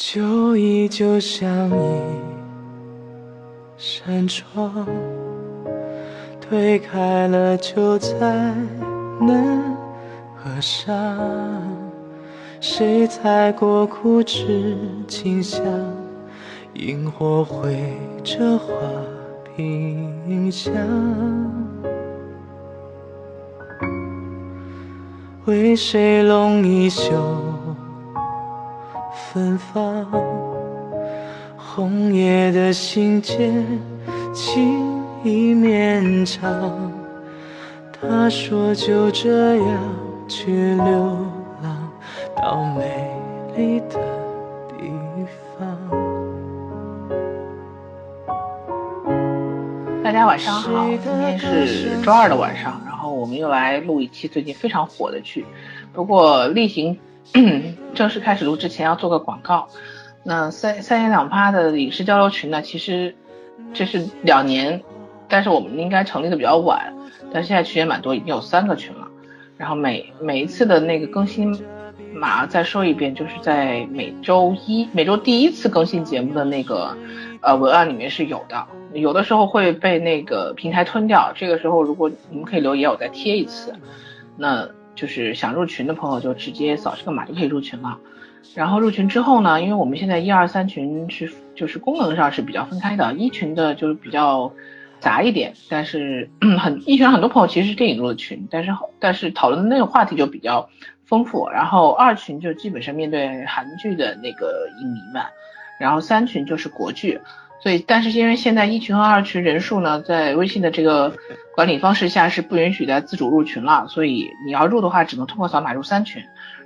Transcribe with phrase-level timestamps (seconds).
[0.00, 2.00] 就依旧像一
[3.76, 4.86] 扇窗，
[6.40, 8.54] 推开了就再
[9.20, 9.76] 难
[10.36, 10.94] 合上。
[12.60, 15.60] 谁踩过枯枝清香？
[16.74, 17.92] 萤火绘
[18.22, 18.72] 着花
[19.56, 20.72] 屏香。
[25.46, 27.12] 为谁拢一袖
[29.38, 30.04] 芬芳？
[31.56, 33.64] 红叶的信笺，
[34.34, 36.92] 情意绵长。
[37.92, 39.78] 他说就这样
[40.26, 40.84] 去流
[41.62, 41.88] 浪，
[42.34, 43.12] 到美
[43.56, 44.00] 丽的
[44.70, 44.90] 地
[45.56, 45.68] 方。
[50.02, 52.80] 大家晚上好，今天是周二的晚上。
[52.84, 55.46] 然后我们又来录一期最近非常火的剧，
[55.92, 56.98] 不过例行
[57.94, 59.68] 正式开始录之前要做个广告。
[60.24, 63.14] 那三三言两拍的影视交流群呢，其实
[63.72, 64.82] 这是两年，
[65.28, 66.94] 但是我们应该成立的比较晚，
[67.32, 69.08] 但现在群也蛮多，已经有三个群了。
[69.56, 71.58] 然后每每一次的那个更新，
[72.14, 76.96] 码再说一遍，就是在每周一每周第一次更新节目的那个
[77.40, 78.66] 呃文案里面是有的。
[78.92, 83.74] 有的时候会被那个平台吞掉，这个时候如果你们可以留言，我再贴一次。
[84.36, 87.96] 那就是想入群的朋友就直接扫这个码就可以入群了。
[88.56, 94.52] 然后入群之后呢，因为我们现在一二三群是就是功能上是比较分开的，一群的就是比较
[94.98, 100.68] 杂一点，但是很一群很多朋友其实是电影入的群，但是但是讨论的那个话题就比较
[101.04, 101.48] 丰富。
[101.48, 105.22] 然后二群就基本上面对韩剧的那个影迷们，
[105.78, 107.20] 然后三群就是国剧。
[107.60, 111.12] 所以，但是因为现在一群和二群人数呢，在微信的这个
[111.56, 116.22] 管理方式下是不允许再自主入群了，所以你要入的话，只能通过扫码入三群。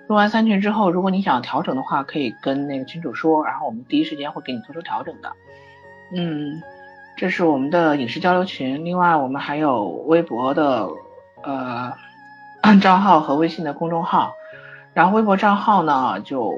[0.07, 5.33] 入完三群之后，如果你想调整的话，可以跟那个群主说，然后我们第一时间会给你做出调整的。
[6.15, 6.61] 嗯，
[7.17, 8.85] 这是我们的影视交流群。
[8.85, 10.87] 另外，我们还有微博的
[11.43, 11.93] 呃
[12.83, 14.35] 账号和微信的公众号。
[14.93, 16.55] 然后微博账号呢，就。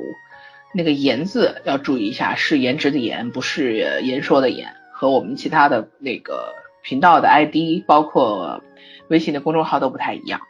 [0.77, 4.75] 那个“颜”字要注意一下，是颜值的“颜”，不是言说的“言”。
[4.91, 6.53] 和我们其他的那个
[6.83, 8.63] 频道的 ID，包括
[9.09, 10.41] 微信的公众号都不太一样。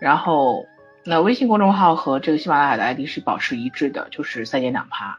[0.00, 0.64] 然后，
[1.04, 5.18] 那微信公众号和这个喜马拉雅的 ID 是保持一致的，就是三言两趴。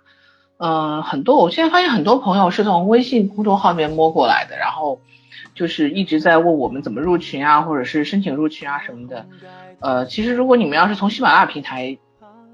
[0.57, 5.01] 嗯，很多我现在发现很多朋友是从微信公众号里面摸过来的，然后
[5.53, 9.25] 就是一直在问我们怎么入群啊，或者是申请入群啊什么的。
[9.81, 11.97] 呃，其实如果你们要是从喜马拉雅平台。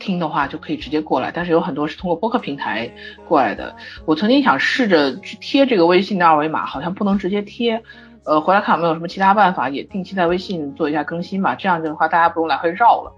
[0.03, 2.91] 听的话就可以直接过来，但是有很多是通过播客平台
[3.25, 3.73] 过来的。
[4.05, 7.81] 我曾经想试着去贴这个微信的二维码，好像不能直接贴。
[8.25, 11.55] 呃，回来看有没有什么其他办法，也定期在微信做一下更新吧。
[11.55, 13.13] 这样的话大家不用来回绕了。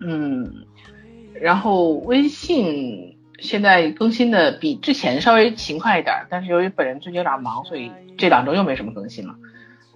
[0.00, 0.66] 嗯，
[1.40, 9.34] 然后微信现在更新的比之前稍微勤快一点，但是由于本人最近有点忙，所以这两周又没什么更新了。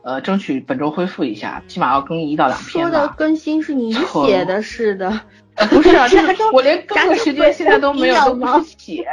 [0.02, 5.20] 呃，争取本周恢复一下，起码要更一到两篇说的更新是你写的，是的。
[5.68, 6.06] 不是啊，
[6.52, 9.04] 我连更的时间现在都没有，都不是写，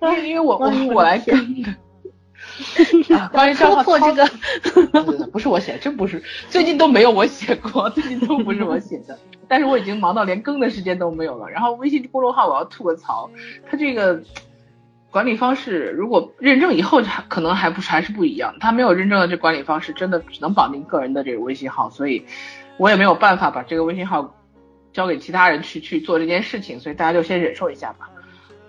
[0.00, 1.74] 因为因为我我我来更的。
[3.32, 9.18] 关于账号这个，不是我写，真不是，最近都没有我写过，最近都不是我写的。
[9.48, 11.50] 但是我已经忙到连更的时间都没有了。
[11.50, 13.28] 然后微信公众号我要吐个槽，
[13.68, 14.22] 它这个
[15.10, 18.54] 管理方式如果认证以后可能还不是还是不一样。
[18.60, 22.24] 它没有认证的这管理方式真的只能绑定个人的这个微信号，所以
[22.76, 24.34] 我也没有办法把这个微信号。
[24.94, 28.08] 交给其他人去去做这件事情，所以大家就先忍受一下吧。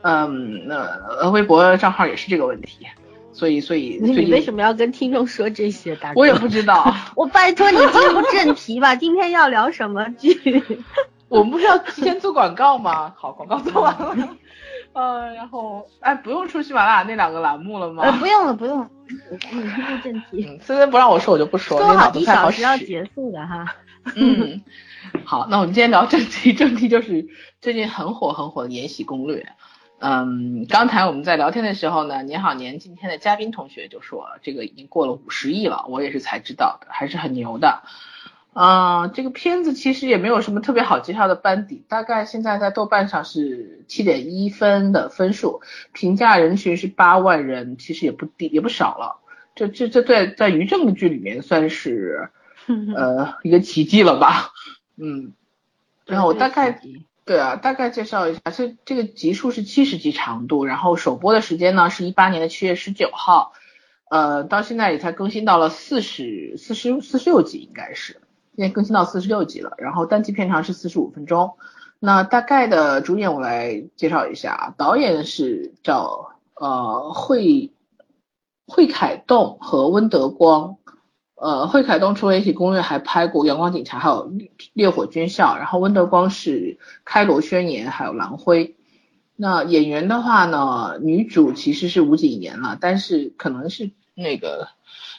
[0.01, 2.85] 嗯，那微博账号也是这个问题，
[3.31, 5.95] 所以所以你为什么要跟听众说这些？
[5.95, 6.93] 大我也不知道。
[7.15, 10.61] 我拜托你进入正题吧，今天要聊什么剧？
[11.27, 13.13] 我们不是要提前做广告吗？
[13.17, 14.29] 好，广告做完了。
[14.93, 18.03] 呃，然后哎，不用出喜马拉雅那两个栏目了吗？
[18.03, 18.89] 呃，不用了，不用了。
[19.29, 20.59] 你进入正题。
[20.61, 21.79] 森森不让我说，我就不说。
[21.79, 23.75] 说好一小时要结束的哈。
[24.15, 24.61] 嗯。
[25.25, 27.27] 好，那我们今天聊正题，正题就是
[27.61, 29.37] 最近很火很火的《延禧攻略》。
[29.99, 37.83] 嗯，刚才我们在聊天的时候呢，年好年今天的嘉宾同学就说这个已经过了五十亿了，我也是才知道的，还是很牛的。
[38.53, 45.61] 嗯，这个片子其实也没有什么特别好介绍的班底，大概现在在豆瓣上是七点一分的分数，
[45.93, 49.21] 评价人群是八万人，其实也不低也不少了。
[49.55, 52.29] 这这这在在于正的剧里面算是
[52.95, 54.51] 呃一个奇迹了吧。
[54.97, 55.33] 嗯，
[56.05, 56.81] 然后我大概
[57.25, 63.53] 对啊，大概介绍一下，这这个集数是七十集长度，然后首播的时间呢是一八年的七月十九号，
[64.09, 68.21] 呃，到现在也才更新到了四十四十四十六集，应该是
[68.55, 71.57] 现在更新到四十六集了，然后单集片长是四十五分钟，
[71.99, 77.73] 那大概的主演我来介绍一下，导演是叫呃惠
[78.67, 80.77] 惠凯栋和温德光。
[81.35, 84.29] 呃，惠凯东除了《一起攻略》，还拍过《阳光警察》，还有
[84.71, 85.55] 《烈火军校》。
[85.57, 86.59] 然后温德光是
[87.03, 88.65] 《开罗宣言》，还有《狼辉》。
[89.35, 94.69] 那演员的话呢，女主其实是吴谨言了，但是可能是那个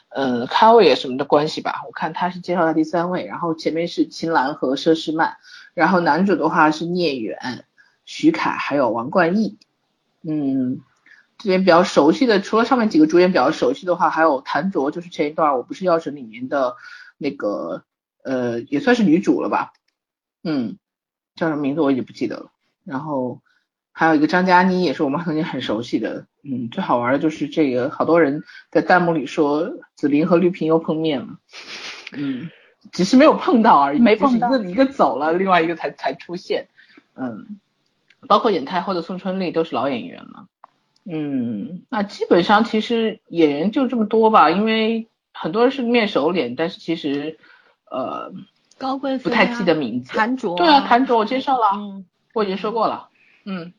[0.08, 3.26] 呃咖位什么的关系吧，我看他是介绍在第三位。
[3.26, 5.36] 然后前面是秦岚和佘诗曼。
[5.74, 7.66] 然后男主的话是聂远、
[8.06, 9.58] 徐凯还有王冠逸。
[10.22, 10.80] 嗯。
[11.38, 16.76] 这边比较熟悉的，除了上面几个主演比较熟悉的话，还有谭卓，就是前一段我不是药神里面的
[17.18, 17.84] 那个，
[18.24, 19.72] 呃，也算是女主了吧，
[20.42, 20.78] 嗯，
[21.34, 22.50] 叫什么名字我已经不记得了。
[22.84, 23.42] 然后
[23.92, 31.38] 还有一个张嘉倪，也是我们曾经很熟悉的，嗯，最好玩的就是这个，好多人在弹幕里说紫菱和绿萍又碰面了，
[32.12, 32.50] 嗯，
[32.92, 36.68] 只是没有碰到而已，没碰到，一个一个走了，另外一个才才出现，
[37.14, 37.58] 嗯，
[38.26, 40.46] 包括演太后的宋春丽都是老演员了。
[41.08, 47.38] 嗯，那基本上其实演员就这么多吧，因为很多人是面熟脸，但是其实
[47.88, 48.32] 呃
[48.76, 50.12] 高贵不太记得名字。
[50.12, 52.02] 谭卓对啊，谭卓我介绍了，
[52.34, 53.08] 我已经说过了。
[53.44, 53.72] 嗯，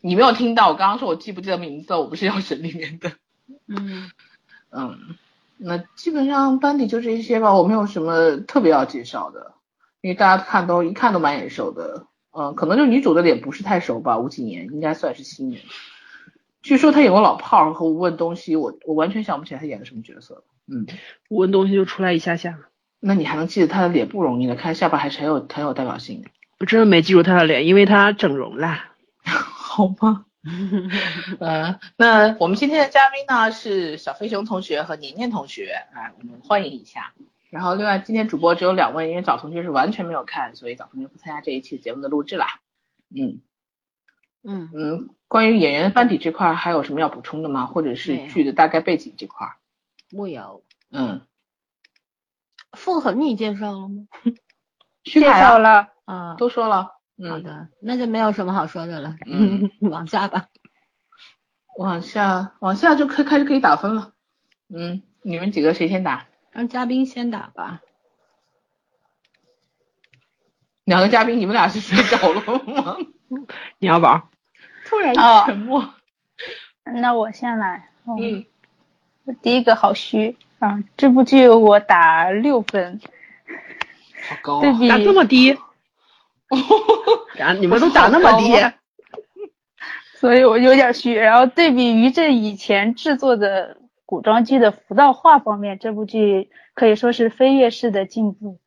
[0.00, 1.92] 你没有听到我刚刚说我记不记得名字？
[1.94, 3.10] 我不是药神里面的。
[3.66, 4.10] 嗯
[4.70, 5.16] 嗯，
[5.56, 9.54] 那基本上班底就这些吧，我没有什么特别要介绍的，
[10.02, 12.06] 因为大家看都一看都蛮眼熟的。
[12.32, 15.60] 嗯，可能就女主的脸不是太熟吧，吴谨言应该算是新人。
[16.62, 20.44] 据说他演过老炮儿和无问东西，我我完全想不起来他演的什么角色。
[20.66, 20.86] 嗯，
[21.28, 22.58] 无问东西就出来一下下。
[23.00, 26.28] 那你还能记得他的脸不容易呢，看下巴还是很有很有代表性的。
[26.58, 28.94] 我真的没记住他的脸，因为他整容啦。
[29.24, 30.26] 好吗？
[30.42, 37.12] 嗯， 那我们今天的嘉宾呢是小飞熊同学和年年同学，哎，我们欢迎一下。
[37.48, 42.60] 然后另外今天主播只有两位，因为早同学是完全没有看，所以早同学不参加这一期节目的录制啦。
[43.14, 43.40] 嗯。
[44.42, 47.66] 嗯嗯，关于演员班底这块还有什么要补充的吗？
[47.66, 49.46] 或者是剧的大概背景这块？
[50.10, 50.64] 没有。
[50.90, 51.20] 嗯。
[52.72, 54.08] 凤恒你介绍了吗？
[55.04, 56.96] 介绍了啊，都说了。
[57.28, 59.14] 好的，那就没有什么好说的了。
[59.24, 60.48] 嗯， 往下吧。
[61.78, 64.14] 往下，往下就可开始可以打分了。
[64.68, 66.26] 嗯，你们几个谁先打？
[66.50, 67.82] 让嘉宾先打吧。
[70.82, 72.96] 两个嘉宾，你们俩是睡着了吗？
[73.78, 74.28] 你要宝，
[74.90, 75.14] 突然
[75.46, 75.94] 沉默。
[76.84, 77.88] 那我先来。
[78.04, 78.44] 嗯。
[79.40, 80.82] 第一个好虚啊！
[80.96, 83.00] 这部剧我打六分。
[84.28, 84.60] 好高。
[84.60, 85.56] 对比打这么低。
[87.60, 88.52] 你们都打那么低。
[90.16, 91.14] 所以我有点虚。
[91.14, 98.59] 然后对比于这以前制作的古装剧的服道化方面，这部剧可以说是飞跃式的进步。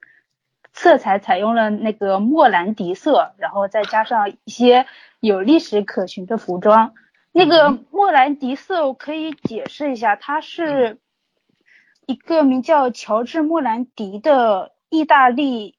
[0.73, 4.85] 色彩采用了那个莫兰迪色，然后再加上一些
[5.19, 6.93] 有历史可循的服装。
[7.31, 10.99] 那个莫兰迪色我可以解释一下，它是
[12.05, 15.77] 一个名叫乔治莫兰迪的意大利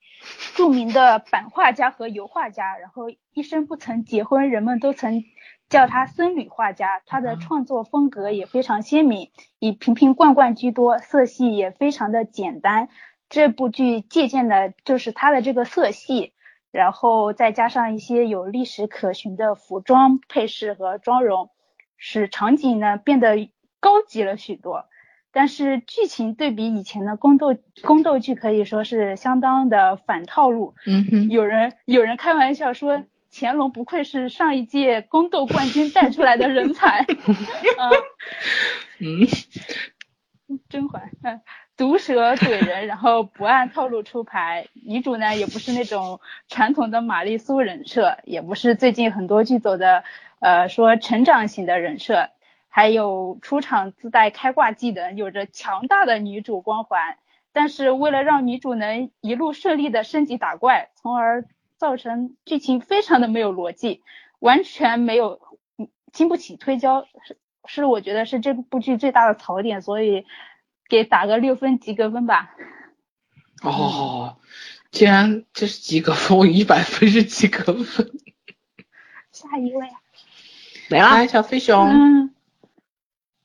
[0.55, 5.25] 著名的版画家和油画家，然后一生不曾结婚，人们都曾
[5.69, 7.03] 叫他僧侣画家。
[7.05, 12.89] 他的创作风格也非常鲜明，以瓶瓶罐罐居多，色系也非常的简单。
[13.35, 16.33] 这部剧借鉴的就是它的这个色系，
[16.71, 21.51] 然后再加上一些有历史可循的服装配饰和妆容，
[21.97, 23.51] 使场景呢变得
[23.81, 24.85] 高级了许多。
[25.33, 30.77] 但是剧情对比以前的宫斗宫斗剧可以说是相当的反套路。
[30.87, 37.01] 嗯哼，有人有人开玩笑说乾隆不愧是上一届宫斗冠军带出来的人才。
[37.79, 37.91] 啊，
[39.01, 39.27] 嗯，
[40.69, 41.41] 甄嬛，嗯。
[41.77, 44.69] 毒舌怼人，然后不按套路出牌。
[44.87, 50.05] 女主呢，也不是那种传统的玛丽苏人设，也不是最近很多剧走的，
[50.39, 52.31] 呃，说成长型的人设。
[52.69, 57.19] 还有出场自带开挂技能，有着强大的女主光环。
[57.53, 61.45] 但是为了让女主能一路顺利的升级打怪，从而
[61.77, 64.03] 造成剧情非常的没有逻辑，
[64.39, 65.41] 完全没有
[66.13, 70.25] 经不起推敲，是是我觉得是这部剧最大的槽点，所以。
[70.89, 72.55] 给打个六分及格分吧。
[73.63, 74.39] 哦，
[74.91, 78.11] 既然这是及格分，我一百分是及格分。
[79.33, 79.89] 下一位。
[80.89, 81.27] 没了。
[81.27, 81.89] 小飞熊。
[81.89, 82.31] 嗯。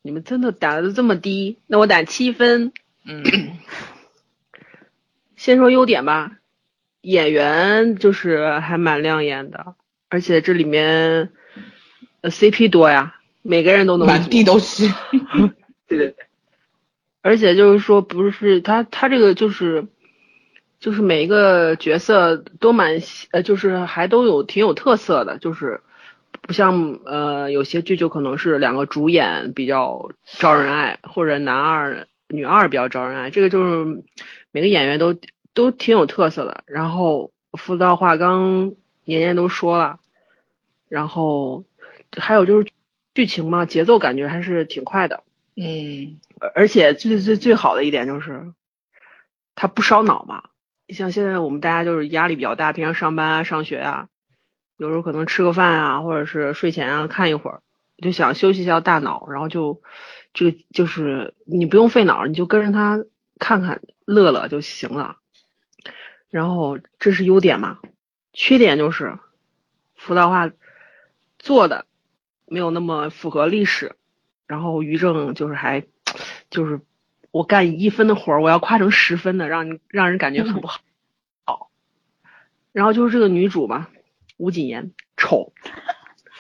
[0.01, 1.59] 你们真的打的都这么低？
[1.67, 2.71] 那我打七分。
[3.05, 3.23] 嗯。
[5.35, 6.37] 先说优点吧，
[7.01, 9.75] 演员就是还蛮亮眼的，
[10.09, 11.31] 而且这里面
[12.23, 14.05] CP 多呀，每个人都能。
[14.05, 14.85] 满地都是。
[15.87, 16.28] 对对对。
[17.21, 19.87] 而且就是说，不是他，他这个就是
[20.79, 25.81] 就是每一个角色都蛮呃，就是还都有挺有特色的，就是
[26.41, 34.03] 不像呃有些剧就可能是两个主演比较招人爱，或者男二女二比较招人爱，这个就是
[34.51, 35.15] 每个演员都
[35.53, 36.63] 都挺有特色的。
[36.67, 38.73] 然后福道话刚
[39.03, 39.99] 年年都说了，
[40.87, 41.65] 然后
[42.15, 42.71] 还有就是
[43.13, 45.23] 剧情嘛，节奏感觉还是挺快的，
[45.61, 46.21] 嗯
[46.55, 48.53] 而且最最最好的一点就是
[49.55, 50.43] 它不烧脑嘛。
[50.87, 54.07] 像现在我们大家就是压力比较大，平常上班啊、上学啊，
[54.77, 57.61] 有时候可能吃个饭啊，或者是睡前啊看一会儿，
[57.97, 59.83] 就想休息一下大脑，然后就
[60.33, 63.03] 这个就是你不用费脑，你就跟着他
[63.37, 65.17] 看看乐乐就行了。
[66.29, 67.79] 然后这是优点嘛，
[68.33, 69.19] 缺点就是
[69.95, 70.49] 辅导话
[71.37, 71.85] 做的
[72.47, 73.95] 没有那么符合历史，
[74.49, 75.83] 然后于正就是还
[76.49, 76.81] 就是
[77.29, 80.81] 我干一分的活儿，我要夸成十分的，让你让人感觉很不好。
[81.45, 81.69] 好，
[82.71, 83.89] 然后就是这个女主嘛，
[84.37, 85.53] 吴谨言丑，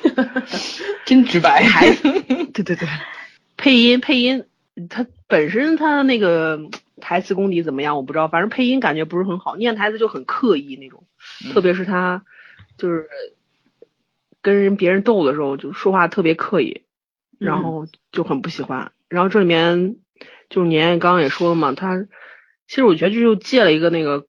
[1.05, 1.63] 真直白。
[1.63, 1.93] 还
[2.51, 2.87] 对对对，
[3.57, 4.45] 配音配音，
[4.89, 6.59] 她本身她那个
[6.99, 11.03] 台词功底怎么样我不知道，反正配音感觉不是很好，念台词就很刻意那种，
[11.53, 12.23] 特别是她
[12.75, 13.07] 就是
[14.41, 16.81] 跟人别人斗的时候就说话特别刻意，
[17.39, 18.91] 然后就很不喜欢。
[19.07, 19.95] 然后这里面
[20.49, 22.05] 就是年年刚刚也说了嘛，他
[22.67, 24.27] 其实我觉得这就借了一个那个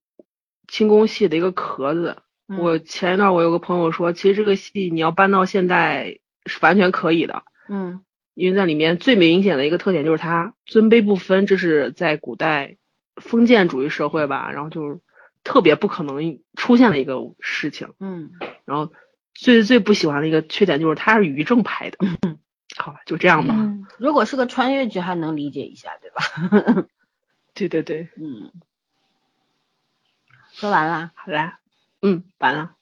[0.68, 2.16] 清宫戏的一个壳子。
[2.58, 8.00] 我前一段我有个朋友说，其实这个戏你要搬到现代是完全可以的，嗯
[8.34, 12.76] 因为在里面最明显的一个特点就是他尊卑不分，这是在古代
[13.14, 14.98] 封建主义社会吧，然后就是
[15.44, 17.90] 特别不可能出现的一个事情。
[18.00, 18.32] 嗯
[18.64, 18.92] 然后
[19.32, 21.98] 最最不喜欢的一个缺点就是他是于正拍的。
[22.76, 23.54] 好吧，就这样吧。
[23.56, 26.86] 嗯，如果是个穿越剧还能理解一下，对吧？
[27.54, 28.52] 对对对，嗯，
[30.52, 31.12] 说完啦。
[31.14, 31.58] 好啦，
[32.02, 32.72] 嗯，完了。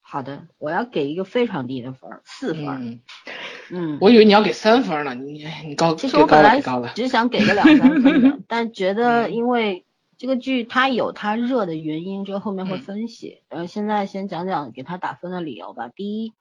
[0.00, 2.66] 好的，我要给一个非常低的分儿，四分。
[2.66, 3.00] 嗯，
[3.70, 6.60] 嗯，我以为你要给三分呢，你你高，其实我本来。
[6.94, 9.84] 只想给个两三分的， 但觉得嗯因为
[10.16, 13.42] 这个剧它有它热的原因，这个后面会嗯分析。
[13.48, 15.88] 然后，现在先讲讲给它打分的理由吧。
[15.88, 16.32] 第一，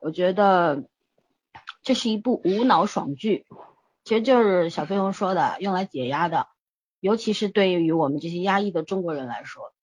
[0.00, 0.84] 我觉得
[1.84, 3.46] 这是一部无脑爽剧，
[4.04, 6.48] 其实就是小飞鸿说的，用来解压的，
[6.98, 9.74] 尤其是对于我们这些压抑的中国人来说，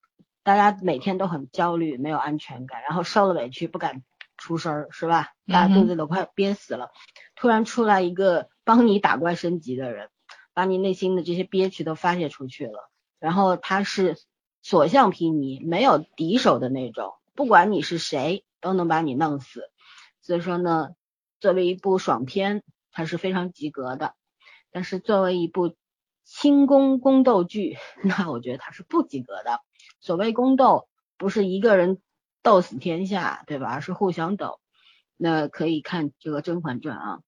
[0.42, 4.04] 大家每天都很焦虑，没有安全感，然后受了委屈不敢
[4.36, 5.30] 出声儿，是吧？
[5.48, 6.90] 大家肚子都快憋死了，
[7.36, 10.10] 突然出来一个帮你打怪升级的人，
[10.56, 12.90] 把你内心的这些憋屈都发泄出去了，
[13.20, 14.18] 然后他是
[14.64, 19.70] 所向披靡，没有敌手的那种，不管你是谁都能把你弄死。
[20.22, 20.90] 所以说呢，
[21.42, 24.14] 作为一部爽片，它是非常及格的。
[24.72, 25.76] 但是作为一部
[26.24, 29.60] 轻功宫斗剧， 那我觉得它是不及格的。
[30.00, 32.00] 所谓宫斗，不是一个人
[32.42, 33.68] 斗死天下，对吧？
[33.74, 34.62] 而是互相斗。
[35.18, 37.20] 那可以看这个《甄嬛传》啊。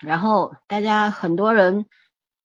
[0.00, 1.86] 然后大家很多人，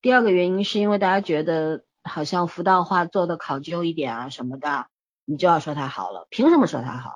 [0.02, 4.88] 第二个原因是因为大家觉得好像服道化做的考究一点啊什么的，
[5.26, 6.28] 你就要说它好了。
[6.32, 7.14] 凭什么说它好？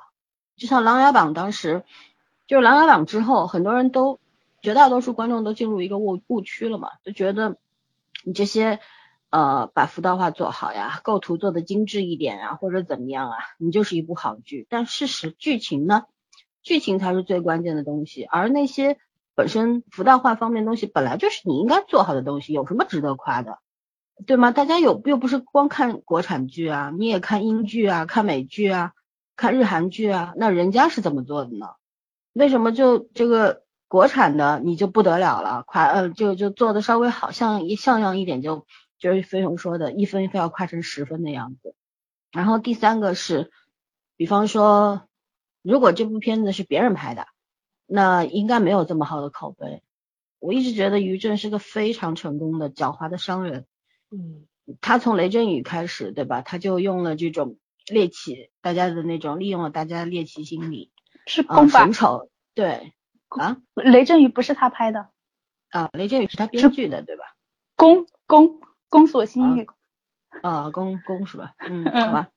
[0.56, 1.84] 就像《琅琊榜》当时，
[2.48, 4.20] 就是《琅琊榜》之后，很多人都
[4.62, 7.58] 绝大多数观众都进入一个误误区了嘛，就觉得
[8.24, 8.80] 你这些
[9.30, 14.66] 呃把服道化做好呀，构图做的精致一点啊，或者怎么样啊，你就是一部好剧。
[14.70, 16.06] 但事实剧情呢，
[16.64, 18.98] 剧情才是最关键的东西，而那些
[19.36, 23.60] 本身服道化方面东西本来就是你应该做好的东西，有什么值得夸的？
[24.26, 24.52] 对吗？
[24.52, 28.94] 大家有又不是光看国产剧啊，你也看英剧啊，看美剧啊，
[29.36, 31.68] 看日韩剧啊，那人家是怎么做的呢？
[32.38, 35.64] 为什么就这个国产的你就不得了了？
[35.66, 38.66] 夸呃就就做的稍微好像一像样一点就
[39.00, 41.76] 就是飞鸿说的一分非要夸成十分的样子。
[42.32, 43.52] 然后第三个是，
[44.16, 45.08] 比方说
[45.62, 47.28] 如果这部片子是别人拍的，
[47.86, 49.82] 那应该没有这么好的口碑。
[50.40, 53.66] 我一直觉得于正是个非常成功的狡猾的商人。
[54.12, 54.46] 嗯
[54.82, 56.42] 他从雷震宇开始，对吧？
[56.42, 60.97] 他就用了这种猎奇，大家的那种利用了大家的猎奇心理啊，
[61.28, 61.94] 是宫吧神？
[61.94, 62.94] 丑，对
[63.28, 65.10] 啊雷震宇不是他拍的，
[65.70, 67.24] 啊，雷震宇是他编剧的，对吧？
[67.76, 69.68] 宫宫宫锁心玉，
[70.42, 71.54] 啊，宫宫是吧？
[71.60, 72.30] 嗯，嗯好吧，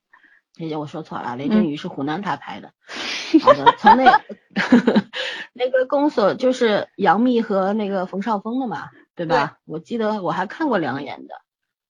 [0.52, 2.75] 姐姐我说错了，雷震宇是湖南台拍的。
[3.42, 4.20] 好的，从那
[5.54, 9.59] 那个宫锁就是杨幂和那个冯绍峰的嘛，对吧？
[9.64, 11.35] 我记得我还看过两眼的，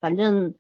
[0.01, 0.55] 反正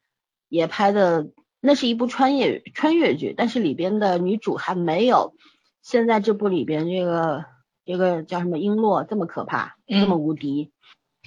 [0.48, 1.28] 也拍的，
[1.60, 5.34] 那是一部穿越穿越剧，但是里边的女主还没有
[5.82, 7.44] 现在这部里边这个
[7.84, 10.72] 这个叫什么璎珞这么可怕，这么无敌。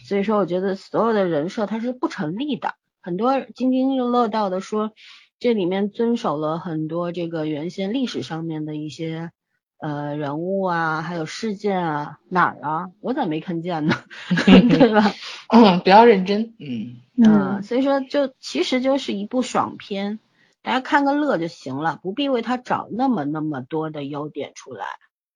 [0.05, 2.75] 所以说，我觉得所有的人设它是不成立的。
[3.01, 4.91] 很多津津乐道的说，
[5.39, 9.31] 这里面遵守了很多这个原先历史上面的一些
[9.77, 12.87] 呃人物啊，还有事件啊，哪儿啊？
[13.01, 13.95] 我咋没看见呢？
[14.45, 15.11] 对吧？
[15.49, 20.19] 嗯，不要认真，嗯嗯，所以说就其实就是一部爽片，
[20.63, 24.87] 大家看个乐就行了，不必为他找那么那么多的优点出来，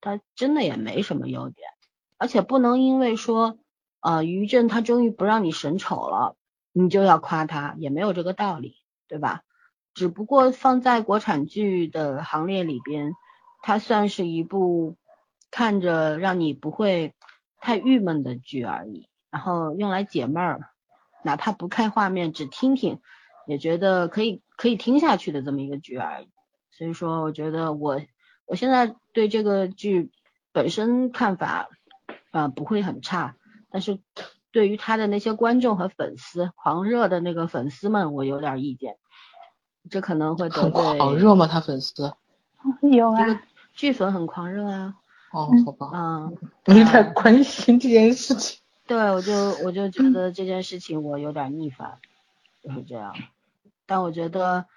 [0.01, 1.69] 他真的也没什么优点，
[2.17, 3.59] 而且不能因为说
[3.99, 6.35] 呃于震他终于不让你审丑了，
[6.71, 9.41] 你就要夸他，也没有这个道理，对吧？
[9.93, 13.13] 只不过放在国产剧的行列里边，
[13.61, 14.95] 它算是一部
[15.51, 17.13] 看着让你不会
[17.59, 19.09] 太郁闷的剧而已。
[19.29, 20.69] 然后用来解闷儿，
[21.23, 23.01] 哪怕不看画面，只听听，
[23.47, 26.27] 也觉得可以可以听下去的这么一个剧而已。
[26.71, 28.01] 所以说，我觉得我
[28.45, 30.11] 我现在对这个剧
[30.51, 31.69] 本身看法
[32.31, 33.35] 啊不会很差，
[33.71, 33.99] 但是
[34.51, 38.97] 对于他的那些观众和粉丝，狂热的那个粉丝们，我有点意见。
[39.89, 41.47] 这可能会很狂热吗？
[41.47, 42.13] 他粉丝
[42.91, 43.41] 有啊，
[43.73, 44.95] 剧粉很狂热啊。
[45.31, 45.89] 哦，好吧。
[45.93, 48.59] 嗯，没太关心这件事情。
[48.85, 51.97] 对，我就我就觉得这件事情我有点逆反，
[52.61, 53.13] 就是这样。
[53.87, 54.67] 但我觉得，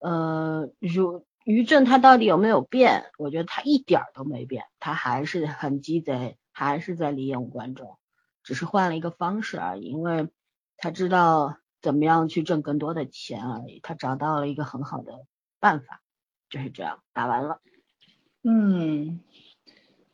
[0.00, 3.04] 呃，如于正他到底有没有变？
[3.18, 7.98] 我觉得他一点都没变，他还是很鸡贼，还是在利用观众，
[8.42, 9.84] 只是换了一个方式而已。
[9.84, 10.28] 因为
[10.76, 15.26] 他知道怎么样去挣更多的钱而已，他找到了一个很好的
[15.60, 16.00] 办法，
[16.50, 17.00] 就是这样。
[17.12, 17.60] 打完了。
[18.42, 19.20] 嗯。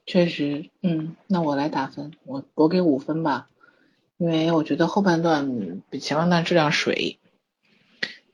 [0.05, 3.49] 确实，嗯，那我来打分，我我给五分吧，
[4.17, 7.21] 因为我觉得后半段比前半段质量水，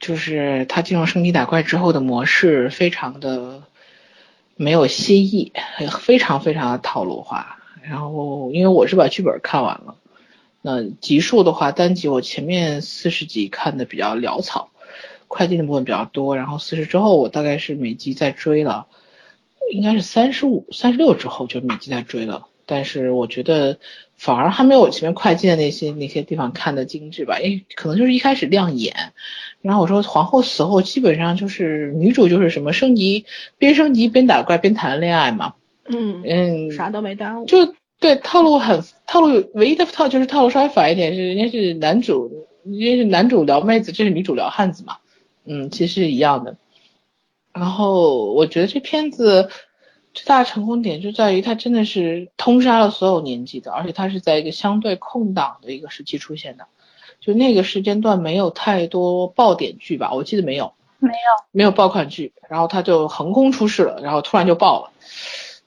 [0.08, 3.62] 就是他进入升级打怪之后的模式非常的
[4.56, 5.52] 没有新意，
[6.00, 7.58] 非常非常的套路化。
[7.82, 9.96] 然后因为我是把剧本看完了，
[10.62, 14.70] 那集数的话，单集我前面四十集看的比较潦草，
[15.26, 18.86] 快进的部分比较多，然后四十之后我大概是每集在追了。
[19.70, 23.78] 应该是三十五、三十六之后就每集在追了，但是我觉得
[24.18, 29.12] 反而还没有我前面快进的那些那些地方看的精致吧，因为可能就是一开始亮眼，
[29.62, 33.24] 然后我说皇后死后基本上就是女主就是什么升级
[33.58, 35.54] 边升级边打怪边谈恋爱嘛，
[35.88, 44.98] 嗯嗯，啥都没耽误，就对套路很套路，唯一的套就是套路稍微反一点是人家是男主，人家是男主撩妹子，这是女主撩汉子嘛，
[45.44, 46.56] 嗯，其实是一样的。
[47.54, 49.48] 然后我觉得这片子
[50.18, 56.66] 最大的成功点就在于它真的是通杀了所有年纪的，而且它是在一个相对空档的一个时期出现的，
[57.20, 61.14] 就那个时间段没有太多爆点剧吧，我记得没有，没有，
[61.52, 64.90] 没有爆款剧，然后它就横空出世了，然后突然就爆了，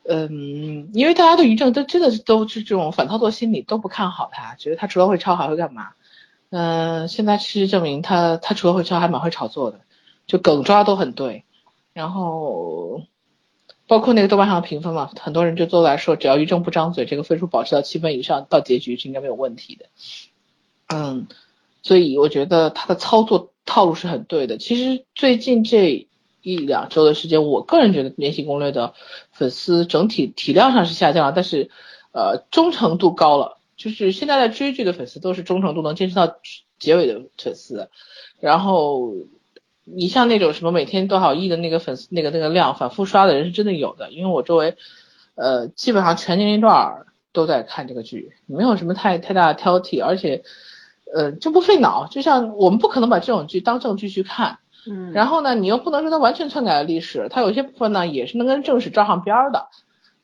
[0.03, 5.91] 嗯，因为大家对于正都真的是都是这种反操作心理，都不看好他，觉得他除了会抄还会干嘛？
[6.49, 9.79] 嗯，现在事实证明他他除了会抄还蛮会炒作的，
[10.27, 11.45] 就梗抓都很对。
[11.93, 13.01] 然后，
[13.91, 19.87] 包括那个豆瓣上的评分嘛，很多人就都来说，只要于正不张嘴，这个分数保持到七分以上，到结局是应该没有问题的。
[20.87, 21.27] 嗯，
[21.81, 24.57] 所以我觉得他的操作套路是很对的。
[24.57, 26.07] 其实最近这
[26.41, 28.93] 一两周的时间，我个人觉得《延禧攻略》的
[29.33, 31.69] 粉丝整体体量上是下降了，但是
[32.13, 36.37] 呃忠诚度高了，就是现在在追剧的粉丝都是忠诚度能坚持到
[36.79, 37.89] 结尾的粉丝，
[38.39, 39.11] 然后。
[39.93, 44.77] 你像那种什么每天多少亿的那个粉丝那个那个量反复刷的人是真的有的，因为我周围，
[45.35, 50.43] 呃，基本上全年龄段都在看这个剧，没有什么太太大的挑剔，而且，
[51.13, 52.07] 呃，就不费脑。
[52.07, 59.67] 就像我们不可能把这种剧当正剧去看，嗯，然后呢，你又不能说它完全篡改了历史，它有些部分呢也是能跟正史照上边儿的，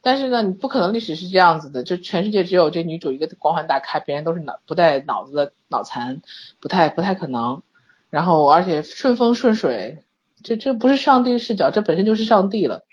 [0.01, 6.21] 但是呢，你不可能历史是这样子的，就全世界只有这女主一个光环大开，别人都是脑不带脑子的脑残，
[6.59, 7.61] 不太不太可能。
[8.09, 10.03] 然后，而且顺风顺水，
[10.41, 12.85] 这这不是上帝视角，这本身就是上帝了。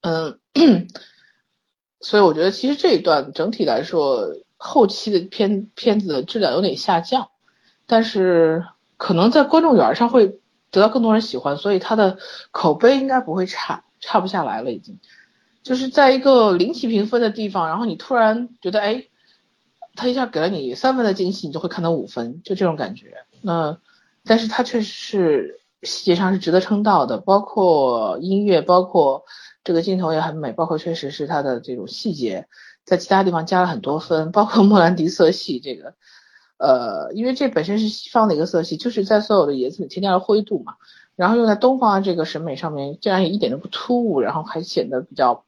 [0.00, 0.38] 嗯，
[2.00, 7.28] 所以我觉得其实这一段整体来说，后期的片片子的质量有点下降，
[7.86, 8.64] 但是
[8.96, 10.40] 可能在观众缘上会
[10.70, 12.16] 得到更多人喜欢，所以它的
[12.50, 14.98] 口碑应该不会差，差不下来了已经。
[15.62, 19.04] 就是在一个零起评分的地方，然后你突然觉得，哎，
[19.94, 23.26] 他一下给了你三分的惊喜，你就会看到五分，就这种感觉。
[23.42, 23.78] 那。
[24.24, 29.24] 但是它确实是细节上是值得称道的，包括音乐，包括
[29.64, 32.46] 这个镜头也很美，包括确实是它的这种细节，
[32.84, 35.94] 在其他地方加了很多分，包括莫兰迪色系这个，
[36.58, 40.74] 呃，因为这本身是西方的一个色系，就是在所有的颜色里添加了灰度嘛，
[41.16, 45.44] 然后用在东方这个审美上面，竟然也一点都不突兀，然后还显得比较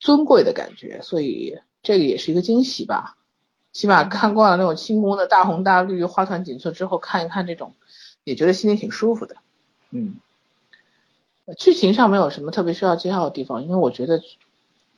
[0.00, 3.16] 尊贵的感觉，所以这个也是一个惊喜吧，
[3.72, 7.74] 起码看惯了那种清宫的大红大绿、花团锦簇之后，看一看这种。
[8.28, 9.36] 也觉得心里挺舒服的，
[9.90, 10.16] 嗯
[11.56, 14.20] 剧情上没有什么特别需要介绍的地方，因为我觉得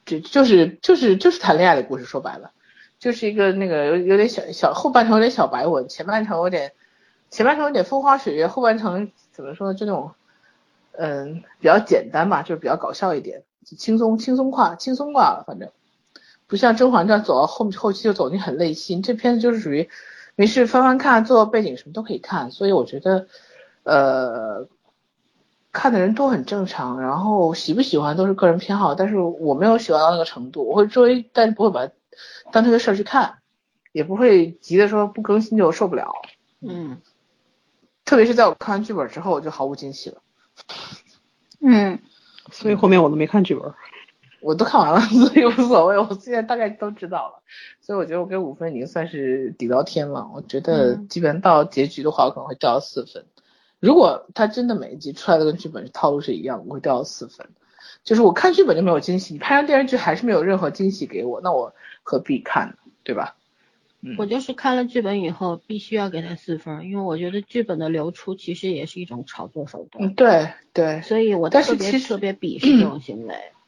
[0.05, 2.51] 就就是就是就是谈恋爱的故事，说白了。
[2.99, 6.73] 就是一个那个有有点小小后半程有点小白文，前半程有点
[7.31, 10.11] 前半程有点风花雪月，后半程怎么说呢就那种
[10.93, 15.71] 嗯比较简单吧，就是比较搞笑一点，轻松轻松挂轻松挂了，反正。
[16.47, 19.89] 不像《甄嬛传》走到后后期就走进很累心，这片子就是属于
[20.37, 23.27] 没事翻翻看，做背景什么都可以看，所以我觉得
[23.85, 24.69] 呃。
[25.73, 31.93] 看的人都很正常，然后喜不喜欢都是个人偏好，但是我没有喜欢到那个程度，我会追，但是不会把它
[32.51, 33.39] 当这个事儿去看，
[33.93, 36.11] 也不会急的说不更新就受不了。
[36.61, 37.01] 嗯，
[38.05, 40.21] 特别是在我看完剧本之后，我就毫无惊喜了。
[41.61, 42.01] 嗯，
[42.51, 43.73] 所以后面我都没看剧本。
[44.41, 47.43] 我都看完了， 所以无所谓，我现在大概都知道了，
[47.81, 50.31] 所以我觉得我给五分已经算是抵到天了。
[50.35, 53.25] 我觉得基本到结局的话，我可能会掉到四分。
[53.79, 57.49] 如果他真的每一集出来的跟剧本套路是一样，我会掉到四分。
[58.05, 62.75] 就是我看剧本就没有惊喜，你拍上电视剧还是没有任何惊喜给我，那我何必看呢？
[63.05, 63.37] 对吧？
[64.03, 70.09] 嗯，我就是看了剧本以后必须要给他四分，因为我觉得剧本的流出其实也是一种炒作手段。
[70.09, 71.03] 嗯，对对。
[71.03, 73.35] 所以我特别特别鄙视这种行为。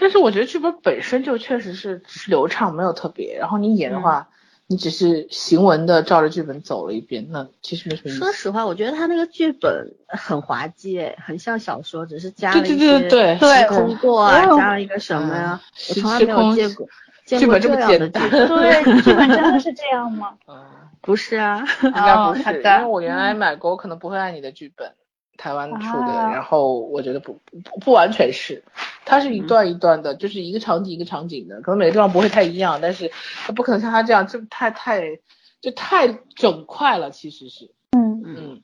[0.00, 3.36] 但是我觉得剧本本身就确实是是流畅，没有特别。
[3.38, 4.28] 然后你演的话。
[4.72, 8.20] 你只是行文的照着剧本走了一遍，那其实没什么意思。
[8.20, 15.60] 说实话，我觉得他那个剧本很滑稽，很像小说，只是加了一些时空过啊，加了一个什么呀？
[15.88, 16.86] 我从来没有见过
[17.24, 18.46] 见过这样的剧本。
[18.46, 20.34] 对，剧本真的是这样吗？
[20.46, 20.64] 嗯，
[21.02, 24.92] 不是啊，应该不是，因为我原来买过，我可能不会按你的剧本。
[25.40, 28.62] 台湾出的，然后我觉得不不不完全是，
[29.06, 33.10] 它是一段一段的，就是一个场景一个场景的，可能每个地方不会太一样，但是
[33.46, 35.18] 它不可能像它这样，就太太
[35.62, 38.22] 就太整块了，其实是，嗯。
[38.22, 38.62] 嗯，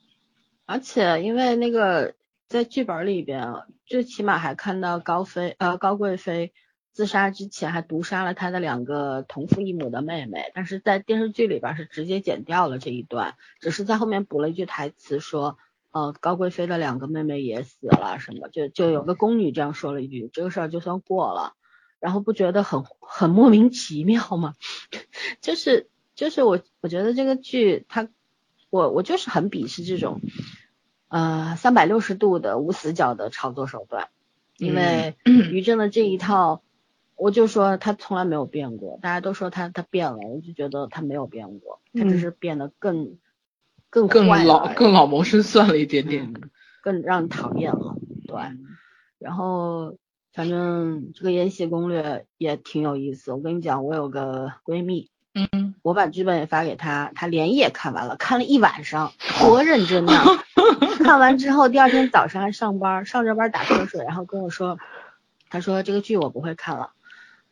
[0.66, 2.12] 而且因为那个
[2.46, 3.54] 在剧本里边，
[3.86, 6.52] 最起码还看到高飞呃高贵妃
[6.92, 15.56] 自杀之前还毒杀了她的两个同父异母的妹妹，但是在电视剧里边是直接剪掉了这一段，只是在后面补了一句台词说。
[15.96, 21.54] 呃，高贵妃的两个妹妹也死了，什么就就有个宫女这样说了一句，这个事儿就算过了，
[22.00, 24.52] 然后不觉得很很莫名其妙吗？
[25.40, 28.11] 就是就是我我觉得这个剧它，
[28.68, 30.20] 我我就是很鄙视这种
[31.09, 34.09] 呃三百六十度的无死角的炒作手段，
[34.59, 36.62] 因为于正的这一套，
[37.14, 43.16] 我就说他从来没有变过，大家都说他他变了，我就觉得他没有变过，他只是变得更。
[43.96, 46.35] 更更老更老谋深算了一点点，
[46.82, 47.96] 更让人讨厌了。
[48.26, 48.37] 对，
[49.18, 49.96] 然后
[50.35, 52.02] 反正这个《延禧攻略》
[52.37, 53.32] 也挺有意思。
[53.32, 60.12] 我跟你讲，我有个闺蜜，嗯，我把剧本也发给她，她连夜看完了，看了一晚上，多认真呐！
[61.02, 64.78] 看完之后，第二天早上还上班，上着班打瞌睡，然后跟我说，
[65.48, 66.90] 她说这个剧我不会看了。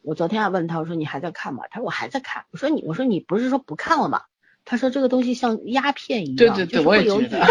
[0.03, 1.65] 我昨天还问她，我说你还在看吗？
[1.71, 2.45] 她说我还在看。
[2.51, 4.23] 我说你，我说你不是说不看了吗？
[4.65, 7.47] 他说这个东西像鸦片一样，对对对，我也觉得。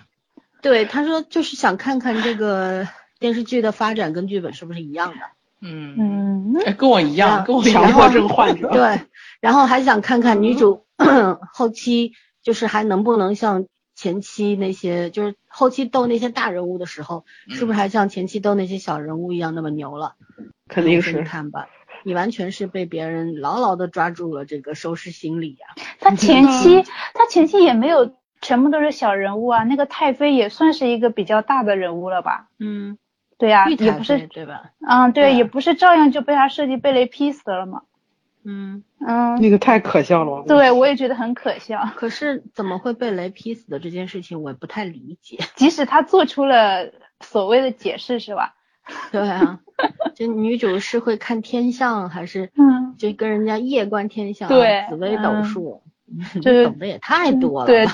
[0.62, 2.88] 对，他说就是想看看这个
[3.20, 5.20] 电视剧的发展跟剧本是不是一样的。
[5.60, 8.68] 嗯嗯，跟我一样，跟我强迫症患者。
[8.74, 9.00] 对，
[9.40, 10.84] 然后还想看看女主
[11.54, 20.14] 后期就是还能不能像前期那些，就是后期斗那些大人物的时候，是不是还像前期斗那些小人物一样那么牛了？
[20.68, 21.22] 肯定是。
[21.22, 21.68] 看吧。
[22.06, 25.66] 你完全是被别人牢牢的抓住了这个收视心理呀！
[25.98, 32.46] 他前期他前期也没有全部都是小人物啊，那个太妃也算是一个比较大的人物了吧？
[32.60, 32.96] 嗯，
[33.38, 34.70] 对呀，也不是对吧？
[34.86, 37.82] 嗯，对，也不是照样就被他设计被雷劈死了吗？
[38.44, 40.44] 嗯嗯，那个太可笑了。
[40.46, 41.90] 对，我也觉得很可笑。
[41.96, 45.40] 可是怎么会被雷劈死的这件事情，我也不太理解。
[45.56, 48.54] 即使他做出了所谓的解释，是吧？
[49.10, 49.60] 对啊，
[50.14, 55.82] 这女主是会看天象，还是嗯，就跟人家夜观天象，对，紫薇斗数，
[56.40, 57.84] 这懂得也太多了，对，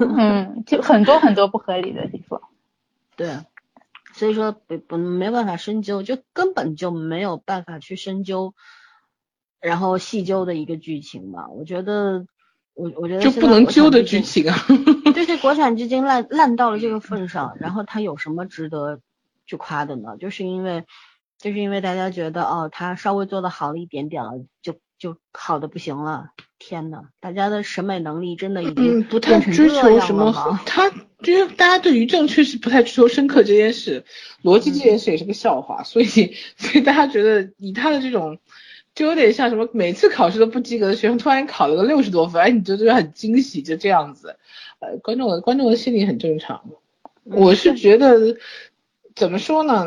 [0.00, 2.40] 嗯，就很多很多不合理的地方，
[3.14, 3.40] 对，
[4.14, 8.54] 所以说不不没办法深究，就根本就没有办法去深究，
[9.60, 12.26] 然后细究的一个剧情吧，我觉得
[12.72, 14.56] 我我觉得就不能揪的剧情啊，
[15.14, 19.00] 就是国产剧经烂烂到了这个份上，然后它有什么值得？
[19.46, 20.84] 去夸的呢，就是因为，
[21.38, 24.32] 就是因为大家觉得哦，他稍微做的好了一点点了，
[24.62, 26.30] 就就好的不行了。
[26.58, 30.58] 天呐，大家的审美能力真的已经不太追求什么。
[30.64, 30.90] 他
[31.22, 34.04] 就是大家对于正确是不太追求深刻这件事，
[34.42, 35.82] 逻辑这件事也是个笑话。
[35.82, 38.38] 所以，所以大家觉得以他的这种，
[38.94, 44.38] 就有点像什么每次考试都不及格的学生，突然考了个六十多分，哎，你就觉得很惊喜，就这样子。
[44.78, 46.64] 呃，观众的观众的心理很正常。
[47.24, 48.38] 我是觉得。
[49.16, 49.86] 怎么说呢？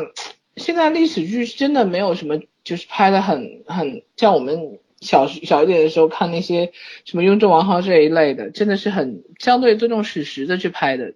[0.56, 6.72] 现在历史剧真的没有什么，就是拍的很很像我们小小一点的时候看那些
[7.06, 11.14] 什么《雍正王朝》这一类的，真的是很相对尊重史实的去拍的。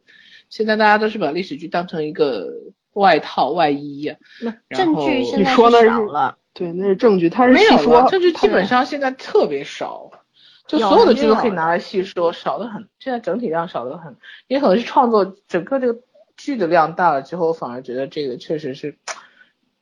[0.49, 2.47] 现在大家都是把历史剧当成一个
[2.93, 10.13] 外套外衣呀、那证据现在少了，对，那是证据，他是没有细说了，证据基本上现在特别少，
[10.69, 12.89] 就所有的剧都可以拿来细说，少得很。
[13.01, 15.99] 现在整体量少得很，也可能是创作整个这个
[16.45, 18.99] 剧的量大了之后，反而觉得这个确实是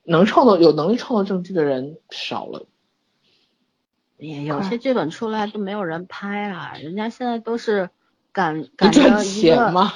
[0.04, 2.66] 能创作、有能力创作证据的人少了。
[4.16, 7.90] 也有快些剧本出来都没有人拍啊，人家现在都是
[8.30, 9.90] 赶 不赶着一个钱嘛？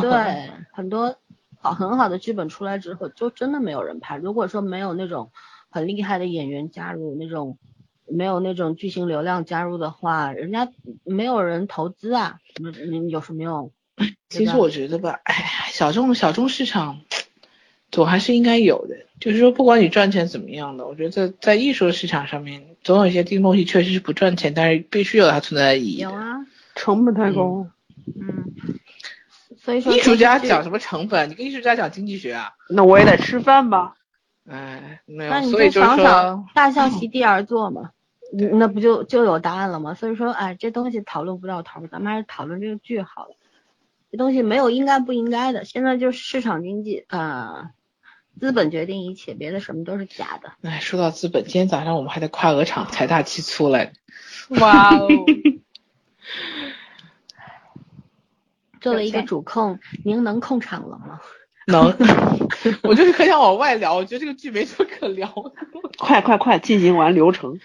[0.00, 1.16] 对，很多
[1.58, 4.16] 好很好的剧本出来之后，就真的没有人拍。
[4.16, 5.32] 如果说没有那种
[5.68, 7.58] 很厉害的演员加入，那种
[8.06, 10.70] 没有那种巨星流量加入的话，人家
[11.02, 13.72] 没有人投资啊，你你有什么用？
[14.28, 17.00] 其实我觉得吧，哎呀，小众小众市场
[17.90, 18.96] 总还是应该有的。
[19.20, 26.10] 就是说，不管你赚钱怎么样的，我觉得在在艺术的市场上面，总有一些东西确实是不赚钱，但是必须有它存在的意义的。
[26.10, 27.68] 有啊，成本太高。
[28.06, 28.44] 嗯，
[29.62, 31.30] 所以说艺术家讲什么成本？
[31.30, 32.50] 你跟艺术家讲经济学啊？
[32.68, 33.94] 那我也得吃饭吧？
[34.50, 37.90] 哎，没有，那你所以就想想说，大象席地而坐嘛，
[38.36, 39.94] 嗯那不就就有答案了吗？
[39.94, 43.36] 所以说，哎，这东西讨论不到头，咱们还是讨论这个剧好了。
[44.12, 47.70] 这东西没有应该不应该的，现在就是市场经济啊、
[48.38, 50.52] 资本决定一切，别的什么都是假的。
[50.60, 53.94] 哎，说到资本，今天早上我们还在夸鹅厂财大气粗来，
[54.60, 55.08] 哇哦，
[58.82, 61.18] 作为一个主控，您能控场了吗？
[61.66, 61.96] 能，
[62.84, 65.52] 我就是很想往外聊，我觉得这个剧没什么可聊的。
[65.96, 67.58] 快快快，进行完流程，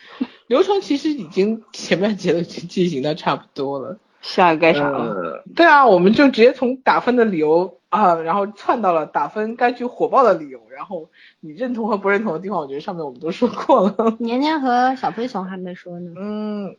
[0.48, 4.00] 流程其实已经前半节都已经进行的差不多了。
[4.22, 5.00] 下一个该啥了？
[5.00, 14.16] 呃，对啊，我们就直接从打分的理由啊，然后窜到了打分该剧火爆的理由，然后你认同和不认同的地方，我觉得上面我们都说过了。
[14.20, 16.12] 年年和小飞熊还没说呢。
[16.18, 16.76] 嗯，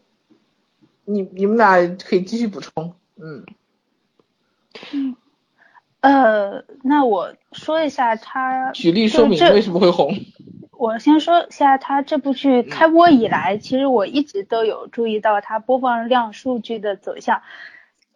[1.04, 2.94] 你你们俩可以继续补充。
[3.16, 3.44] 嗯，
[6.00, 10.14] 呃，那我说一下他，举例说明为什么会红。
[10.78, 17.42] 我先说一下他这部剧开播以来，其实我一直都有注意到它播放量数据的走向。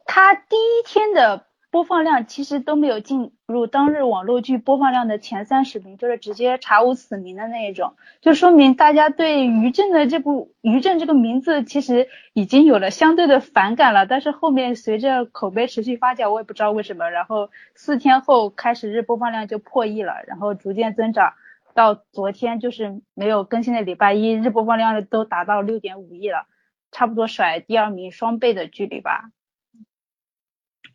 [0.05, 14.07] 它第一天的播放量其实都没有进入当日网络剧播放量的前三十名，就是直接查无此名的那一种，就说明大家对于正的这部于正这个名字其实已经有了相对的反感了。
[14.07, 21.33] 但是后面随着口碑持续发酵，我也不知道为什么，然后四天后开始日播放量就破亿了，然后逐渐增长。
[21.75, 26.47] 到昨天就是没有更新的礼拜一，日播放量都达到六点五亿了，
[26.91, 29.31] 差不多甩第二名双倍的距离吧。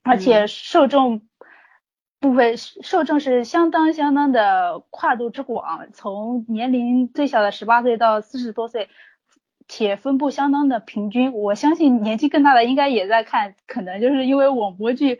[0.03, 1.27] 而且受众
[2.19, 8.89] 部分受众是相当相当的跨度之广，从年龄最小的十八岁到四十多岁，
[9.67, 11.33] 且分布相当的平均。
[11.33, 15.19] 我相信年纪更大的应该也在看，可能就是因为网播剧。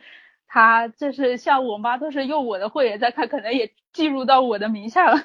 [0.50, 5.22] 他就是像我妈都是用我的会员在看，可能也进入到我的名下了。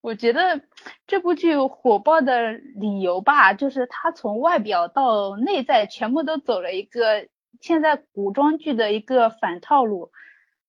[0.00, 0.62] 我觉得
[1.06, 7.28] 这部剧火爆的理由吧，就是它从外表到内在全部都走了一个
[7.60, 10.10] 现在古装剧的一个反套路。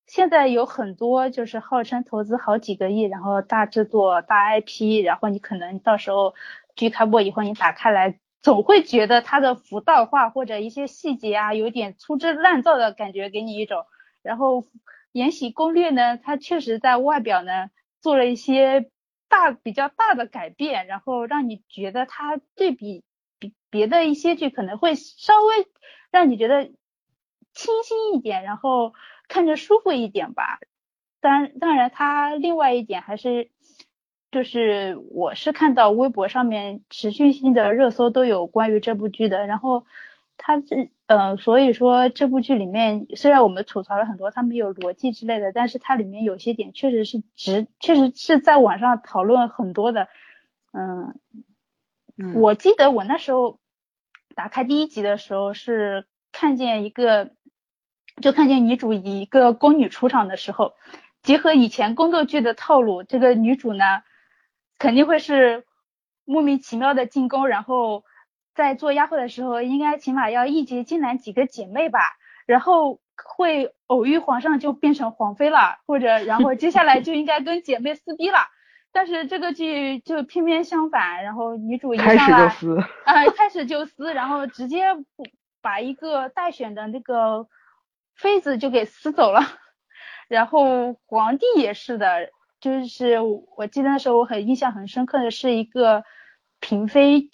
[0.06, 6.34] 现在有很多就是号称投资好几个亿，然后大制作、大 IP，然后你可能到时候
[6.76, 8.18] 剧开播以后你打开来。
[8.42, 13.84] 总会觉得它的服道化或者一些细节啊，有点粗制滥造的感觉，给你一种。
[14.20, 14.62] 然后
[15.12, 18.90] 《延禧攻略》呢，它确实在外表呢做了一些
[19.32, 23.02] 大比较大的改变，然后让你觉得它对比
[23.38, 25.66] 比别的一些剧可能会稍微
[26.12, 26.66] 让你觉得
[27.54, 28.92] 清新一点，然后
[29.26, 30.60] 看着舒服一点吧。
[31.20, 33.50] 当当然，它另外一点还是。
[34.34, 39.84] 就是我是看到微博上面持续性的热搜都有关于这部剧的，然后
[40.36, 50.08] 它这呃，所以说这部剧里面虽然我们吐槽了很多它没有逻辑之类的，但是它里面有些点确实是值，确实是在网上讨论很多的。
[50.72, 51.18] 嗯，
[52.16, 53.58] 嗯我记得我那时候
[54.34, 57.30] 打开第一集的时候是看见一个，
[58.20, 60.74] 就看见女主以一个宫女出场的时候，
[61.22, 63.84] 结合以前宫斗剧的套路，这个女主呢。
[64.78, 65.64] 肯定会是
[66.24, 68.02] 莫名其妙的进宫，然后
[68.54, 72.00] 在做丫鬟的时候，应该起码要一结金兰几个姐妹吧，
[72.46, 73.00] 然后
[73.36, 78.38] 会偶遇皇上就变成皇妃了，或者然后接下来就应该跟姐妹撕逼了。
[78.94, 84.84] 但是这个剧就偏偏相反，然后女主一上来撕，啊、开始就撕，然后直接
[85.62, 87.46] 把一个待选的那个
[88.14, 89.40] 妃子就给撕走了。
[90.28, 92.28] 然后皇帝也是的，
[92.60, 93.18] 就是
[93.56, 96.04] 我记得那时候我很印象很深刻的是一个
[96.60, 97.30] 嫔妃，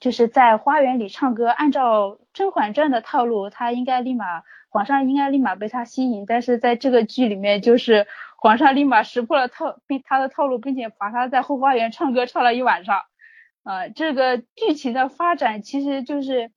[0.00, 8.06] 就是在花园里唱歌，按照《甄嬛传》的套路，他应该立马皇上应该立马被她吸引，但是在这个剧里面就是
[8.38, 13.02] 皇上立马识破了套并他的套路，并且罚她在后花园唱歌唱了一晚上。
[13.62, 16.50] 呃，这个剧情的发展其实就是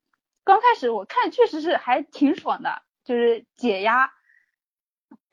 [0.46, 4.12] 刚开始我看确实是还挺爽的，就是解压。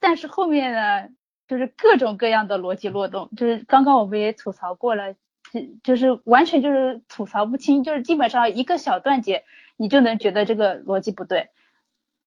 [0.01, 1.09] 但是后面呢，
[1.47, 5.15] 就是各种各样的逻辑漏洞，就是刚刚我们也吐槽过了，
[5.53, 9.45] 就就是完全就是吐槽不清，就是基本上一个小段节
[9.77, 11.49] 你就能觉得这个逻辑不对。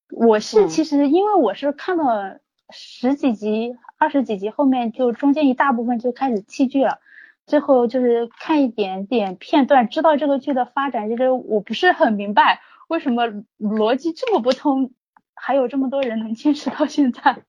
[0.09, 6.99] 我是其实因为我是看了十几集、二十几集，后面就中间一大部分就开始弃剧了，
[7.45, 14.91] 最后就是看一点点片段，知道这个剧的发展，就是我不是很明白为什么逻辑这么不通。
[15.35, 17.43] 还有这么多人能坚持到现在，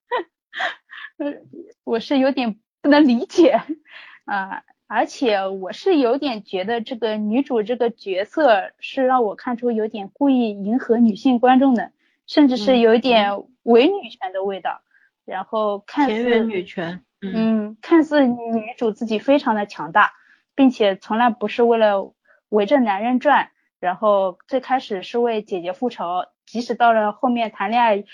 [1.85, 3.61] 我是有点不能理解
[4.25, 4.65] 啊！
[4.94, 11.90] 而且我是有点觉得这个女主这个角色是让我看出有点故意迎合女性观众的，
[12.28, 14.83] 甚至是有一点伪女权的味道。
[15.24, 20.12] 然后看似女权，嗯，看似女主自己非常的强大，
[20.54, 22.14] 并且从来不是为了
[22.48, 26.26] 围着男人转，然后最开始是为姐姐复仇。
[26.46, 28.04] 即使到了后面谈恋爱，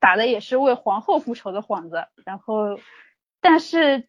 [0.00, 2.78] 打的也是为皇后复仇的幌子，然后，
[3.42, 4.08] 但是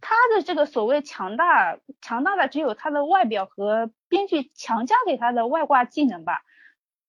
[0.00, 6.42] 他的这个所谓强大，强大的只有他的外表和编剧强加给他的外挂技能吧。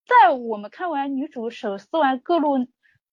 [0.06, 2.66] 在我们看完女主手撕完各路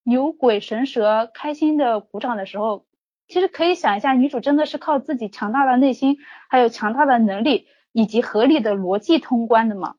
[0.03, 2.85] 牛鬼神蛇，开心的鼓掌的时候，
[3.27, 6.17] 其实可以想一下，女主真的是靠自己强大的内心，
[6.49, 9.95] 还有强大的能力以及合理的逻辑通关的吗？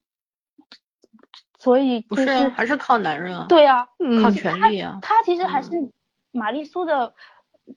[1.58, 3.46] 所以不是还是靠男人啊？
[3.48, 3.88] 对啊，
[4.22, 5.00] 靠权力啊。
[5.02, 5.70] 他其实还是
[6.30, 7.14] 玛丽苏的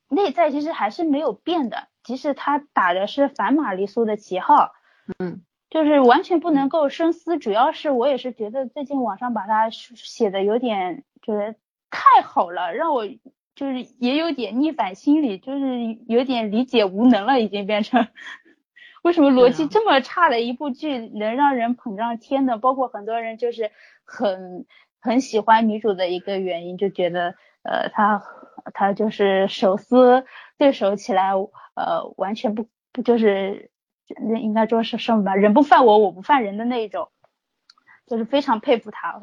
[0.10, 1.88] 内在，其实还是没有变的。
[2.04, 4.71] 即使他打的是反玛丽苏的旗号，
[5.19, 7.38] 嗯，就是完全不能够深思。
[7.38, 11.56] 主要是我也是觉得最近网上把他写的有点就是
[11.89, 13.08] 太好了，让我
[13.56, 18.08] 就是也有点逆反心理，就是有点理解无能了，已经变成。
[19.02, 22.58] 为什么逻辑这么差的一部剧能让人捧上天呢？
[22.58, 23.71] 包括很多人就是
[24.04, 24.65] 很
[24.99, 28.21] 很喜欢女主的一个原因，就觉得呃她
[28.73, 30.25] 她就是手撕
[30.57, 31.33] 对手起来
[31.75, 33.71] 呃完全不不就是
[34.41, 37.09] 应该说是什么吧，人不犯我我不犯人的那一种，
[38.07, 39.21] 就是非常佩服他。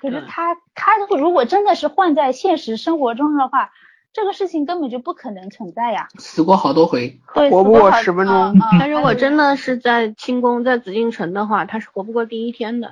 [0.00, 3.70] 可是他他如果真的是换在现实生活中的话。
[4.14, 6.06] 这个事情根本就不可能存在呀！
[6.18, 8.58] 死过好多回，对，活不过十分钟。
[8.78, 12.88] 他如果真的是在清宫，在紫禁城的话，他是活不过第一天的。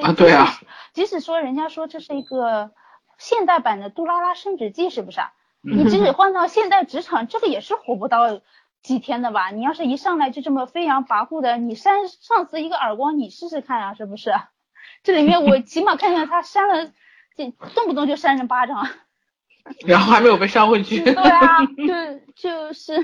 [0.00, 0.46] 啊，对啊。
[0.92, 2.70] 即使说人家说这是一个
[3.22, 5.32] 现代版的《杜拉拉升职记》，是不是啊？
[5.62, 8.40] 你即使换到现代职场，这个也是活不到
[8.82, 9.50] 几天的吧？
[9.50, 14.32] 你要是一上来就这么飞扬跋扈的，你扇上司一个耳光，你试试看啊，是不是？
[15.04, 16.90] 这里面我起码看见他扇了，
[17.36, 18.88] 这动不动就扇人巴掌。
[19.86, 21.00] 然后还没有被扇回去。
[21.00, 23.00] 对啊， 就就是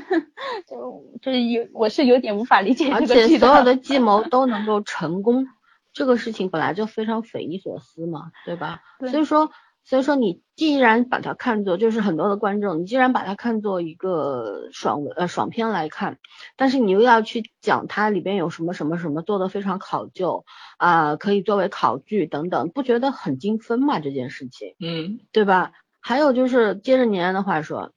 [0.67, 5.47] 就就是有，我是有点无法理解而且所有的计谋都能够成功，
[5.93, 8.83] 这个事情本来就非常匪夷所思嘛，对吧？
[8.99, 9.53] 所以说，
[9.89, 16.19] 所以说你既然把它看作，就是很多的观众，你既然把它看作一个爽呃爽片来看，
[16.57, 20.45] 但是你又要去讲它里边有什么什么什么做的非常考究
[20.77, 23.99] 啊，可以作为考据等等，不觉得很精分吗？
[23.99, 25.73] 这件事情，嗯，对吧？
[26.01, 27.95] 还有就是接着年安的话说，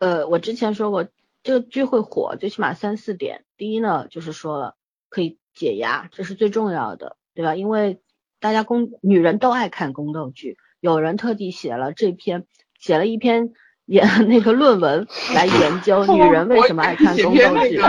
[0.00, 1.06] 呃，我之前说过
[1.44, 3.44] 这个剧会火，最起码三四点。
[3.56, 4.74] 第一呢，就是说了
[5.08, 7.54] 可以解压，这是最重要的，对吧？
[7.54, 8.00] 因为
[8.40, 10.58] 大家宫女人都爱看宫斗剧，
[10.94, 12.44] 有人特地写了这篇，
[12.78, 13.52] 写了一篇
[13.86, 17.80] 研 那个论文来研究女人为什么爱看宫斗剧。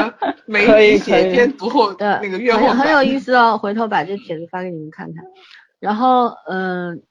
[0.66, 5.24] 可以写篇读后的那个阅后很有意思哦，回头把这帖子发给你们看看。
[5.80, 7.04] 然后，嗯，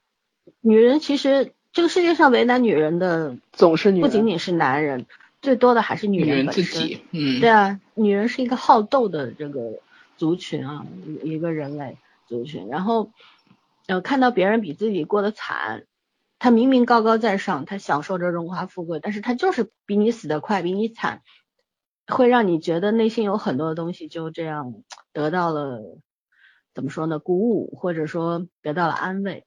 [0.60, 1.52] 女人其实。
[1.72, 5.04] 这个世界上为难女人的总是女人，不仅仅是男人，
[5.42, 7.02] 最多的还是女人自己。
[7.10, 9.60] 嗯，对啊，女人是一个好斗的这个
[10.16, 10.86] 族群啊，
[11.22, 12.68] 一个人类族群。
[12.68, 13.10] 然后，
[13.86, 15.86] 呃，看到别人比自己过得惨，
[16.38, 21.22] 他明明高高在上，他享受着荣华富贵，但是他就是比你死得快，比你惨，
[22.06, 24.82] 会让你觉得内心有很多的东西就这样
[25.12, 25.98] 得到了
[26.74, 27.18] 怎么说呢？
[27.18, 29.46] 鼓舞，或者说得到了安慰。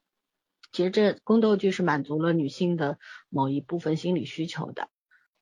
[0.71, 2.97] 其实这宫斗剧是满足了女性的
[3.29, 4.87] 某一部分心理需求的。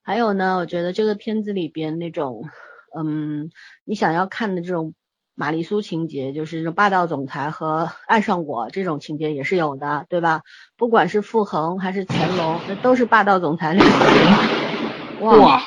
[0.01, 2.49] 还有呢，我觉得这个片子里边那种，
[2.97, 3.51] 嗯，
[3.83, 4.95] 你想要看的这种
[5.39, 10.41] 玛丽苏情节，就是这种霸道总裁和爱上我这种情节也是有的，对吧？
[10.77, 15.21] 不管是傅恒还是乾隆，那都是霸道总裁类型。
[15.21, 15.63] 哇，哇，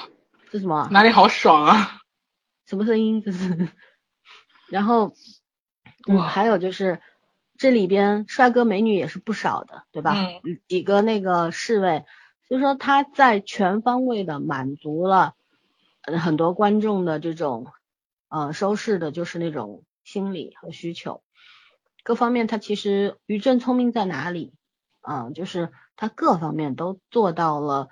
[0.51, 0.89] 这什么？
[0.91, 2.01] 哪里好爽啊！
[2.67, 3.23] 什么声音？
[3.23, 3.69] 这是。
[4.69, 5.13] 然后，
[6.09, 7.01] 嗯，哇还有就是
[7.57, 10.17] 这里边帅哥美女也是不少的，对吧？
[10.43, 12.05] 嗯几个那个侍卫，
[12.49, 15.35] 所以说他在全方位的满足了
[16.03, 17.69] 呃很多观众的这种
[18.31, 21.23] 呃收视的，就是那种心理和需求，
[22.03, 24.55] 各方面他其实于正聪明在哪里？
[25.03, 27.89] 嗯、就是他各方面都做到了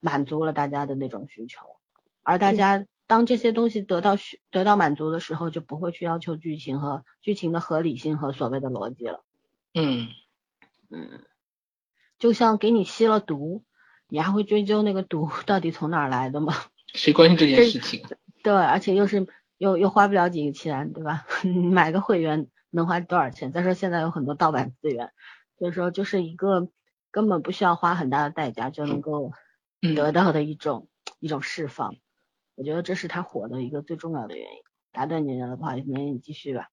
[0.00, 1.66] 满足了大家的那种需求，
[2.22, 9.22] 而大家当这些东西得到需得到满足的时候，就不会去要求剧情和剧情的合理性和所谓的逻辑了。
[9.74, 10.08] 嗯，
[10.90, 11.24] 嗯，
[12.18, 13.62] 就像给你吸了毒，
[14.08, 16.54] 你还会追究那个毒到底从哪儿来的吗？
[16.94, 18.02] 谁关心这件事情？
[18.42, 19.26] 对，而且又是
[19.58, 21.26] 又又花不了几个钱，对吧？
[21.72, 23.52] 买个会员能花多少钱？
[23.52, 25.12] 再说现在有很多盗版资源，
[25.58, 26.68] 所以说就是一个
[27.10, 29.32] 根本不需要花很大的代价就能够
[29.82, 30.88] 嗯得到的一种、
[31.20, 31.94] 一种释放。
[32.54, 34.58] 我觉得这是他火的一个最重要的原因。
[34.92, 36.70] 打断你了，不好意思，那你继续吧。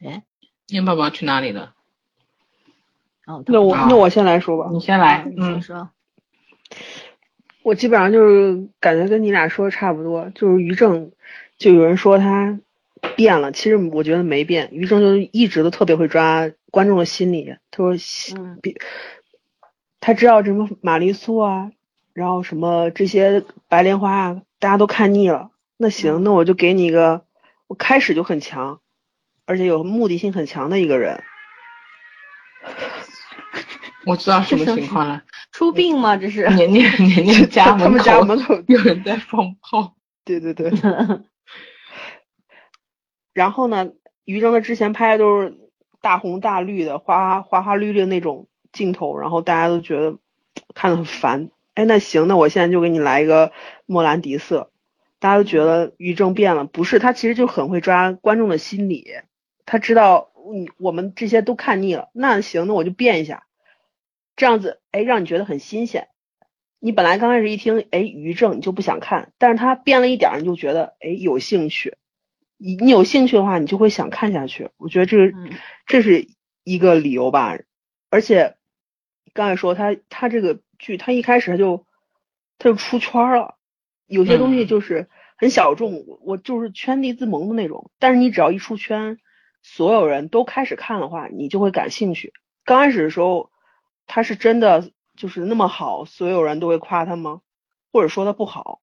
[0.00, 0.24] 哎，
[0.68, 1.74] 燕宝宝去哪里了？
[3.26, 5.56] 哦，那我啊那我先来说吧，你先来嗯。
[5.56, 5.90] 你说。
[7.64, 11.12] 我基本上就是感觉跟你俩说的差不多，就是于正，
[11.56, 12.60] 就有人说他
[13.16, 17.96] 变了，其实我觉得没变，于正就一直都特别会抓观众的心理，他说
[19.98, 21.72] 他知道什么玛丽苏啊，
[22.12, 27.24] 然后什么这些白莲花啊，大家都看腻了，那行，那我就给你一个，
[27.66, 28.78] 我开始就很强，
[29.46, 31.24] 而且有目的性很强的一个人，
[34.06, 35.22] 我知道什么情况了。
[35.52, 36.16] 出殡吗？
[36.16, 36.48] 这是？
[36.50, 39.94] 年年年年家 他们家门口有人在放炮。
[40.24, 40.72] 对对对。
[43.32, 43.90] 然后呢，
[44.24, 45.56] 于正他之前拍的都是
[46.00, 50.16] 大红大绿的、花花花绿绿的那种镜头，然后大家都觉得
[50.74, 51.50] 看得很烦。
[51.74, 53.50] 哎，那行，那我现在就给你来一个
[53.86, 54.70] 莫兰迪色，
[55.18, 59.04] 大家都觉得于正变了，不是他其实就很会抓观众的心理，
[59.66, 63.42] 他知道你我们这些都看腻了，那行，那我就变一下，
[64.36, 66.08] 这样子，哎，让你觉得很新鲜。
[66.78, 71.96] 你本来刚开始一听，哎，于正你就不想看，但是他变了一点儿，你就觉得，哎，有兴趣。
[72.56, 74.70] 你你有兴趣的话，你就会想看下去。
[74.76, 75.50] 我觉得这个嗯
[75.86, 76.28] 这是
[76.62, 77.58] 一个理由吧。
[78.10, 78.56] 而且
[79.32, 81.86] 刚才说他他这个剧，他一开始他就
[82.58, 83.56] 他就出圈儿了，
[84.06, 87.90] 有些东西嗯就是很小众，我我就是圈地自萌的那种。
[87.98, 89.18] 但是你只要一出圈，
[89.62, 92.32] 所有人都开始看的话，你就会感兴趣。
[92.64, 93.50] 刚开始的时候，
[94.06, 97.40] 他是真的就是那么好，所有人都会夸他吗？
[97.92, 98.80] 或者说他不好？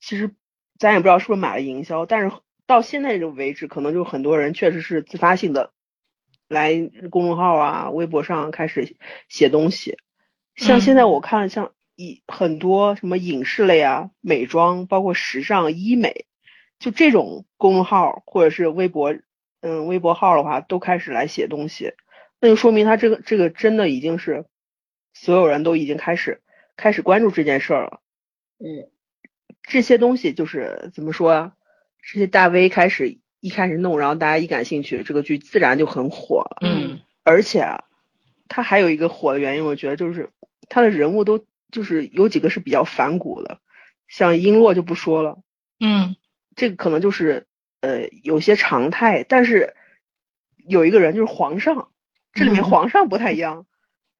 [0.00, 0.34] 其实
[0.78, 5.72] 咱也不知道是不是买了营销，但是到现在这个为止，可能就很多人确实是自发性的
[6.48, 8.96] 来公众号啊、微博上开始
[9.28, 9.98] 写东西。
[10.56, 16.26] 像现在我看了像一很多什么影视类啊、美妆，包括时尚、医美，
[16.78, 19.14] 就这种公众号或者是微博，
[19.60, 21.94] 嗯，微博号的话，都开始来写东西，
[22.40, 24.44] 那就说明他这个这个真的已经是
[25.12, 26.40] 所有人都已经开始
[26.76, 28.00] 开始关注这件事儿了。
[28.58, 28.88] 嗯
[29.62, 31.52] 这些东西就是怎么说啊？
[32.02, 36.58] 这些大 V 开始一开始弄，然后大家一感兴趣，这个剧自然就很火了。
[36.62, 37.84] 嗯而且啊，
[38.48, 40.30] 它还有一个火的原因，我觉得就是
[40.68, 43.60] 它的人物都就是有几个是比较反骨的，
[44.08, 45.38] 像璎珞就不说了，
[45.78, 46.16] 嗯
[46.56, 47.46] 这个可能就是
[47.80, 49.76] 呃有些常态，但是
[50.56, 51.90] 有一个人就是皇上，
[52.32, 53.66] 这里面嗯皇上不太一样，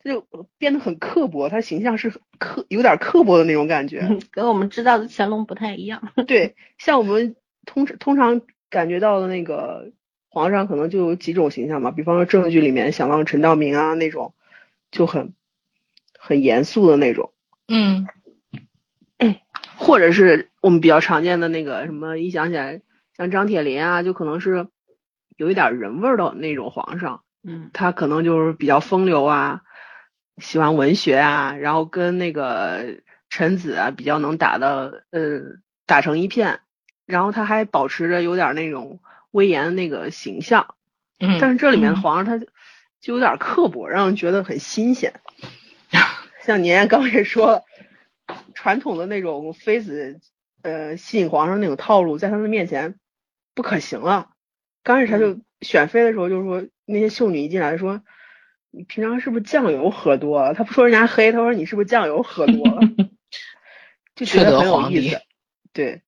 [0.02, 0.26] 他就
[0.58, 4.18] 变得很刻薄，他形象是刻有点刻薄的那种感觉。
[4.30, 6.12] 跟我们知道的乾隆不太一样。
[6.26, 7.36] 对，像我们
[7.66, 8.40] 通通常
[8.70, 9.92] 感觉到的那个
[10.30, 14.32] 皇上，可能就有几种形象嘛，比方说正剧里面想到陈道明啊那种，
[14.90, 15.34] 就很
[16.18, 17.32] 很严肃的那种，
[17.68, 18.06] 嗯
[19.76, 22.80] 或者是我们比较常见的那个什么，一想起来
[23.16, 24.68] 像张铁林啊，就可能是
[25.36, 29.62] 有一点人味儿的那种皇上，嗯他可能就是比较风流啊，
[30.40, 35.40] 喜欢文学啊，然后跟那个臣子啊比较能打的呃
[35.86, 36.60] 打成一片，
[37.06, 40.74] 然后他还保持着有点那种威严的那个形象，
[41.18, 42.46] 嗯，但是这里面的嗯皇上他就
[43.00, 45.12] 就有点刻薄，让人觉得很新鲜。
[46.42, 47.62] 像年年刚才说，
[48.54, 50.18] 传统的那种妃子
[50.62, 52.94] 呃吸引皇上那种套路，在他们面前
[53.54, 54.30] 不可行了。
[54.82, 58.00] 刚开始他就选妃的时候，就是说那些秀女一进来说，
[58.70, 60.54] 你平常是不是酱油喝多了？
[60.54, 62.80] 他不说人家黑，他说你是不是酱油喝多了？
[64.14, 65.20] 就觉得很有意思。
[65.72, 66.02] 对，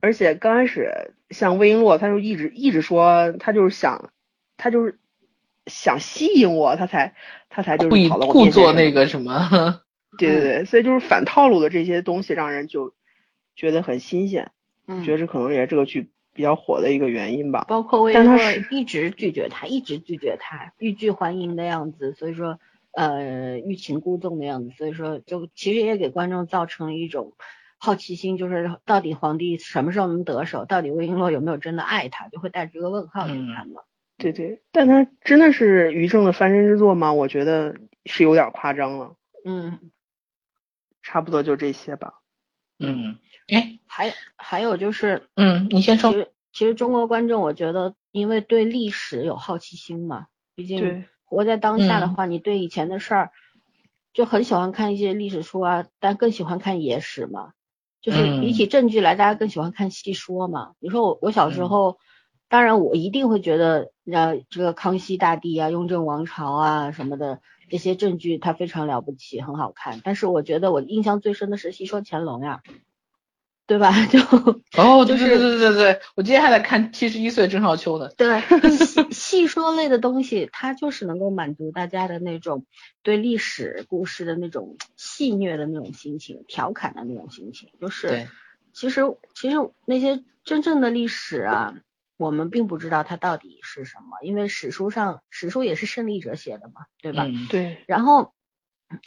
[0.00, 4.12] 而且刚开始像魏璎珞，他就一直一直说他就是想，
[4.56, 4.98] 他就是
[5.66, 7.14] 想吸引我，他才
[7.48, 9.80] 他才就故意是跑到我故面前什么作那个什么，
[10.18, 12.94] 对对对，所以就是反套路的这些东西，让人就
[13.56, 14.50] 觉得很新鲜，
[14.86, 17.64] 嗯，觉得这可能也是这个剧比较火的一个原因吧。
[17.66, 22.60] 包括魏但他璎珞是一直拒绝他，一直拒绝他，欲拒还迎的样子，所以说
[22.92, 27.32] 呃欲擒故纵的样子，所以说就其实也给观众造成了一种
[27.76, 33.82] 好奇心，就是到底皇帝什么时候能得手，到底魏璎珞有没有真的爱他，就会带着这个问号去嗯看嘛。
[34.16, 37.12] 对对，但他真的是于正的翻身之作吗？
[37.12, 37.74] 我觉得
[38.04, 39.16] 是有点夸张了。
[39.44, 39.90] 嗯，
[41.02, 42.14] 差不多就这些吧。
[42.78, 43.18] 嗯，
[43.48, 53.30] 哎，还还有就是，嗯，你先说，其实其实中国观众，我觉得因为对历史有好奇心嘛，毕竟活在当下的嗯话，你对以前的事儿
[54.12, 57.52] 就很喜欢看一些历史书啊，但更喜欢看野史嘛。
[58.00, 60.74] 就是比嗯起证据来，大家更喜欢看戏说嘛。
[60.78, 61.98] 你说我我小时嗯候，
[62.48, 70.00] 当然我一定会觉得，呃，这个康熙大帝啊、雍正王朝啊什么的这些证据，它非常了不起，很好看。
[70.04, 72.62] 但是我觉得我印象最深的是戏说乾隆呀，
[73.68, 73.92] 对吧？
[74.08, 74.18] 就
[74.82, 78.08] 哦，对就是对对对对对，我今天还在看七十一岁郑少秋呢。
[78.16, 78.40] 对，
[78.74, 82.64] 戏戏说类的东西，它就是能够满足大家的那种
[83.02, 87.68] 对历史故事的那种戏谑的那种心情，调侃的那种心情。
[87.78, 88.26] 就是，
[88.72, 89.02] 其实
[89.34, 91.74] 其实那些真正的历史啊，
[92.16, 97.24] 我们并不知道它到底是什么，因为史书上史书也是胜利者写的嘛，对吧？
[97.26, 98.32] 嗯，对，然后，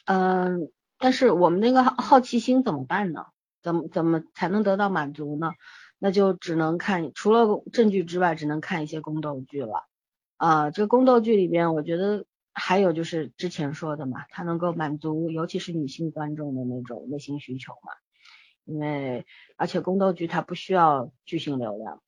[0.05, 3.26] 嗯、但是我们那个好好奇心怎么办呢？
[3.62, 5.53] 怎么怎么才能得到满足呢？
[5.99, 9.86] 那就只能看除了证据之外，只能看一些宫斗剧了。
[10.38, 17.93] 啊、这个宫斗剧里边，我觉得还有就是之前说的嘛，它能够满足尤其是女性观众的那种内心需求嘛。
[18.64, 19.26] 因为
[19.57, 22.01] 而且宫斗剧它不需要巨星流量，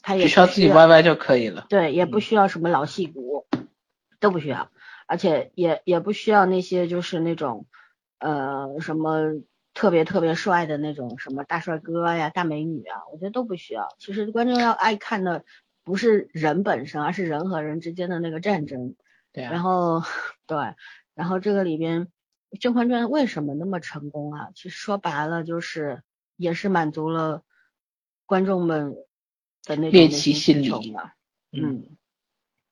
[0.00, 1.66] 它也只需要自己 YY 就可以了。
[1.68, 3.46] 对，也不嗯需要什么老戏骨，
[4.20, 4.70] 都不需要，
[5.06, 7.66] 而且也也不需要那些就是那种
[8.18, 9.20] 呃什么
[9.76, 13.94] 特别特别帅的那种什么大帅哥呀、大美女啊，我觉得都不需要。
[13.98, 15.44] 其实观众要爱看的
[15.84, 18.96] 不是人本身，而是人和人之间的那个战争。
[19.32, 20.00] 对啊，然后
[20.46, 20.56] 对，
[21.14, 22.06] 然后这个里边
[22.58, 24.48] 《甄嬛传》为什么那么成功啊？
[24.54, 26.02] 其实说白了就是
[26.36, 27.42] 也是满足了
[28.24, 28.94] 观众们
[29.64, 30.96] 的那种猎奇心心理。
[31.52, 31.96] 嗯嗯，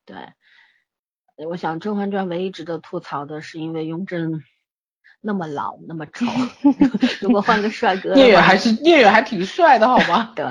[0.07, 0.17] 对，
[1.37, 4.43] 呃我想《甄嬛传》唯一值得吐槽的是，因为雍正
[5.27, 6.27] 那么老那么丑，
[7.23, 10.33] 如果换个帅哥，聂远还是聂远还挺帅的好吗？
[10.37, 10.45] 对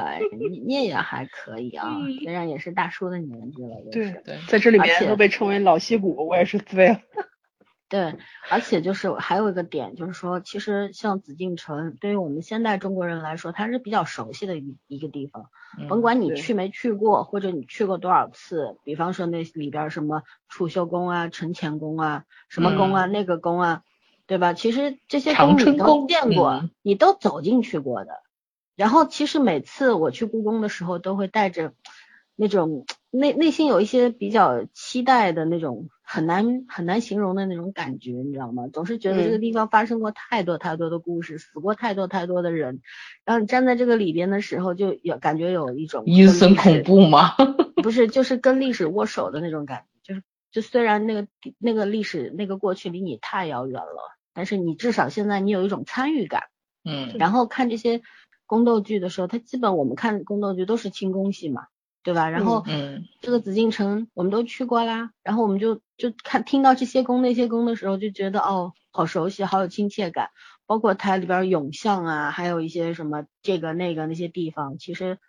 [0.65, 4.21] 聂远还可以啊，虽然也是大叔的年纪了，也对是。
[4.26, 6.99] 对，在这里面都被称为老戏骨，我也是醉了。
[7.88, 8.15] 对，
[8.49, 15.45] 而且就是还有一个点，就是说，其实像紫禁城，对于我们现代中国人来说，它是比较熟悉的一一个地方。
[15.88, 23.84] 甭管你去没去过，或者你去过多少次，比方说那里边什么储秀宫啊、承乾宫啊、什么宫啊、那个宫啊，
[24.28, 24.53] 对吧？
[24.53, 28.11] 其实这些长宫你都春宫见过，嗯你都走进去过的。
[28.76, 31.74] 然后其实每次我去故宫的时候，都会带着
[32.36, 38.67] 那种内内心有一些比较期待的那种很难很难形容的那种感觉，你知道吗？
[38.74, 42.82] 总是觉得这个嗯地方发生过太多太多的故事，死过太多太多的人，
[43.26, 47.36] 然后你站在这个里边的时候，就有感觉有一种阴森恐怖吗？
[47.84, 49.86] 不是，就是跟历史握手的那种感觉，
[50.53, 51.27] 就虽然那个
[51.57, 56.43] 那个历史那个过去离你太遥远了，但是你至少现在你有一种参与感。
[56.85, 58.01] 嗯，然后看这些
[58.45, 61.67] 宫斗剧的时候，它基本我们看宫斗剧都是清宫戏嘛，
[62.03, 62.29] 对吧？
[62.29, 70.29] 然后嗯这个紫禁城我们都去过啦，然后我们就就看听到这些宫那些宫的时候，就觉得哦，好熟悉，好有亲切感。
[70.65, 75.19] 包括它里边永巷啊，还有一些什么这个那个那些地方，其实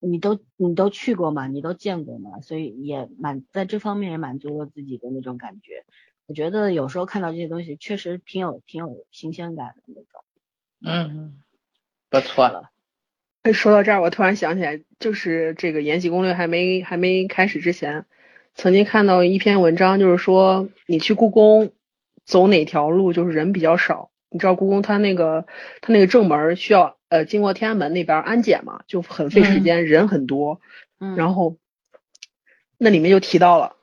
[0.00, 5.84] 你都你都去过嘛，你都见过嘛，所以也满在这方面也满足了自己的那种感觉。
[6.26, 10.24] 我觉得有时候看到这些东西，确实挺有挺有新鲜感的那种。
[10.84, 11.42] 嗯，
[12.10, 12.70] 不错了。
[13.42, 18.04] 哎说到这儿，我突然想起来，就是这个《延禧攻略》还没还没开始之前，
[18.54, 21.72] 曾经看到一篇文章，就是说你去故宫
[22.24, 24.10] 走哪条路就是人比较少。
[24.28, 25.46] 你知道故宫它那个
[25.80, 30.60] 它那个正门需要呃经过天安门那边安检嘛，就很费时间，人很多。
[31.00, 31.58] 嗯，然后
[32.76, 33.76] 那里面就提到了，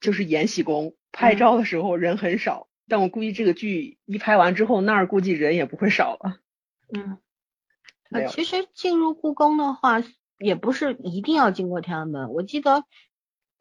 [0.00, 6.38] 就是延禧宫拍嗯照的时候人很少，但我估计这个剧一拍完之后，那儿估计人也不会少了。
[6.92, 7.18] 嗯。
[8.28, 10.02] 其实进入故宫的话，
[10.38, 12.30] 也不是一定要经过天安门。
[12.34, 12.84] 我记得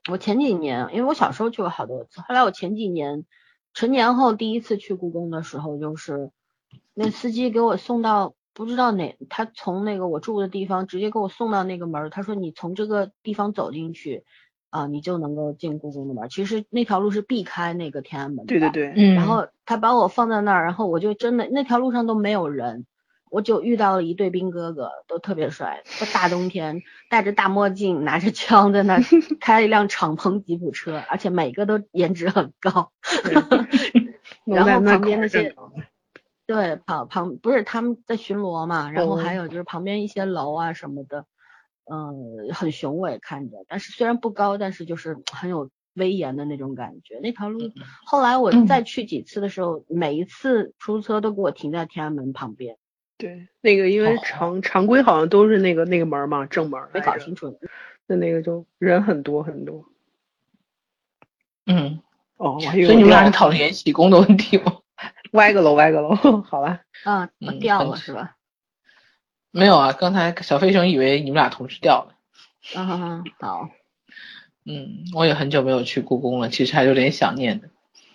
[0.10, 3.24] 我前几年，因为我小时候去过好多次，后来我前几年
[3.74, 6.32] 成年后第一次去故宫的时候，就是
[6.94, 14.24] 那司机给我送到不知道哪，他从那个我住的地方直接给我送到那个门，他说你从这个地方走进去
[14.70, 16.30] 啊，你就能够进故宫的门。
[16.30, 18.46] 其实那条路是避开那个天安门的。
[18.46, 22.86] 对对对，嗯，然后他把我放在那儿，然后我就真的那条路上都没有人，
[23.32, 29.00] 我就遇到了一对兵哥哥，都特别帅，都大冬天戴着大墨镜，拿着枪在那
[29.42, 32.92] 开一辆敞篷吉普车，而且每个都颜值很高。
[34.46, 35.56] 然后旁边那些
[36.52, 41.26] 对旁旁不是他们在巡逻嘛，然后还有就是旁边一些楼啊什么的，
[41.86, 47.20] 嗯，很雄伟看着，但是虽然不高，但是就是很有威严的那种感觉。
[47.24, 47.72] 那条路
[48.06, 52.76] 后来我再去几次的时候，每一次出租车都给我停在天安门旁边，
[53.18, 56.82] 对，那个因为常常规好像都是那个那个门嘛，正门。
[56.94, 57.58] 没搞清楚。
[58.08, 59.86] 那那个就人很多很多。
[61.66, 62.02] 嗯。
[62.36, 64.80] 哦，所以你们俩是讨论延禧宫的问题吗？
[65.32, 66.82] 歪个楼，歪个楼， 好吧。
[67.04, 67.30] 啊，
[67.60, 68.36] 掉了是吧？
[69.52, 72.16] 没有啊，刚才小飞熊以为你们俩同时掉了。
[72.80, 73.70] 啊，好。
[74.66, 77.70] 嗯，我也很久没有去故宫了，其实还有点想念的。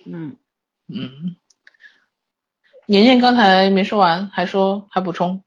[0.04, 0.36] 嗯
[0.88, 1.36] 嗯。
[2.86, 5.42] 年年刚才没说完，还说还补充。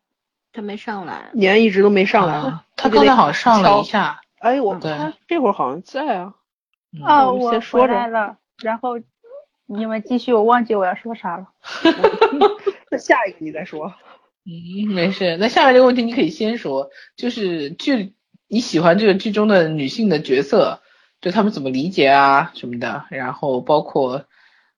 [0.52, 1.30] 他没上来。
[1.34, 2.60] 年一直都没上来。
[2.76, 4.20] 他刚才好像上了一下。
[4.40, 6.34] 哎，我他这会儿好像在啊。
[7.04, 8.38] 啊，我回来了。
[8.62, 9.00] 然后
[9.72, 11.48] 你们继续，我忘记我要说啥了。
[12.90, 13.94] 那下一个你再说。
[14.44, 15.38] 嗯，没事。
[15.38, 18.14] 那下面这个问题你可以先说，就是剧
[18.48, 20.82] 你喜欢这个剧中的女性的角色，
[21.20, 24.26] 对他们怎么理解啊什么的，然后包括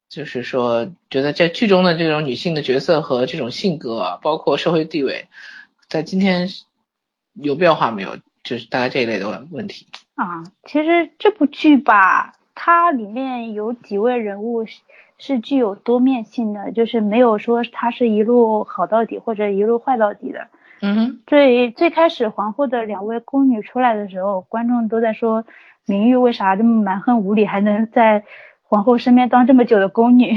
[0.10, 5.30] 就是说觉得在剧中的这种女性的角色和这种性格，包括社会地位，
[5.88, 6.50] 在今天
[7.34, 8.18] 有变化没有？
[8.44, 9.88] 就是大概这一类的问题。
[10.16, 12.34] 啊，其实这部剧吧。
[12.56, 14.82] 它里面有几位人物是
[15.18, 20.48] 是具有多面性的，就是没有说他是一路好到底或者一路坏到底的。
[20.82, 25.46] 嗯哼，最最开始皇后的两位宫女出来的时候，观众都在说
[25.86, 28.24] 明玉为啥这么蛮横无理，还能在
[28.64, 30.36] 皇后身边当这么久的宫女。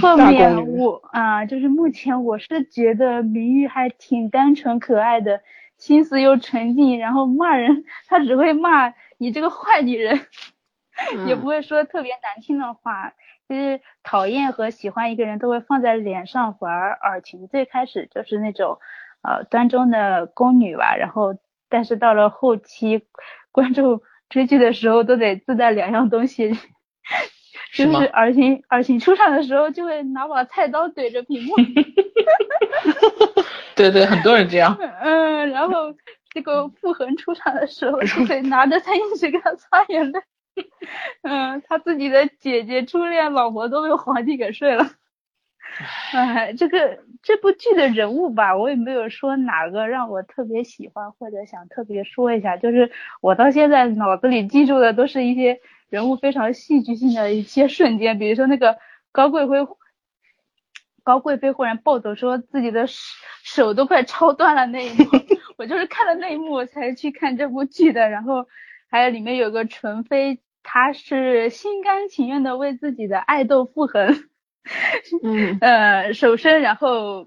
[0.00, 5.42] 后面我啊，就是目前我是觉得明玉还挺单纯可爱的，
[5.76, 10.18] 心思又纯净，然后骂人她只会骂你这个坏女人。
[11.26, 13.12] 也不会说特别难听的话，
[13.48, 18.78] 就是讨厌和喜欢一个人都会放在脸上，反而尔晴最开始就是那种
[19.22, 21.36] 呃端庄的宫女吧，然后
[21.68, 23.06] 但是到了后期，
[23.52, 26.50] 观众追剧的时候都得自带两样东西，
[27.72, 31.54] 就是尔晴尔晴出场的时候就会拿把菜刀怼着屏幕，
[33.76, 35.94] 对对，很多人这样，嗯，然后
[36.30, 40.20] 这个傅恒出场的时候就得拿着餐巾纸给他擦眼泪。
[41.22, 44.90] 嗯，他自己的姐姐、初恋老婆都被皇帝给睡了。
[46.12, 52.90] 哎，这个这部剧的人物吧，我也没有说哪个让我特别喜欢或者想特别说一下，就是
[53.20, 58.78] 我到现在脑子里记住的都是一些人物非常戏剧性的一些瞬间，比如说那个
[59.12, 59.56] 高贵妃，
[61.04, 62.86] 高贵妃忽然暴走，说自己的
[63.44, 65.04] 手都快抄断了那一幕，
[65.58, 68.08] 我就是看了那一幕我才去看这部剧的。
[68.08, 68.46] 然后
[68.90, 70.40] 还有里面有个纯妃。
[70.70, 74.22] 他是心甘情愿的为自己的爱豆傅恒，
[75.22, 77.26] 嗯 呃守身，然后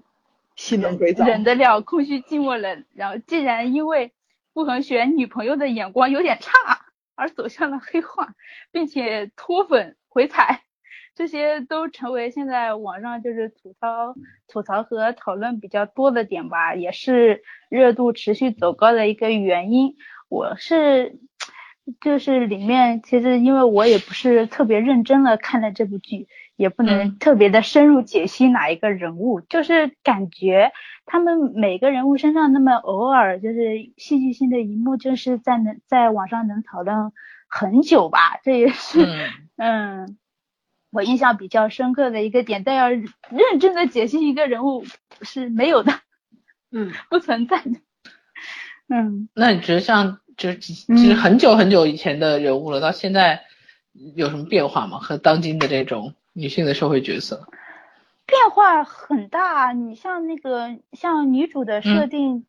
[1.26, 4.12] 忍得了空虚寂寞冷，然后既然因为
[4.54, 6.52] 傅恒选女朋友的眼光有点差
[7.16, 8.32] 而走向了黑化，
[8.70, 10.62] 并且脱粉回踩，
[11.16, 14.14] 这些都成为现在网上就是吐槽
[14.46, 19.96] 吐槽和讨论比较多的点吧，也是热度持续走高的一个原因。
[20.28, 21.18] 我是。
[22.00, 30.72] 就是里面其实因为我也不是特别认真的看了这部剧，也不能特别的深入解析哪一个人物，就是感觉
[31.06, 37.12] 他们每个人物身上那么偶尔就是戏剧性的一幕，就是在能在网上能讨论
[37.48, 39.04] 很久吧，这也是
[39.56, 40.16] 嗯
[40.92, 42.62] 我印象比较深刻的一个点。
[42.62, 44.84] 但要认真的解析一个人物
[45.22, 45.92] 是没有的，
[46.70, 47.80] 嗯，不存在的，
[48.88, 49.28] 嗯。
[49.34, 50.20] 那你觉得像？
[50.36, 53.42] 就是就是很久很久以前的人物了，到现在
[54.14, 54.98] 有什么变化吗？
[54.98, 57.46] 和当今的这种女性的社会角色
[58.26, 59.72] 变化很大。
[59.72, 62.46] 你像那个像女主的设定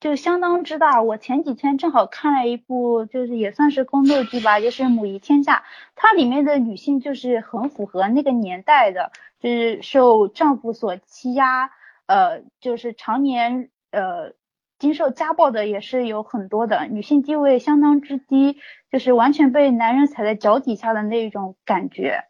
[0.00, 1.02] 就相当之大。
[1.02, 5.58] 我前几天正好看了一部，就是也算是宫斗剧吧，就是《母仪天下》，
[5.94, 11.70] 它里面的女性就是很符合那个年代的，就是受丈夫所欺压，
[12.06, 14.32] 呃，就是常年呃。
[14.80, 18.58] 经受家暴的也是有很多的，女性地位相当之低，
[18.90, 22.24] 就是完全被男人踩在脚底下的那一种感觉，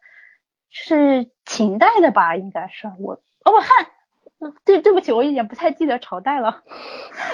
[0.69, 2.37] 是秦代的吧？
[2.37, 6.63] 应该是我哦不汉对，对不起，我有点不太记得朝代了，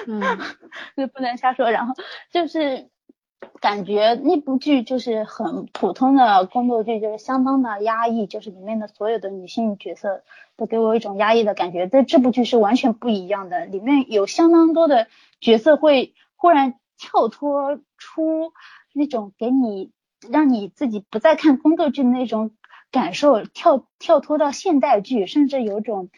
[0.06, 0.20] 嗯，
[0.96, 1.70] 就不能瞎说。
[1.70, 1.94] 然后
[2.30, 2.90] 就是
[3.60, 10.22] 感觉那部剧就是很普通的宫斗剧，就是相当的压抑，就是里面的所有的女性角色
[10.56, 11.86] 都给我一种压抑的感觉。
[11.88, 15.08] 在这部剧是完全不一样的，里面有相当多的
[15.40, 18.52] 角色会忽然跳脱出
[18.92, 19.90] 那种给你
[20.30, 22.52] 让你自己不再看宫斗剧的那种
[22.90, 26.10] 感受，跳跳脱到现代剧，甚至有种。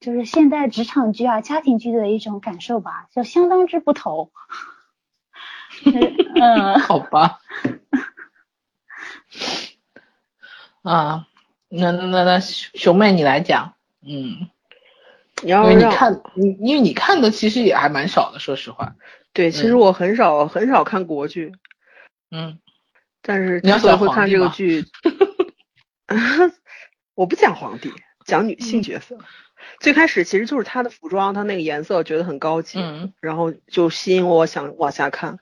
[0.00, 4.32] 就是现代职场剧啊、家庭剧的一种感受吧，就相当之不同。
[6.40, 7.40] 嗯，好吧。
[10.82, 11.26] 啊，
[11.68, 14.48] 那那那那熊妹你来讲，嗯，
[15.42, 18.94] 因为你看你因为你看的其实也还蛮少的，说实话。
[19.32, 21.52] 对，其实我很少很少看国剧。
[22.30, 22.58] 嗯。
[23.26, 24.84] 但是之所以会看这个剧，
[27.14, 27.90] 我不讲皇帝，
[28.26, 29.16] 讲女性角色。
[29.80, 35.38] 最开始其实就是她的服装，她那个颜色觉得很高级，嗯，然后就吸引我想往下看。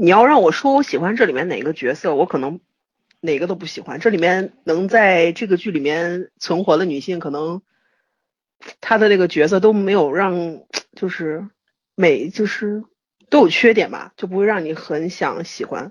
[0.00, 2.60] 你要让我说我喜欢这里面哪个角色，我可能
[3.20, 3.98] 哪个都不喜欢。
[3.98, 7.62] 这里面能在这个剧里面存活的女性，可能
[8.80, 10.60] 她的那个角色都没有让，
[10.94, 11.48] 就是
[11.96, 12.84] 每，就是
[13.28, 15.90] 都有缺点吧，就不会让你很想喜欢。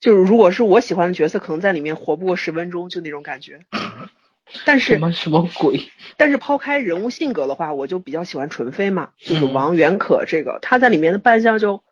[0.00, 3.60] 就是如果是我喜欢的角色，可能在里面活不过十分钟，就那种感觉。
[4.66, 5.88] 但是什么什么鬼？
[6.18, 11.82] 但是抛开人物性格的话，我就比较喜欢纯妃嘛，就是王元可这个，她在里面的扮相就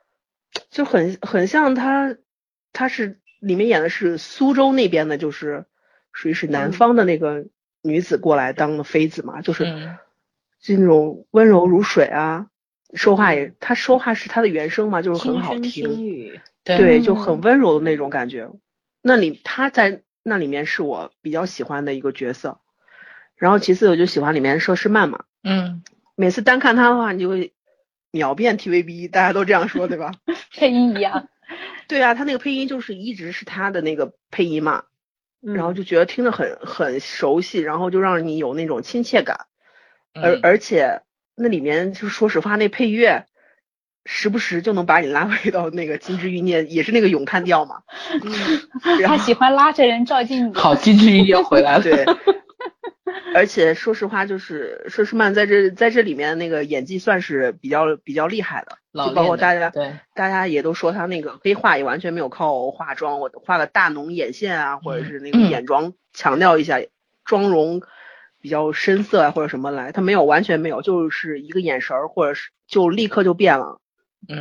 [0.71, 2.17] 就很很像他，
[2.73, 5.67] 他是里面演的是苏州那边的，就是
[6.13, 7.47] 属于是南方的那个
[7.83, 9.65] 女子过来当的妃子嘛，就是
[10.61, 12.49] 就那种温柔如水啊，
[12.95, 18.51] 说话也他说话是他的原声嘛，就是很好听，对，就很温柔的那种感觉。
[19.01, 20.03] 那里他在。
[20.25, 22.61] 那里面是我比较喜欢的一个角色，
[23.35, 25.83] 然后其次我就喜欢里面佘诗曼嘛，嗯，
[26.15, 27.53] 每次单看她的话，你就会
[28.13, 30.13] 秒变 TVB，大家都这样说对吧？
[30.57, 31.29] 配音一样，
[31.89, 34.85] 对啊，他那个配音就是一直是他的那个配音嘛，
[35.41, 39.47] 然后就觉得听着很很熟悉，然后就让你有那种亲切感，
[40.15, 41.03] 而而且
[41.35, 43.27] 那里面就说实话那配乐。
[44.05, 47.83] 时不时就能把你拉回到那个金枝欲孽，也是那个咏叹调嘛。
[49.07, 50.59] 他喜欢拉着人照镜子。
[50.59, 51.83] 好，金枝欲孽回来了。
[51.85, 52.05] 对。
[53.35, 66.81] 而且说实话，就是佘诗曼在这在这里面那个演技算是比较比较厉害的，就包括大家对大家也都说她那个黑化也完全没有靠化妆，我画个大浓眼线啊，或者是那个眼妆强调一下
[67.25, 67.83] 妆容
[68.41, 73.79] 比较深色啊或者什么来，她没有完全没有，就是一个眼神儿或者是就立刻就变了。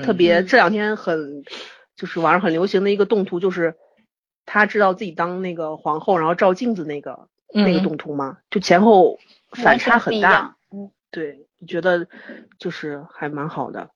[0.04, 1.44] 特别这两天很，
[1.96, 3.74] 就是网上很流行的一个动图，就是
[4.46, 9.20] 他知道自己当那个皇后，然后照镜子那个那个动图嘛，就前后
[9.52, 10.58] 反差很大。
[10.72, 12.08] 嗯，对，觉得
[12.58, 13.92] 就是还蛮好的。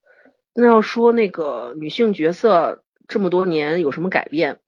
[0.54, 4.60] 那要说那个女性角色这么多年有什么改变？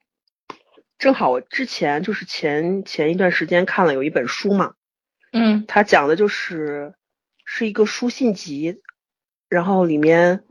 [0.98, 4.74] 正好我之前就是前前一段时间看了有一本书嘛，
[5.32, 6.94] 嗯，它讲的就是
[7.46, 8.82] 是一个书信集，
[9.50, 10.44] 然后里面。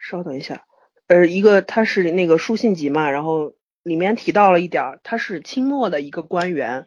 [0.00, 0.64] 稍等一下，
[1.08, 6.86] 呃，一个它是那个书信集嘛，然后里面提到了一点，他是清末的一个官员，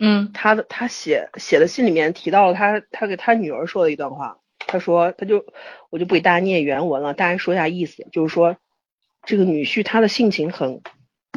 [0.00, 5.44] 嗯，他的他写写的信里面提到了他他给他女儿说的一段话，他说他就
[5.90, 8.56] 我就不给大家念原文了，大家说一下意思，就是说
[9.24, 10.82] 这个女婿他的性情很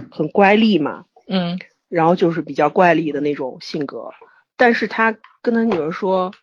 [0.10, 1.60] 很乖戾嘛，嗯，
[1.90, 4.12] 然后就是比较怪戾的那种性格，
[4.56, 6.34] 但是他跟他女儿说，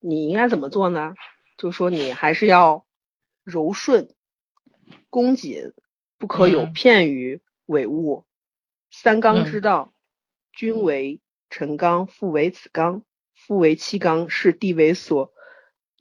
[0.00, 1.14] 你应该怎么做呢？
[1.56, 2.84] 就说你还是要
[3.42, 4.08] 柔顺。
[5.08, 5.72] 恭谨，
[6.18, 8.24] 不可有片于伪物。
[8.90, 9.94] 三纲之道，
[10.52, 11.20] 君为
[11.56, 15.32] 臣纲，父为子纲，父为妻纲，是地为所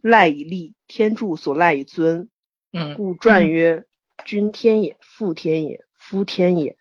[0.01, 2.31] 赖以立，天助所赖以尊。
[2.71, 3.85] 嗯，故传曰：
[4.25, 6.75] 君天也，父天也，夫天也。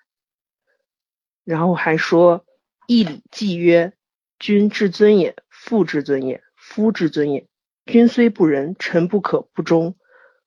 [1.44, 2.46] 然后还说
[2.86, 3.92] 义礼纪曰：
[4.38, 7.46] 君至尊也，父至尊也，夫至尊也。
[7.84, 9.96] 君虽不仁，臣不可不忠；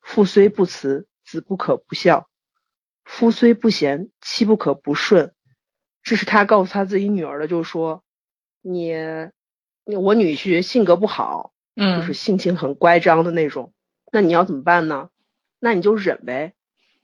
[0.01, 1.07] 父虽不慈。
[1.27, 2.29] 子不可不孝，
[3.03, 5.33] 夫虽不贤，妻不可不顺。
[6.03, 8.03] 这是他告诉他自己女儿的，就是说，
[8.67, 8.95] 你，
[9.85, 13.73] 我女婿性格不好，嗯，就是性情很乖张的那种，
[14.11, 15.09] 那你要怎么办呢？
[15.59, 16.53] 那你就忍呗。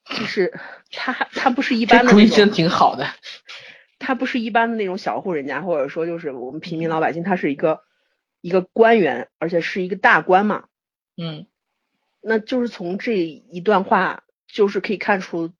[0.03, 0.59] 就是
[0.89, 2.11] 他，他不是一般的。
[2.11, 3.07] 主意真挺好的。
[3.99, 7.83] 他不是一般的那种小户人家，或者说就是我们平民老百姓，他是一个
[8.41, 10.65] 一个官员，而且是一个大官嘛。
[11.15, 11.45] 嗯。
[12.19, 15.53] 那就是从这一段话，就是可以看出，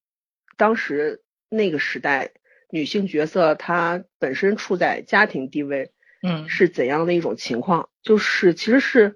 [0.58, 2.32] 当时那个时代
[2.72, 5.91] 女性角色她本身处在家庭地位，
[6.24, 7.89] 嗯，是怎样的一种情况？
[8.01, 9.15] 就是其实是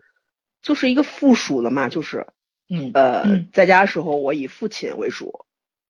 [0.62, 2.28] 就是一个附属了嘛，就是
[2.70, 5.45] 嗯呃嗯，在家的时候我以父亲为主，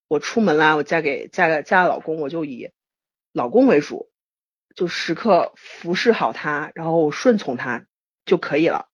[0.08, 2.70] 我出门啦，我嫁给嫁给嫁老公，我就以
[3.32, 4.10] 老公为主，
[4.74, 7.86] 就时刻服侍好他，然后顺从他
[8.24, 8.88] 就可以了。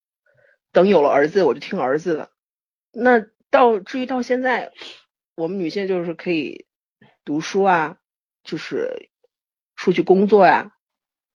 [0.72, 2.30] 等有了儿子，我就听儿子的。
[2.92, 4.72] 那到至于到现在，
[5.34, 6.66] 我们女性就是可以
[7.24, 7.98] 读书啊，
[8.44, 9.10] 就是
[9.76, 10.72] 出去工作呀、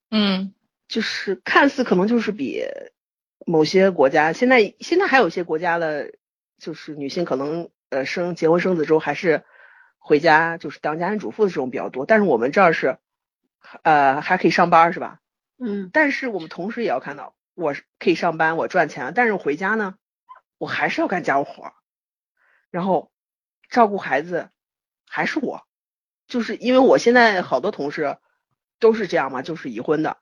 [0.09, 0.53] 嗯。
[0.87, 2.63] 就是看似可能就是比
[3.45, 6.13] 某些国家，现在现在还有一些国家的，
[6.57, 9.43] 就是女性可能呃生结婚生子之后还是
[9.97, 12.99] 回家就是当家庭主妇的这种比较多，但是我们这儿是
[13.83, 15.19] 呃还可以上班是吧？
[15.57, 15.89] 嗯。
[15.91, 19.97] 但是我们同时也要看到，我是可以上班，我赚钱了，但是我回家呢，
[20.57, 21.73] 我还是要干家务活，
[22.71, 23.11] 然后
[23.69, 24.51] 照顾孩子
[25.05, 25.66] 还是我，
[26.27, 28.17] 就是因为我现在好多同事
[28.79, 30.17] 都是这样嘛，就是已婚的，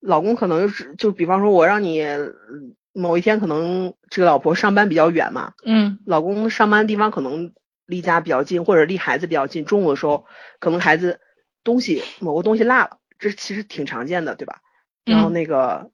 [0.00, 7.54] 老公可能就是就比方说我让你嗯某一天可能这个老婆上班比较远嘛，嗯老公上班的地方可能
[7.86, 10.26] 离家比较近，或者离孩子比较近，中午的时候
[10.58, 11.20] 可能孩子
[11.64, 14.60] 东西某个东西落了，这其实挺常见的，对吧？
[15.04, 15.90] 然后嗯那个、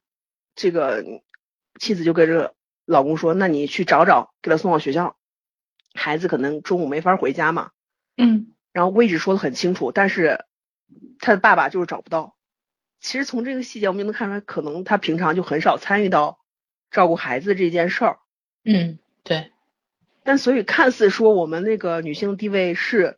[0.55, 1.05] 这个
[1.79, 2.53] 妻子就跟这
[2.85, 5.15] 老公说，那你去找找，给他送到学校。
[5.93, 7.69] 孩子可能中午没法回家嘛，
[8.17, 10.43] 嗯然后位置说的很清楚，但是
[11.19, 12.35] 他的爸爸就是找不到。
[12.99, 16.39] 其实从这个细节我们就能看出来，可能他平常就很少参与到
[16.91, 18.19] 照顾孩子这件事儿。
[18.65, 19.53] 嗯，对，
[20.25, 23.17] 但所以看似说我们那个女性地位是，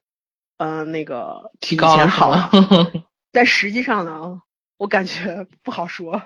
[0.58, 2.52] 呃，那个提高了好了，？
[3.34, 4.44] 但实际上呢，
[4.78, 6.22] 我感觉不好说。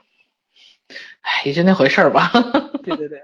[1.22, 2.32] 哎，也就那回事儿吧。
[2.84, 3.22] 对对对，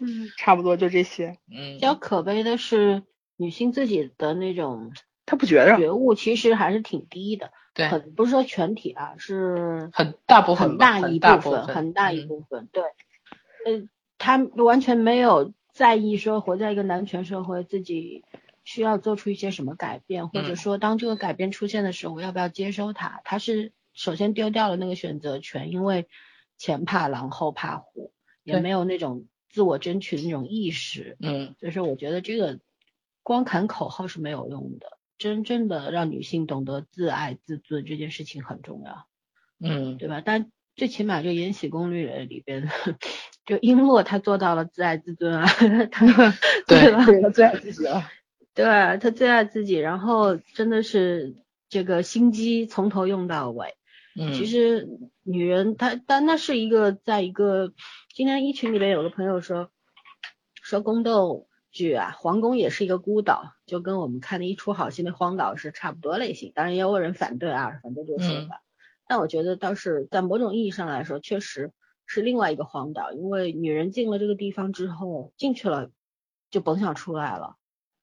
[0.00, 1.38] 嗯，差不多就这些。
[1.48, 3.04] 嗯比较可悲的是
[3.36, 4.92] 女性自己的那种
[5.28, 12.28] 他不觉着，觉悟其实还是挺低的，对，很不是说全体啊，是很大部分很大一大部分，很大一嗯。
[12.28, 18.24] 部分，对，呃，他完全没有在意说活在一个男权社会，自己
[18.64, 20.56] 需要做出一些什么改变，或者嗯。
[20.56, 23.20] 说当这个改变出现的时候，我要不要接收它？
[23.24, 26.08] 他是首先丢掉了那个选择权，因为
[26.56, 28.12] 前怕狼后怕虎，
[28.44, 31.54] 也没有那种自我争取的那种意识，嗯。
[31.60, 32.58] 所以说我觉得这个
[33.22, 39.06] 光喊口号是没有用的，真正的让女性懂得自爱自尊这件事情很重要。
[39.60, 40.22] 嗯对吧？
[40.24, 42.68] 但最起码就《延禧攻略》里边，
[43.44, 45.44] 就璎珞她做到了自爱自尊啊，
[45.90, 46.06] 她
[46.68, 47.04] 对吧？
[47.04, 48.04] 对他最爱自己了。
[48.54, 51.34] 对啊，她最爱自己，然后真的是
[51.68, 53.74] 这个心机从头用到尾。
[54.14, 54.88] 嗯，其实
[55.24, 57.72] 女人她，但那是一个在一个
[58.14, 59.70] 今天一群里面有个朋友说
[60.62, 66.52] 说宫斗剧啊，皇宫也是一个孤岛，就跟我们看的一出好戏那荒岛是差不多类型。
[66.54, 68.62] 当然也有人反对啊，反对这个说法。
[69.06, 71.72] 但我觉得倒是在某种意义上来说，确实
[72.06, 75.90] 是另外一个荒岛，因为女人进了这个地方之后，进去了
[76.50, 77.56] 就甭想出来了，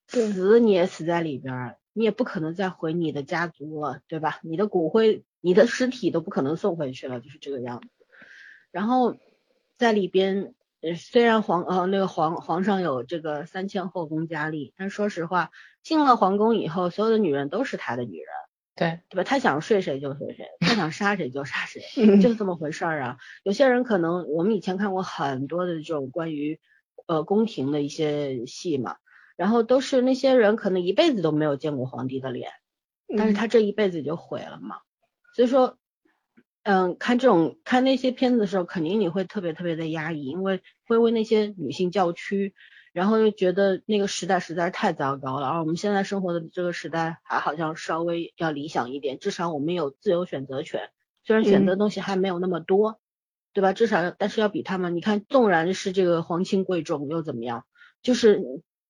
[0.07, 4.39] 死你也死在里边儿，你也不可能再回你的家族了，对吧？
[4.41, 7.87] 你的骨灰、你的尸体都不可能送回去了，就是这个样子。
[8.71, 9.15] 然后
[9.77, 15.49] 在里边，呃，虽然皇呃那个皇皇上有这个三千后宫佳丽，但说实话，
[15.81, 18.27] 进了皇宫以后，所有的女人都是他的女人。
[18.75, 19.23] 对，对吧？
[19.23, 23.17] 他想睡谁就睡谁，他想杀谁就杀谁， 嗯就是这么回事儿啊。
[23.43, 26.59] 有些人可能我们以前看过很多的这种关于
[27.07, 28.97] 呃宫廷的一些戏嘛，
[29.37, 32.51] 然后都是那些人可能一辈子都没有见过皇帝的脸，
[33.17, 34.75] 但是他这一辈子就毁了嘛。
[35.33, 35.77] 所以说，
[36.65, 42.55] 嗯，看这种看那些片子的时候，肯定你会特别特别的压抑，因为会为那些女性叫屈，
[42.91, 50.89] 然后又觉得那个时代实在是太糟糕了，而我们现在生活的这个时代还好像稍微要理想一点，至少我们有自由选择权，
[51.23, 52.99] 虽然选择东西还没有那么多，
[53.53, 53.71] 对吧？
[53.71, 57.63] 至少要但是要比他们，你看，纵然是这个皇亲贵重又怎么样？
[58.01, 58.41] 就是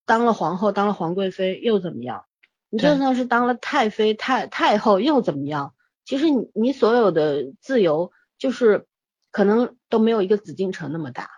[0.06, 2.24] 当了皇后，当了皇贵妃又怎么样？
[2.70, 5.74] 你就对算是当了太妃、太太后又怎么样？
[6.06, 8.86] 其实你你所有的自由，就是
[9.32, 11.30] 可能都没有一个紫禁城那么大，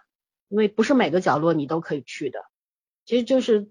[0.49, 2.41] 因为不是每个角落你都可以去的。
[3.05, 3.69] 其实就是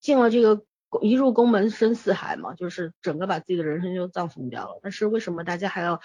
[0.00, 0.64] 进了这个
[1.02, 4.80] 一入宫门深似海嘛，就是整个把自己的人生就葬送掉了。
[4.82, 6.00] 但是为什么大家还要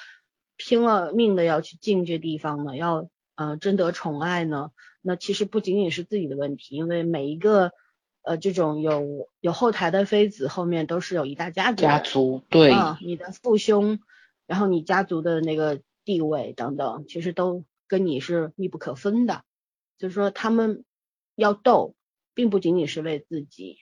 [0.58, 2.76] 拼了命的要去进这地方呢？
[2.76, 4.72] 要呃争得宠爱呢？
[5.02, 7.72] 那其实不仅仅是自己的问题，因为每一个
[8.22, 14.00] 呃这种有有后台的妃子后面都是有一大家族家族对，啊，你的父兄，
[14.46, 19.44] 然后你家族的那个地位等等，其实都跟你是密不可分的。
[19.98, 20.84] 就是说，他们
[21.36, 21.96] 要斗，
[22.34, 23.78] 并不仅仅是为自己，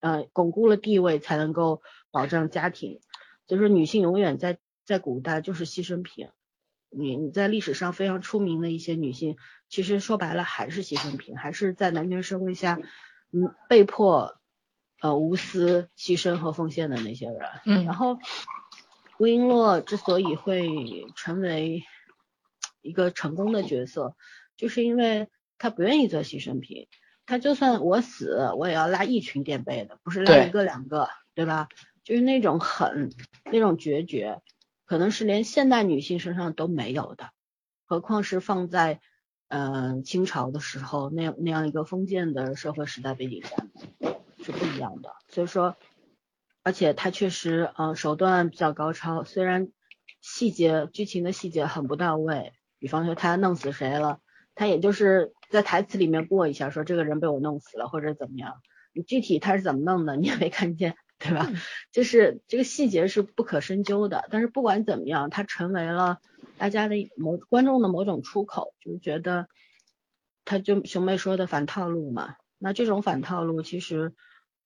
[0.00, 3.00] 呃，巩固了地位才能够保障家庭。
[3.46, 6.28] 就是女性永远在在古代就是牺牲品，
[6.88, 9.36] 你你在历史上非常出名的一些女性，
[9.68, 12.80] 其实说白了还是牺牲品，还是在男权社会下，
[13.32, 14.38] 嗯，被迫
[15.00, 17.40] 呃无私牺牲和奉献的那些人。
[17.66, 18.18] 嗯然后
[19.20, 21.82] 魏璎珞之所以会成为
[22.80, 24.16] 一个成功的角色，
[24.56, 26.88] 就是因为她不愿意做牺牲品。
[27.26, 31.68] 她就算我死，我也要拉一群垫背的，不是拉一个两个，对吧？
[32.02, 33.10] 就是那种狠，
[33.44, 34.40] 那种决绝，
[34.86, 37.28] 可能是连现代女性身上都没有的，
[37.84, 39.00] 何况是放在
[39.48, 43.54] 嗯、呃清朝的时候那样那样一个封建的社会时代背景下
[44.42, 45.14] 是不一样的。
[45.28, 45.76] 所以说，
[46.62, 49.68] 而且他确实呃手段比较高超，虽然
[50.20, 54.20] 细节剧情的细节很不到位，比方说他弄死谁了，
[54.54, 58.60] 他也就是在台词里面过一下说这个人被我弄死了或者怎么样，
[58.92, 60.96] 你具体他是怎么弄的你也没看见。
[61.22, 61.52] 对吧？
[61.92, 66.16] 就是这个细节是不可深究的，但是不管怎么样，他成为了
[66.56, 69.46] 大家的某观众的某种出口，就是觉得，
[70.46, 72.36] 他就熊妹说的反套路嘛。
[72.56, 74.14] 那这种反套路，其实，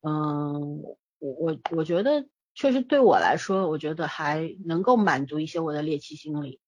[0.02, 0.80] 嗯，
[1.24, 6.60] 我我我觉得确实对我来说，我觉得还能够满足一些我的猎奇心理。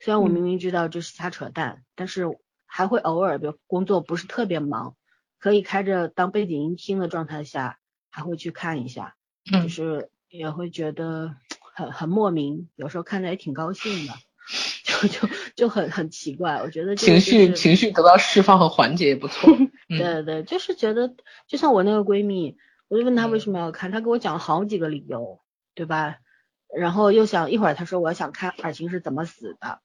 [0.00, 2.26] 虽然我明明知道这是瞎扯淡，但是
[2.66, 4.96] 还会偶尔，比如工作不是特别忙，
[5.38, 7.78] 可以开着当背景音听的状态下，
[8.10, 9.14] 还会去看一下。
[9.44, 11.36] 就嗯是也会觉得
[11.74, 14.14] 很很莫名，有时候看着也挺高兴的，
[14.82, 16.56] 就就就很很奇怪。
[16.62, 19.52] 我觉得这个情绪情绪得到释放和缓解也不错。
[19.88, 21.14] 嗯对对，就是觉得
[21.46, 22.56] 就像我那个闺蜜，
[22.90, 25.40] 我就问他为什么要看，他给我讲了好几个理由，
[25.76, 26.18] 对吧？
[26.76, 29.80] 然后又想一会儿他说我想看尔晴是怎么死的，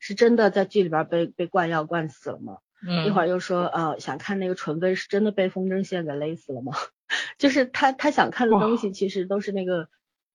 [0.00, 2.58] 是真的在剧里边被被灌药灌死了吗？
[2.84, 6.72] 嗯，一会儿又说呃想看那个纯妃是真的被风筝线给勒死了吗？
[7.38, 9.88] 就是他他想看的东西其实都是那个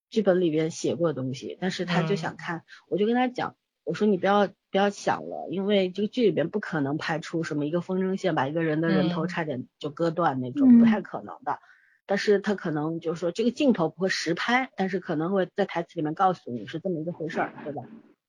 [0.09, 11.59] 剧本里边写过的东西，但是他就想看，我就跟他讲，我说你不要不要想了，因为这个剧里边不可能拍出什么一个风筝线把一个人的人头嗯差点就割断那种，不嗯太可能的。
[12.05, 17.83] 但是他可能就是说这个镜头不会实拍，但是可能会在台词里面告诉你是这么一个回事儿，对吧？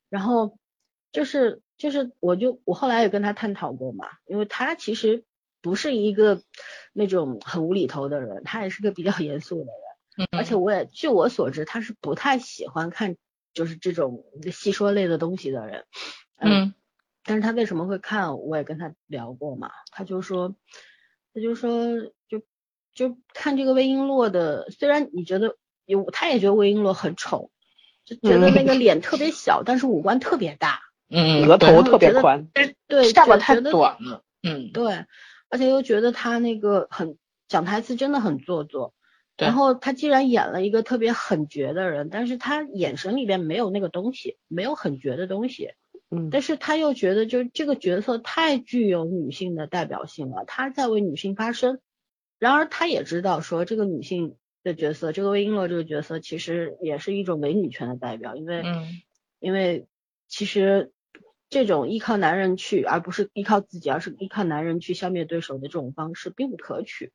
[0.08, 0.58] 然后
[1.12, 5.24] 就是就是我就我后来也跟他探讨过嘛，因为他其实
[5.60, 6.42] 不是一个
[6.92, 9.72] 那种很无厘头的人，他也是个比较严肃的
[10.16, 13.16] 人，而且我也据我所知，他是不太喜欢看
[13.52, 15.84] 就是这种戏说类的东西的人，
[16.38, 16.74] 嗯
[17.24, 20.54] 但是他为什么会看，我也跟他聊过嘛，他就说，
[21.34, 22.12] 他就说
[22.96, 27.50] 就就看这个魏璎珞的，虽然你觉得有，他也觉得魏璎珞很丑，
[28.06, 30.80] 就觉得那个脸特别小，但是五官特别大，
[31.10, 32.48] 嗯，额头特别宽，
[32.88, 34.22] 对，下巴太短了。
[34.42, 35.04] 嗯，对，
[35.50, 37.18] 而且又觉得他那个很
[37.48, 38.94] 讲台词真的很做作。
[39.36, 45.72] 然后他既然演了一个特别狠绝的人，但是他眼神里边没有那个东西，没有狠绝的东西。
[46.08, 51.80] 嗯但是他又觉得，就这个角色太具有女性的代表性了，他在为女性发声。
[52.38, 59.02] 然而他也知道说，这个女性的角色，这个魏璎珞这个角色，其实也是一种伪女权的代表，因为、嗯
[59.38, 59.86] 因为
[60.28, 60.92] 其实
[61.50, 67.12] 这种依靠男人去，而不是依靠自己，而是依靠男人去消灭对手的这种方式，并不可取。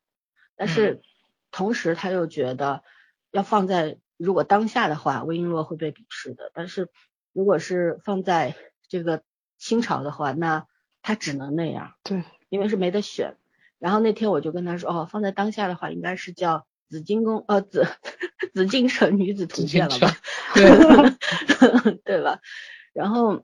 [0.54, 1.02] 但是
[1.50, 2.84] 同时他又觉得，
[3.32, 6.52] 要放在如果当下的话，魏璎珞会被鄙视的。
[6.54, 6.90] 但是
[7.32, 8.54] 如果是放在
[8.88, 9.24] 这个
[9.58, 10.66] 清朝的话，那
[11.02, 13.36] 他只能那样，对，因为是没得选。
[13.82, 17.84] 然后那天我就跟他说，哦，放在当下的话，应该是叫紫金宫，呃，紫
[18.54, 20.16] 紫禁城女子图鉴了吧？
[20.54, 22.38] 对， 对吧？
[22.92, 23.42] 然后，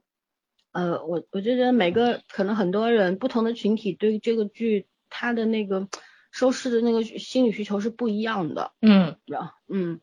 [0.71, 5.89] 呃，我我就觉得每个可能很多人不同的群体对这个剧它的那个
[6.31, 8.71] 收视的那个心理需求是不一样的。
[8.81, 9.99] 嗯然后，嗯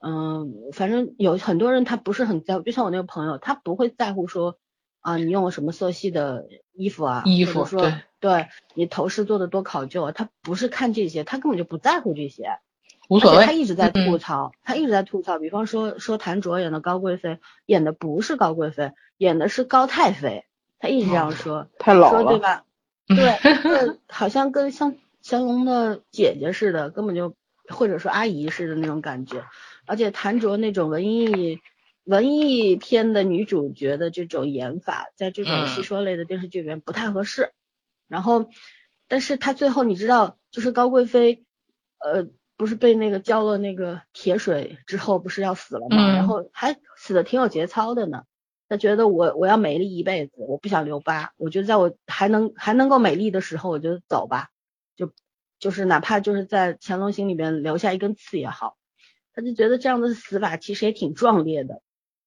[0.00, 4.58] 嗯，反正有很多人他不是很在乎，就像我那个朋友，他不会在乎说
[5.00, 12.58] 啊你用了什么色系的衣服啊，衣服或者说对你头饰做的多考究啊，他不是看这些，他根本就不在乎这些。
[13.08, 13.52] 无所而且他。
[13.52, 15.38] 一直在嗯吐槽，他一直在吐槽。
[15.38, 20.44] 比方说说谭卓演的高贵妃，演的不是高贵妃，演的是高太妃，
[20.78, 22.64] 他一直这样说，太老了，说对吧？
[23.08, 24.94] 对，好像跟像
[25.24, 27.34] 乾隆的姐姐似的，根本就
[27.68, 29.44] 或者说阿姨似的那种感觉。
[29.86, 31.58] 而且谭卓那种文艺
[32.04, 37.52] 文艺片的女主角的这种演法，在这种嗯戏说类的电视剧里面不太合适。
[38.08, 38.50] 然后，
[39.06, 41.44] 但是她最后你知道，就是高贵妃，
[41.98, 45.96] 呃，不是被那个浇了那个铁水之后，不是要死了吗？
[45.96, 48.24] 嗯然后还死的挺有节操的呢。
[48.68, 54.48] 她觉得我我要美丽一辈子，我不想留疤，我觉得在我还能还能够美丽的时候，我就走吧，
[54.96, 55.12] 就
[55.58, 58.76] 就是哪怕就是在乾隆心里边留下一根刺也好，
[59.32, 61.82] 他就觉得这样的死法其实也挺壮烈的。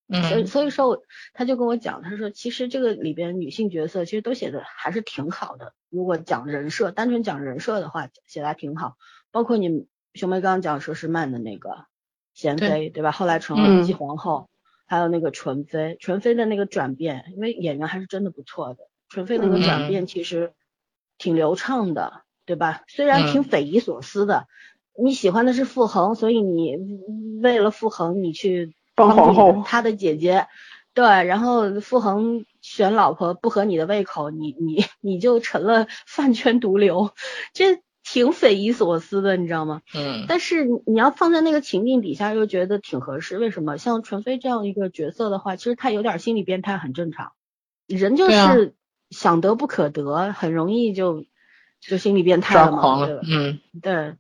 [0.09, 1.01] 所以嗯所以说我，
[1.33, 5.73] 他就跟我讲，他说其实这个里边女性角色其实都写的还是挺好的。
[5.89, 8.97] 如果讲人设，单纯讲人设的话，写的还挺好。
[9.31, 11.85] 包括你熊妹刚刚讲说是曼的那个
[12.33, 13.11] 贤妃，对吧？
[13.11, 14.49] 后来成嗯了继皇后，
[14.85, 18.89] 还有那个纯妃，纯妃的那个转变，因为演员还是真的不错的。
[19.09, 20.53] 纯妃那个转嗯变其实
[21.17, 22.83] 挺流畅的，对吧？
[22.87, 24.47] 虽然挺嗯匪夷所思的，
[25.01, 26.77] 你喜欢的是傅恒，所以你
[27.41, 30.47] 为了傅恒你去帮皇后他的姐姐，
[30.93, 37.11] 对，然后傅恒选老婆不合你的胃口，你你你就成了饭圈毒瘤，
[37.53, 39.81] 这挺匪夷所思的，你知道吗？
[39.95, 43.39] 嗯但是你要放在那个情境底下，又觉得挺合适。
[43.39, 43.77] 为什么？
[43.77, 47.31] 像纯妃这样一个角色的话，其实她有点心理变态，很正常。
[47.87, 48.75] 人就是
[49.09, 51.25] 想得不可得，很容易就
[51.81, 53.21] 就心理变态了嘛，抓狂对吧，？
[53.21, 54.15] 了嗯对，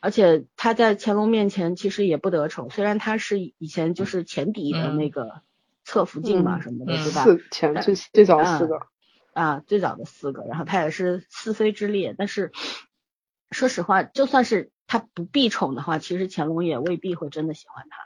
[0.00, 4.96] 而且他在乾隆面前其实也不得宠，虽然他是以前就是前底的嗯。
[4.96, 5.42] 那个
[5.84, 6.62] 侧福晋嘛嗯。
[6.62, 7.24] 什么的，嗯对吧？
[7.24, 8.80] 四前最最早四个，
[9.34, 12.50] 啊，最早的四个，然后他也是四妃之列，但是
[13.50, 17.96] 说实话，就算是他不避宠的话，其实乾隆也未必会真的喜欢他，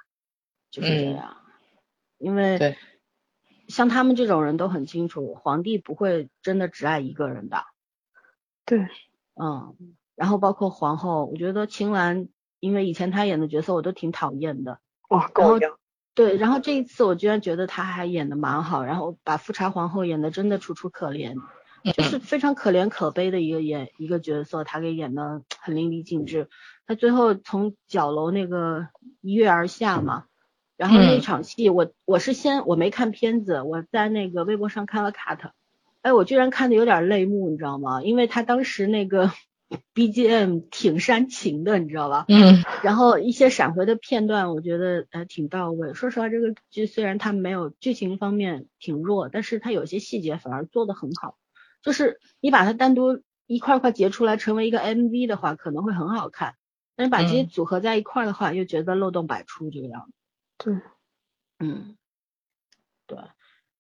[0.71, 1.15] 就是这嗯。
[1.15, 1.37] 样，
[2.19, 2.77] 因为
[3.69, 7.65] 像他们这种人都很清楚，皇帝不会真的只爱一个人的，
[8.65, 8.89] 对，
[9.35, 9.77] 嗯，
[10.17, 12.29] 然后包括皇后，我觉得秦岚，
[12.61, 15.77] 因为以前她演的角色我都挺讨厌的，哇，跟我一样，
[16.15, 21.35] 对，然后这一次我居然觉得她还演的蛮好，然后把富察皇后演的真的楚楚可怜，
[21.93, 26.49] 就是非常可怜可悲的一个演一个角色，她给演的 很淋漓尽致。
[26.87, 28.89] 她最后从角楼那个
[29.21, 30.27] 一跃而下嘛，
[30.77, 31.21] 然后那嗯。
[31.21, 35.51] 场戏我我是先我没看片子，我在那个微博上看了 cut，
[36.03, 38.03] 哎，我居然看的有点泪目，你知道吗？
[38.03, 39.31] 因为她当时那个
[39.95, 42.25] BGM 挺煽情的，你知道吧？
[42.29, 45.95] 嗯然后一些闪回的片段，我觉得呃挺到位。
[45.95, 51.39] 说实话，这个剧虽然它没有剧情方面挺弱，但是它有些细节反而做得很好。
[51.83, 56.55] 就是你把它单独一块块截出来成为一个 MV 的话，可能会很好看。
[56.97, 60.13] 但是把这些嗯组合在一块儿的话，又觉得漏洞百出这个样子。
[60.59, 60.81] 对，
[61.59, 61.97] 嗯，
[63.07, 63.19] 对。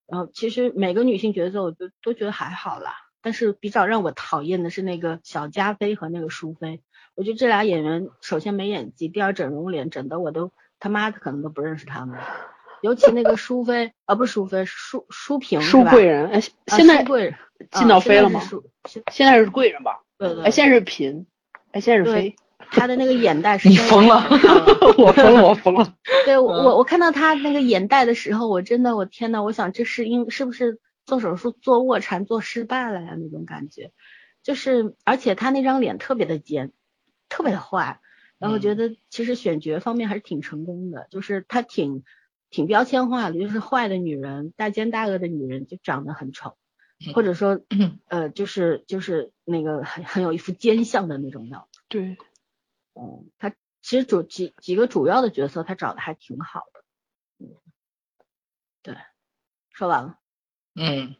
[0.06, 2.92] 然后其实每个女性角色我都都觉得还好啦，
[3.24, 6.82] 但是比较让我讨厌的是那个小加菲和那个淑妃。
[7.16, 12.18] 我觉得这俩演员首先没演技，第二整容脸整的我都他妈的可能都不认识他们。
[12.82, 15.90] 尤其那个淑妃，啊不是淑妃，淑淑嫔是淑吧？
[15.92, 17.34] 贵人，哎，啊现在淑贵人
[17.70, 20.02] 进到啊妃了吗现在是淑现现在是贵人吧？
[20.18, 21.24] 对对，哎，现在是嫔，
[21.72, 22.36] 哎，现在是妃，
[22.70, 24.26] 她的那个眼袋是你疯了
[24.98, 25.94] 我疯了，我疯了，
[26.26, 33.92] 对我嗯我我看到他那个眼袋的时候，我真的我天呐，我想这是因是不是做手术做卧蚕做失败了呀那种感觉，
[34.42, 36.72] 就是而且他那张脸特别的尖，
[37.28, 38.00] 特别的坏，
[38.38, 42.04] 然后觉得其实选角方面还是挺成功的，就是他挺
[42.50, 46.56] 挺标签化的，就是坏的女人大奸大恶的女人就长得很丑，
[47.14, 51.80] 或者说嗯呃就是就是那个很很有一副奸相的那种样子。
[51.88, 52.16] 对，
[52.94, 53.50] 嗯，他
[53.82, 56.84] 其实主几几个主要的角色他找的还挺好的。
[57.38, 57.54] 嗯，
[58.82, 58.96] 对，
[59.70, 60.18] 说完了。
[60.74, 61.14] 嗯。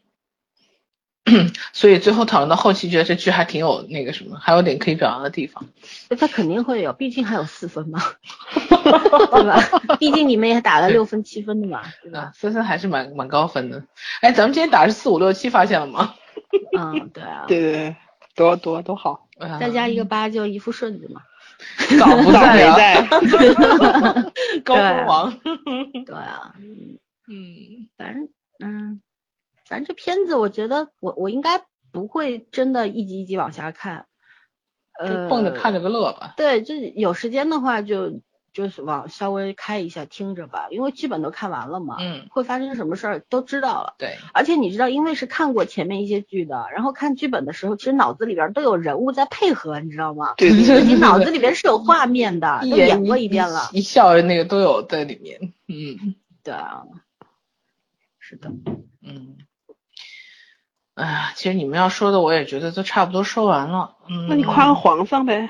[1.73, 5.65] 所以最后讨论到后期，觉得这剧还挺有那个什么，还有点可以表扬的地方。
[6.07, 7.99] 那他肯定会有，毕竟还有四分嘛，
[8.61, 9.57] 对吧？
[9.99, 12.19] 毕竟你们也打了六分七分的嘛，对吧？
[12.29, 13.83] 啊，森森还是蛮蛮高分的。
[14.21, 16.13] 哎，咱们今天打的是四五六七，发现了吗？
[16.77, 17.95] 嗯，对啊，对对对，
[18.35, 21.23] 多多多好，啊再加一个八就一副顺子嘛。
[21.97, 23.01] 早不早没在
[24.63, 25.39] 高分王。
[26.05, 29.01] 对啊，嗯嗯反正嗯，
[29.65, 34.05] 反正这片子我觉得我我应该不会真的一集一集往下看，
[34.99, 36.33] 呃，蹦着看着个乐吧。
[36.37, 38.21] 对，就是有时间的话就
[38.53, 43.95] 就是往稍微开一下听着吧，因为剧本都看完了嘛，嗯，会发生什么事儿都知道了。
[43.97, 50.35] 对，而且你知道，因为是看过前面一些剧的，然后看剧本的时候，其实脑子里边都有人物在配合，你知道吗？
[50.37, 53.69] 对对对，就你脑子里边是有画面的，都演过一遍了。
[53.73, 55.53] 一笑那个都有在里面。
[55.67, 56.83] 嗯对啊，
[58.19, 58.49] 是的，
[59.01, 59.37] 嗯。
[60.95, 63.95] 哎呀，其实你们要说的，我也觉得都差不多说完了。
[64.09, 65.49] 嗯，那你夸个皇上呗，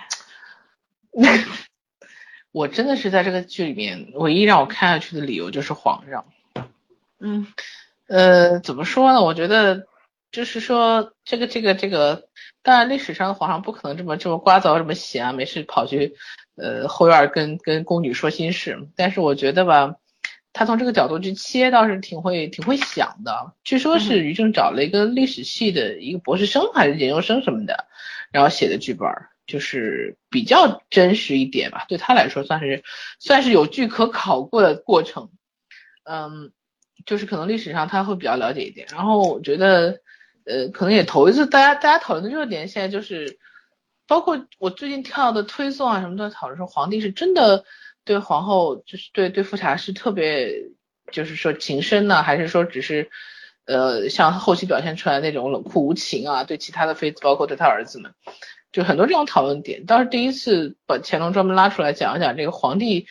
[2.51, 6.25] 我真的是在这个剧里面，唯一让我看下去的理由就是皇上。
[7.19, 7.47] 嗯
[8.07, 9.21] 呃，怎么说呢？
[9.23, 9.87] 我觉得
[10.31, 12.27] 就是说，这个这个这个，
[12.63, 16.15] 当然历史上的皇上不可能这么这么聒噪，这么闲啊，没事跑去
[16.55, 18.87] 呃后院儿跟跟宫女说心事。
[18.95, 19.95] 但是我觉得吧，
[20.55, 23.51] 他从这个角度去切，倒是挺会挺会想的。
[23.65, 27.87] 据说是于正找了一个历史系的一个博士生还是研究生什么的，
[28.31, 32.85] 然后写的剧本儿，就是比较真实一点吧，对他来说算是
[33.19, 35.29] 算是有据可考过的过程。
[36.05, 36.53] 嗯，
[37.05, 38.87] 就是可能历史上他会比较了解一点。
[38.91, 39.99] 然后我觉得，
[40.45, 43.39] 呃，可能也头一次大家大家讨论的热点现在就是，
[44.07, 47.65] 包括我最近跳的推送啊什么都在讨论说皇帝是真的
[48.05, 50.69] 对皇后就是对对富察是特别
[51.11, 53.09] 就是说情深呢，还是说只是
[53.65, 58.13] 呃像后期表现出来那种冷酷无情啊，对其他的妃子包括对他儿子们。
[58.71, 63.07] 就很多这种讨论点，倒是第一次把乾隆专门拉出来讲一讲这个皇帝，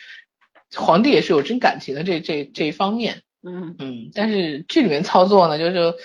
[0.75, 5.97] 皇帝也是有真感情的这这这一方面，嗯嗯，但是剧里面操作呢，就就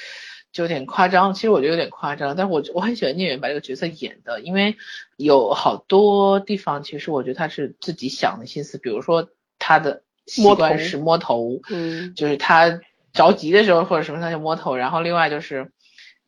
[0.52, 4.77] 就有点夸张，其实我觉得有点夸张，但是我我很喜欢聂远把这个角色演的，因为
[5.16, 9.28] 有好多地方其实我觉得他是自己想的心思，比如说
[9.59, 12.81] 他的习惯是摸头，嗯，就是他
[13.12, 15.70] 着急的时候或者什么他就摸头，然后另外就是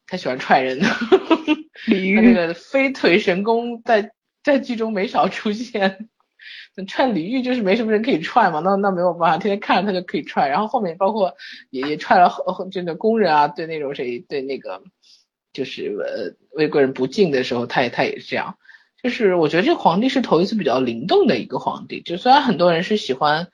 [0.07, 0.81] 他喜欢踹人。
[1.87, 4.13] 李 他那个飞腿神功在
[4.45, 6.09] 在剧中没少出现，
[6.87, 10.49] 踹李煜就是没什么人可以踹嘛，那那没有办法，天天看着他就可以踹。
[10.49, 11.35] 然后后面包括
[11.71, 14.83] 也也踹了后真的工人啊，对那种谁对那个
[15.53, 18.57] 就是呃魏贵人不敬的时候，他也他也是这样。
[19.03, 23.49] 就是我觉得这皇帝是头一次比较灵动的一个皇帝，就虽然很多人是喜欢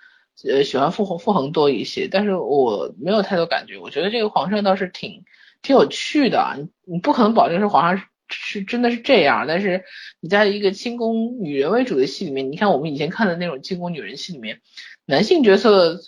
[0.46, 3.78] 呃喜欢傅恒傅恒多一些，但是我没有太多感觉。
[3.78, 5.24] 我觉得这个皇上倒是挺
[5.62, 8.06] 挺有趣的，你你不可能保证是皇上。
[8.28, 9.84] 是真的是这样，但是
[10.20, 14.60] 你在一个清宫女人为主的戏里面，你看我们以前看的那种清宫女人戏里面，
[15.06, 16.00] 男性角色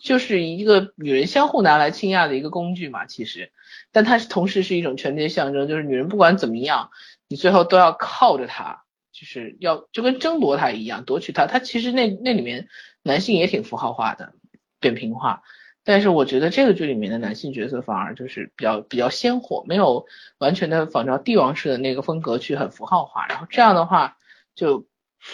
[0.00, 3.52] 就是一个女人相互拿来倾轧的一个工具嘛，其实，
[3.92, 6.90] 但它是同时是一种权力的象征，就是女人不管怎么样，
[7.28, 12.68] 你最后都要靠着她，就是要就跟争夺她一样，夺取她，她其实那那里面
[13.02, 14.32] 男性也挺符号化的，
[14.80, 15.42] 扁平化。
[15.82, 20.04] 但是我觉得这个剧里面的男性角色反而就是比较比较鲜活，没有
[20.36, 24.18] 完全的仿照帝王式的那个风格去很符号化，然后这样的话
[24.54, 24.86] 就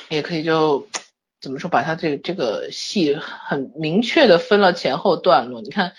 [0.08, 0.86] 也可以就
[1.40, 5.60] 怎么说把他这个这个戏很明确的分了前后段落。
[5.62, 5.94] 你看，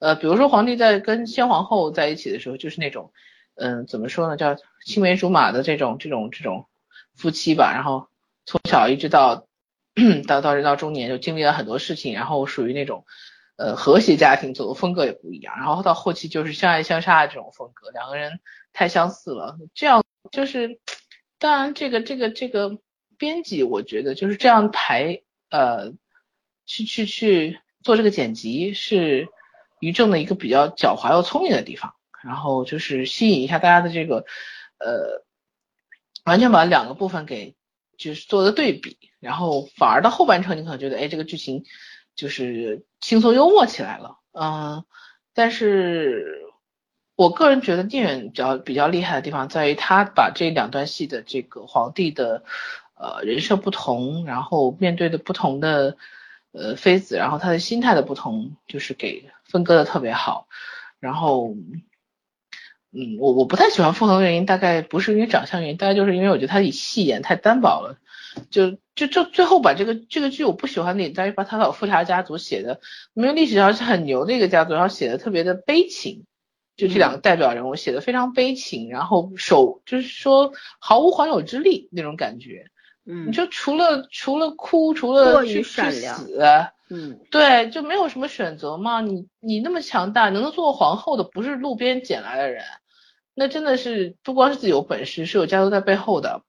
[0.00, 3.12] 呃，比如说皇帝在跟先皇后在一起的时候，就是那种
[3.54, 6.66] 嗯怎么说呢，叫青梅竹马的这种这种这种
[7.14, 8.08] 夫妻吧，然后
[8.44, 9.46] 从小一直到
[10.26, 13.04] 到到人到中年就经历了很多事情，然后属于那种。
[13.56, 18.40] 呃，和谐家庭走的风格也不一样，然后到后期就是相爱相杀的这种风格，两个人
[18.72, 19.58] 太相似了。
[19.74, 20.02] 这样
[20.32, 20.80] 就是，
[21.38, 22.78] 当然这个这个这个
[23.18, 25.92] 编辑，我觉得就是这样排，呃，
[26.64, 29.28] 去去去做这个剪辑是
[29.80, 34.24] 于正的一个比较狡猾又聪明的地方，然后就是吸引一下大家的这个，
[34.78, 35.24] 呃，
[36.24, 37.54] 完全把两个部分给
[37.98, 41.64] 就是做的对比，然后反而到后半程你可能觉得，哎，这个剧情。
[42.14, 44.84] 就是轻松幽默起来了，嗯，
[45.34, 46.42] 但是
[47.16, 52.44] 我个人觉得聂远比较比较厉害的地方在于他把这两段戏的这个皇帝的
[52.94, 55.96] 呃人设不同，然后面对的不同的
[56.52, 60.48] 呃妃子，然后他的心态的不同，就是给分割的特别好。
[61.00, 61.54] 然后，
[62.92, 67.96] 嗯，我我不太喜欢傅恒的原因大概不是因为长相原因，大概就是因为我觉得他以戏演太单薄了，
[68.50, 68.78] 就。
[68.94, 72.80] 就就最后把这个这个剧我不喜欢的点在于把他老富察家族写的，
[73.14, 76.26] 因为历史上是很牛的一个家族，然后写的特别的悲情，
[76.76, 82.66] 就这两个代表人物写的非常悲情，然后手就是说毫无还手之力那种感觉，
[83.06, 86.38] 嗯，你就除了除了哭，除了去去死，
[86.90, 89.00] 嗯，对，就没有什么选择嘛。
[89.00, 92.62] 你你那么强大，能做皇后的不是路边捡来的人，
[93.34, 96.42] 那真的是不光是自己有本事，是有家族在背后的。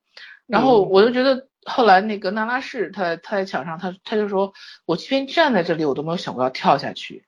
[0.46, 1.48] 然后我就觉得。
[1.66, 4.54] 后来那个娜拉氏，她她在墙上，她她就说，
[4.86, 7.26] 我即便站在这里，我都没有想过要跳下去。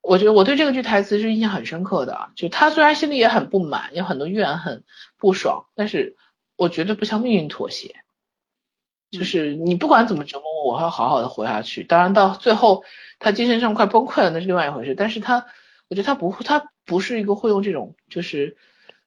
[0.00, 4.84] 我觉得我对这个句台词是印象很深刻的，就他虽然心里也很不满，有很多怨恨、
[5.16, 6.16] 不爽，但是
[6.56, 7.94] 我绝对不向命运妥协。
[9.10, 11.84] 就是你不管怎么折磨我，我要好好的活下去。
[11.84, 12.84] 当然到最后
[13.18, 14.94] 他精神上快崩溃了，那是另外一回事。
[14.94, 15.46] 但是他，
[15.88, 18.56] 我觉得他不他不是一个会用这种就是。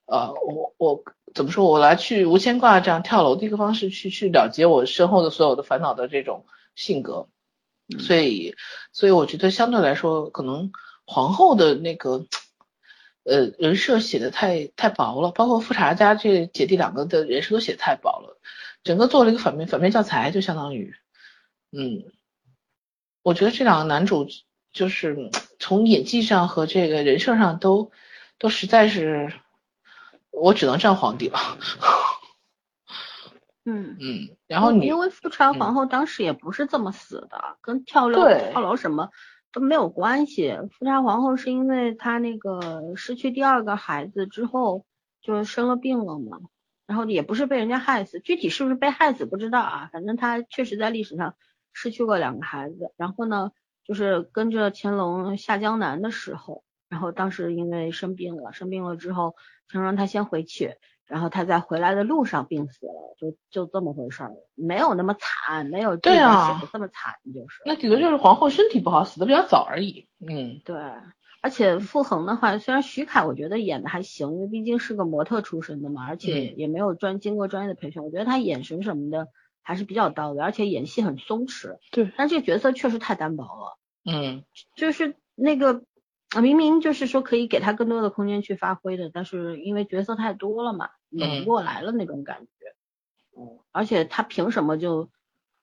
[0.07, 1.03] 呃，我我
[1.33, 1.65] 怎么说？
[1.65, 6.45] 我来去无牵挂这样跳楼的一个方式去去了结我身后的所有的烦恼的这种
[6.75, 7.29] 性格，
[7.99, 8.55] 所以
[8.91, 10.71] 所以我觉得相对来说，可能
[11.05, 12.25] 皇后的那个
[13.23, 18.39] 呃人设写的太太薄了，包括富察家这姐弟两个的人设都写的太薄了，
[18.83, 20.93] 整个做了一个反面反面教材，就相当于，
[21.71, 22.03] 嗯，
[23.23, 24.27] 我觉得这两个男主
[24.73, 27.91] 就是从演技上和这个人设上都
[28.37, 29.31] 都实在是。
[30.31, 31.39] 我只能站皇帝了。
[33.63, 38.19] 嗯 嗯，然后你因为富察皇后当时也不是这么死的，跟跳楼
[38.51, 39.09] 跳楼什么
[39.51, 40.57] 都没有关系。
[40.71, 44.85] 富察皇后是因为她那个失去第二个孩子之后
[45.21, 46.39] 就生了病了嘛，
[46.87, 51.35] 然后也不是被人家害死，具体是不是被害死不知道啊，反正她确实在历史上
[51.71, 53.51] 失去过两个孩子，然后呢。
[53.83, 59.35] 就是跟着乾隆下江南的时候，然后当时因为生病了，生病了之后，
[59.69, 60.75] 乾隆让他先回去，
[61.07, 70.09] 然后他在回来的路上病死了，就就这么回事儿，没有那么惨，没有对啊死的这么惨，就是那顶多就是皇后身体不好，死的比较早而已。
[70.19, 70.75] 嗯，对。
[71.43, 79.27] 而且傅恒的话，虽然徐凯我觉得演的还行，因为毕竟是个模特出身的嘛，而且嗯也没有专经过专业的培训，我觉得他眼神什么的
[79.63, 81.77] 还是比较到位，而且演戏很松弛。
[81.91, 84.43] 对，但这个角色确实太单薄了，嗯，
[84.75, 85.81] 就是那个
[86.35, 92.49] 啊明明就是说可以给他更多的空间去发挥的，但是因为角色太多了嘛，演不过来了那种感觉。
[93.37, 95.09] 嗯，而且他凭什么就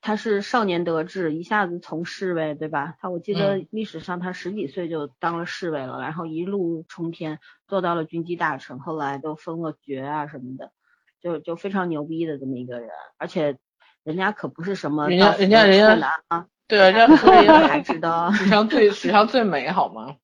[0.01, 2.95] 他是少年得志，一下子从侍卫对吧？
[3.01, 10.73] 他我记得嗯历史上他十几岁就当了侍卫了，然后一路冲天做到了军机大臣，后来都封了爵啊什么的，
[11.21, 13.59] 就就非常牛逼的这么一个人，而且
[14.05, 20.17] 人家可不是什么人家人家人家对啊，人家说大家也知道，史上最史上最美好吗？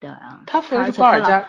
[0.00, 1.48] 对啊，他夫人是而且他老高尔佳，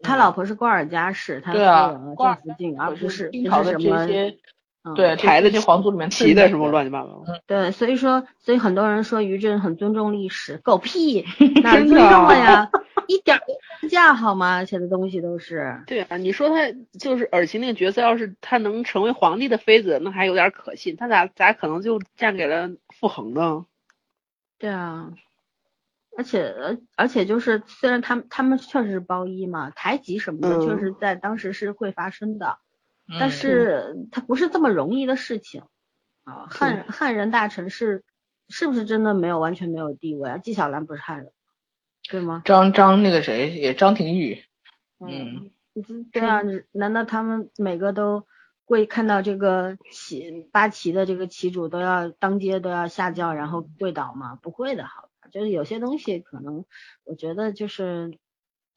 [0.00, 4.38] 他老婆是瓜尔佳氏，他夫对啊人高尔郑福晋，而不是清朝的不是什么这些
[4.84, 7.24] 嗯对台的这些皇族里面最骑的美什么乱七八糟。
[7.46, 11.24] 对，所以说，所以很多人说于震很尊重历史，狗屁，
[11.62, 12.70] 哪儿尊重了呀？
[13.08, 13.40] 一点
[13.80, 14.64] 不架好吗？
[14.66, 20.94] 写的东西都是， 对啊，你说他就是尔晴那个角色，要是他能成为皇帝的妃子，那还有点可信。
[20.96, 22.70] 他咋咋可能就嫁给了
[23.00, 23.64] 傅恒呢？
[24.58, 25.10] 对啊，
[26.18, 32.58] 而且而而且就是，虽然他们他们确实是包衣嘛，台籍什么的，确嗯实在当时是会发生的，
[33.08, 35.62] 嗯但是它不是这么容易的事情
[36.24, 36.48] 啊。
[36.50, 38.02] 汉汉人大臣是
[38.48, 40.38] 是不是真的没有完全没有地位啊？
[40.38, 41.30] 纪晓岚不是汉人，
[42.10, 42.42] 对吗？
[42.44, 44.42] 张张那个谁也张廷玉，
[44.98, 48.26] 嗯，嗯，对啊，你难道他们每个都
[48.64, 54.36] 会看到这个旗八旗的这个旗主都要当街都要下轿然后跪倒吗？
[54.42, 56.64] 不会的，好吧，就是有些东西可能
[57.04, 58.18] 我觉得就是。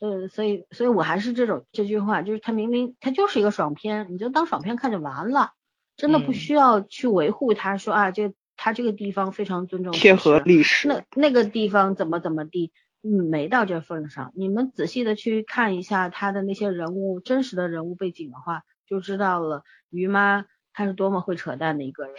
[0.03, 5.51] 对，所以，所以我还是这种这句话，就是他明明他就是一个爽片，你就当爽片看就完了，
[5.95, 11.05] 真的不嗯需要去维护他说啊，这他这个地方非常尊重贴合历史历史。
[11.13, 12.71] 那那个地方怎么怎么地，
[13.03, 14.31] 嗯，没到这份上。
[14.35, 22.15] 你们仔细的去看一下他的那些人物真实的人物背景的话，就知道了于妈她是多么会扯淡的一个人。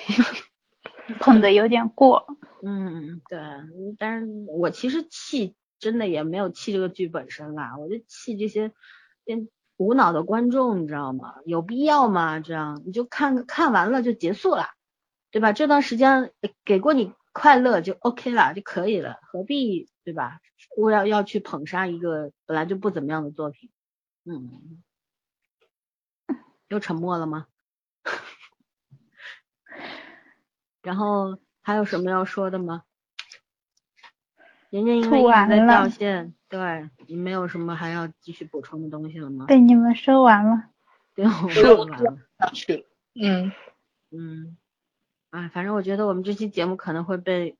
[1.20, 2.26] 捧的有点过。
[2.62, 8.72] 嗯，对，嗯但是我其实气真的也没有气这个剧本身啦，我就气这些
[9.24, 11.34] 变无脑的观众，你知道吗？
[11.44, 12.38] 有必要吗？
[12.40, 14.66] 这样你就看看完了就结束了，
[15.30, 15.52] 对吧？
[15.52, 16.32] 这段时间
[16.64, 20.40] 给过你快乐就 OK 了，就可以了，何必对吧？
[20.76, 23.70] 我要要去捧杀一个本来就不怎么样的作品，
[24.24, 24.82] 嗯，
[26.68, 27.46] 又沉默了吗？
[30.82, 32.82] 然后还有什么要说的吗？
[34.70, 39.44] 人家因为吐一直在掉线，对你没有什么还要继续补充的东西了吗？
[39.46, 40.64] 被你们说完了。
[41.14, 42.16] 对，我是说完了。
[42.54, 43.52] 去，嗯，
[44.10, 44.56] 嗯，
[45.28, 47.56] 啊，反正我觉得我们这期节目可能会被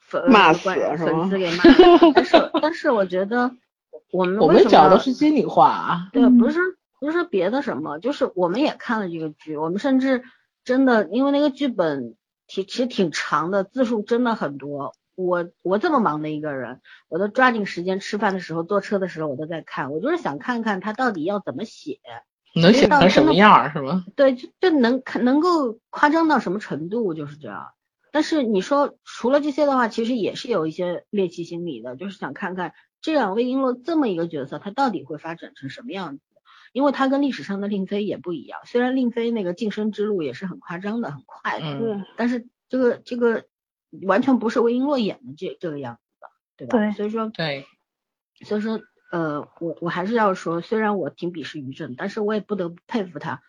[0.00, 1.62] 粉骂观死粉丝给骂，
[2.12, 3.54] 但是但是我觉得
[4.10, 6.58] 我们我们讲的是心里话啊，对，嗯不是
[6.98, 10.24] 不是别的什么，就是我们也看了这个剧，我们甚至
[10.64, 12.16] 真的因为那个剧本
[12.52, 14.94] 挺其实挺长的，字数真的很多。
[15.14, 21.98] 我我这么忙的一个人，我都抓紧时间吃饭的时候、坐车的时候我都在看，我就是想看看他到底要怎么写，
[22.54, 24.04] 能写成什么样儿是吗？
[24.16, 27.72] 对，就就能看能够夸张到什么程度，就是这样。
[28.10, 36.22] 但是你说除了这些的话，其实也是有一些猎奇心理的，就是想看看这两位璎珞这么一个角色，他到底会发展成什么样子。
[36.72, 43.44] 因为他跟历史上的令妃也不一样，虽然令妃那个晋升之路也是很夸张的、很快的，嗯但是这个这个
[44.06, 46.78] 完全不是魏璎珞演的这这个样子的，对吧？
[46.78, 47.66] 对所以说对，
[48.44, 48.80] 所以说，
[49.10, 53.42] 呃，我我还是要说，虽然我挺鄙视于正，但是我也不得不佩服他，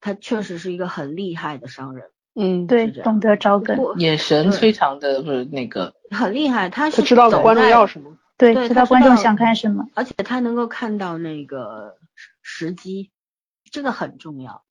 [0.00, 8.16] 他确实是一个很厉害的商人，嗯，对，懂得找梗，眼神非常的不是那个，很厉害，他是他知道走观众要什么。
[8.38, 9.86] 对，知道观众想看什么。
[9.92, 11.98] 而且他能够看到那个
[12.50, 13.10] 时时机，
[13.70, 14.64] 这个很重要。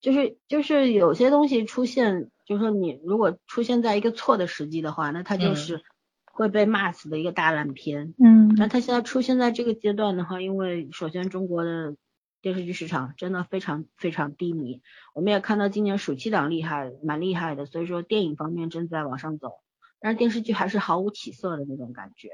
[0.00, 5.82] 就是就是有些东西出现，就是说你如果出现在一个错的时机的话，那它就嗯是
[6.24, 8.14] 会被骂死的一个大烂片。
[8.18, 11.96] 嗯，那它现在出现在这个阶段的话，因为首先中国的
[12.40, 14.82] 电视剧市场真的非常非常低迷，
[15.14, 19.60] 我们也看到今年暑期档厉害，蛮厉害的，所以说电影方面正在往上走，
[19.98, 22.28] 但是电视剧还是毫无起色的那种感觉。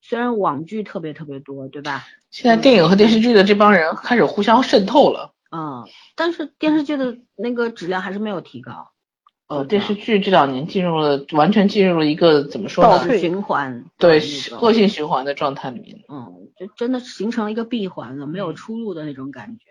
[0.00, 2.04] 虽然网剧特别特别多，对吧？
[2.30, 8.90] 现在电影和电视剧的这帮人开始互相渗透了，嗯，但是电视剧的那个质量还是没有提高。
[9.46, 12.98] 呃电视剧这两年进入了完全进入了一个怎么说呢？
[12.98, 14.20] 倒退循环，对
[14.60, 16.04] 恶性循环的状态里面。
[16.06, 19.64] 嗯，就真的形成了一个闭环了，没有出路的那种感觉。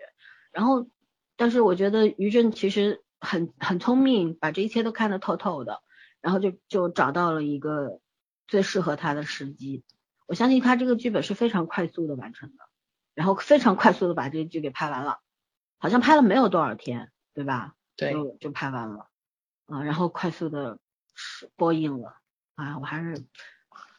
[0.50, 0.88] 然后，
[1.36, 5.80] 但是我觉得于震其实很很聪明，把这一切都看得透透的，
[6.20, 8.00] 然后就就找到了一个
[8.48, 9.84] 最适合他的时机。
[10.28, 12.68] 我相信他这个剧本是非常快速的完成的，
[13.14, 15.20] 然后非常快速的把这个剧给拍完了，
[15.78, 17.74] 好像拍了没有多少天，对吧？
[17.96, 19.08] 对，就就拍完了，
[19.66, 20.78] 啊，然后快速的
[21.56, 22.18] 播映了，
[22.56, 23.24] 啊，我还是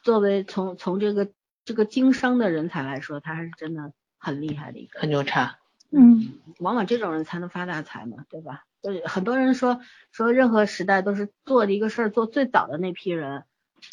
[0.04, 1.32] 作为从从这个
[1.64, 5.58] 这个经商的人才来说，他还是真的很厉害的一个很牛叉。
[5.90, 8.64] 嗯，往往这种人才能发大财嘛，对吧？
[8.80, 9.80] 就是很多人说
[10.12, 13.44] 说任何时代都是做的一个事儿做最早的那批人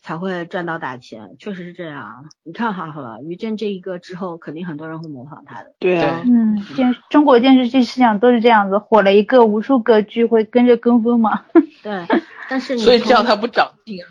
[0.01, 2.25] 才会赚到大钱，确实是这样。
[2.43, 5.73] 你看哈好了，于震这一个之后，肯定很多人会模仿他的。
[5.79, 11.45] 对啊，嗯，电中国电视剧市场都是这样子，火了一个，无数个剧会跟着跟风嘛。
[11.83, 12.05] 对，
[12.49, 14.07] 但是你所以这样他不长进啊。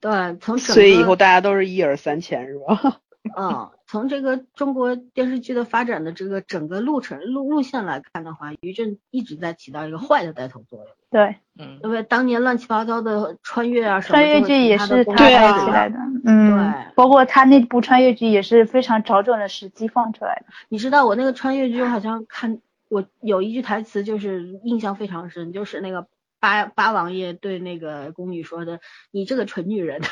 [0.00, 3.00] 对从整所以以后大家都是一耳三千是吧？
[3.36, 10.86] 嗯，从这个中国电视剧的发展的这个整个路程路路线来看的话，于震一直在起到一个坏的带头作用。
[11.10, 20.52] 对，嗯，因为当年乱七八糟的穿越啊什么，穿越剧也是他带起来的，嗯，对包括他那部穿越剧也是非常找准了时机放出来的。
[20.68, 22.60] 你知道我那个穿越剧，我好像看
[22.90, 26.06] 我有一句台词就是印象非常深，就是那个
[26.40, 30.00] 八八王爷对那个宫女说的：“你这个蠢女人。”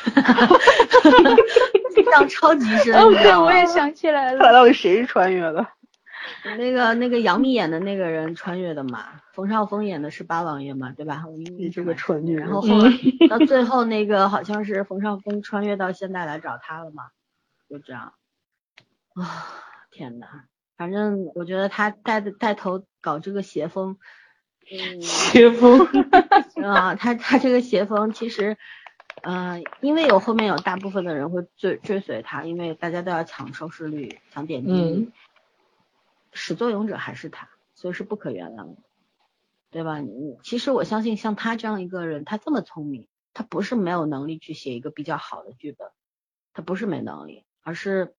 [1.97, 4.53] 印象超级深，哦对，我也想起来了。
[4.53, 5.67] 到底谁是穿越的？
[6.57, 11.23] 那个那个杨幂演的那个人穿越的嘛，冯绍峰演的是八王爷嘛，对吧？
[11.27, 12.91] 我你这个蠢女人然后后来
[13.29, 17.05] 到最后那个好像是冯绍峰穿越到现代来找他了嘛，
[17.69, 18.13] 就这样。
[19.15, 19.47] 啊，
[19.89, 20.27] 天呐，
[20.77, 23.97] 反正我觉得他带的带头搞这个邪风，
[24.71, 25.87] 嗯邪风。
[26.63, 28.57] 啊，他他这个邪风其实，
[29.23, 35.11] 呃，因为有后面有大部分的人会追追随他，因为大家都要抢收视率、抢点击率，嗯
[36.33, 38.77] 始作俑者还是他，所以是不可原谅的，
[39.71, 39.99] 对吧？
[39.99, 45.89] 你其实我相信像他这样一个人，他这么聪明，他不是没有能力去写一个比较好的剧本，
[46.53, 48.13] 他不是没能力，而是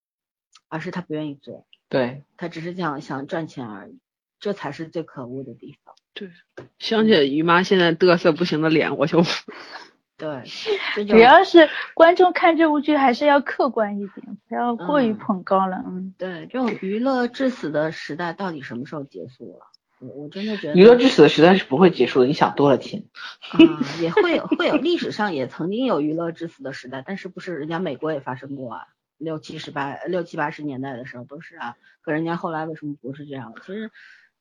[0.67, 3.99] 而是他不愿意做，对，他只是想想赚钱而已，
[4.39, 5.95] 这才是最可恶的地方。
[6.77, 9.23] 想起于妈现在嘚瑟不行的脸，我就
[10.17, 10.43] 对，
[11.05, 15.81] 主要是观众看这部剧还是要客观一点，不要过于嗯捧高了。
[15.85, 19.65] 嗯，对这种娱乐至死的时代到底什么时候结束了？
[19.99, 23.03] 我我真的觉得娱乐至死的时代是不会结束的，你想多了天。
[23.51, 23.57] 啊、
[24.01, 28.87] 也会有会有历史上也曾经有娱乐至死的时代，但是不是人家美国也发生过啊？
[29.17, 33.53] 六七十八六七八十年代的时候都是啊，可人家后来为什么不是这样？
[33.65, 33.91] 其实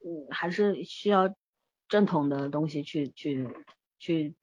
[0.04, 1.34] 嗯还是需要
[1.88, 3.48] 正统的东西去去
[3.98, 4.34] 去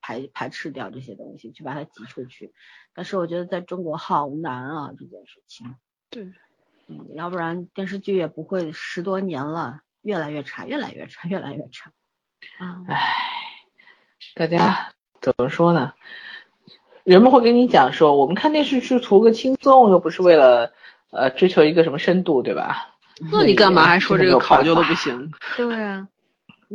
[0.00, 2.52] 排排斥掉这些东西，去把它挤出去。
[2.94, 5.74] 但是我觉得在中国好难啊这件事情。
[6.10, 6.32] 对，
[6.86, 11.90] 嗯，要不然电视剧也不会十多年了，越来越差，越来越差，越来越差。
[12.58, 13.14] 啊，唉，
[14.34, 15.94] 大家 怎么说呢？
[17.02, 20.72] 人们会跟你讲说，我们看电视是图个轻松，又不是为了
[21.10, 22.94] 呃追求一个什么深度，对吧？
[23.30, 25.32] 那你干嘛还说这个考究的不行？
[25.56, 26.08] 对啊，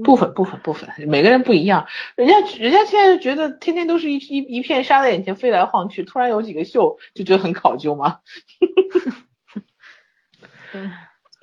[0.03, 1.88] 部分部分部分，每个人不一样。
[2.16, 8.20] 人家人家现在就觉得天天都是一一一片沙在眼前飞来晃去，突然有几个秀就觉得很考究吗？
[10.72, 10.90] 对，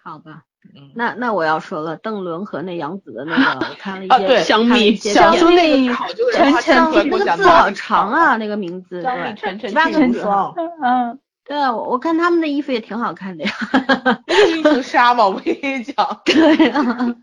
[0.03, 0.43] 好吧。
[0.75, 9.01] 嗯那那我要说了，邓伦和那杨紫的那个， 我看了一些，啊对香蜜一些片想说那蜜个考究人晨话香站出来给我蜜那个字好长啊，那个名字。
[9.01, 10.53] 张对蜜晨晨七八个字清无双，
[10.83, 13.53] 嗯，对啊，我我看他们的衣服也挺好看的呀。
[14.27, 16.21] 那就是一层纱嘛，我跟你讲。
[16.25, 17.15] 对啊。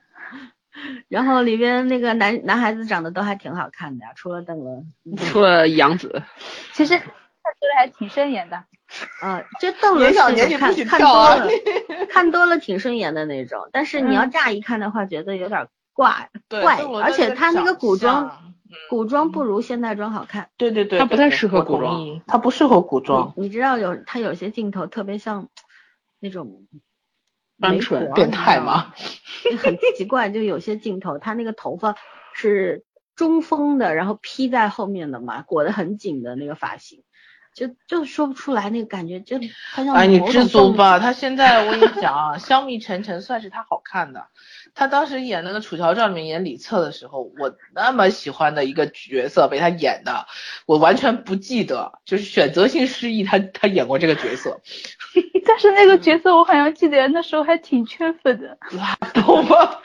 [1.08, 4.86] 然后里边那个男男孩子长得都还挺好看的呀，除了邓伦。
[5.18, 6.22] 除了杨紫，
[6.74, 8.64] 其实看出来还挺顺眼的。
[9.22, 10.20] 啊，这邓伦是
[10.58, 11.48] 看看多了，
[12.10, 18.54] 看多了挺顺眼的那种，但是你要嗯乍一看的话，觉得有点怪对怪而且他那个古装
[18.90, 20.50] 古装不如现代装好看。
[20.58, 25.48] 对对对，他不太适合古装意，他不适合古装，你你知道有他有些镜头特别像
[26.20, 26.80] 那种媒
[27.64, 28.60] 单纯变态？
[28.60, 28.94] 吗？
[29.50, 31.96] 就很奇怪，就有些镜头他那个头发
[32.34, 32.86] 是
[33.16, 37.04] 中分的，然后披在后面的嘛，裹得很紧的那个发型。
[37.54, 39.38] 就就说不出来那个感觉，就
[39.74, 44.28] 他像哎，你知足吧，物他现在我跟你讲啊，香蜜沉沉算是他好看的。
[44.76, 50.26] 他当时演那个《楚乔传》里面演李策的时候，我那么喜欢的一个角色被他演的，
[50.66, 54.60] 我完全不记得，就是选择性失忆，他他演过这个角色，
[55.46, 59.82] 但是那个角色我好像记得那时候还挺圈粉的，拉倒吧，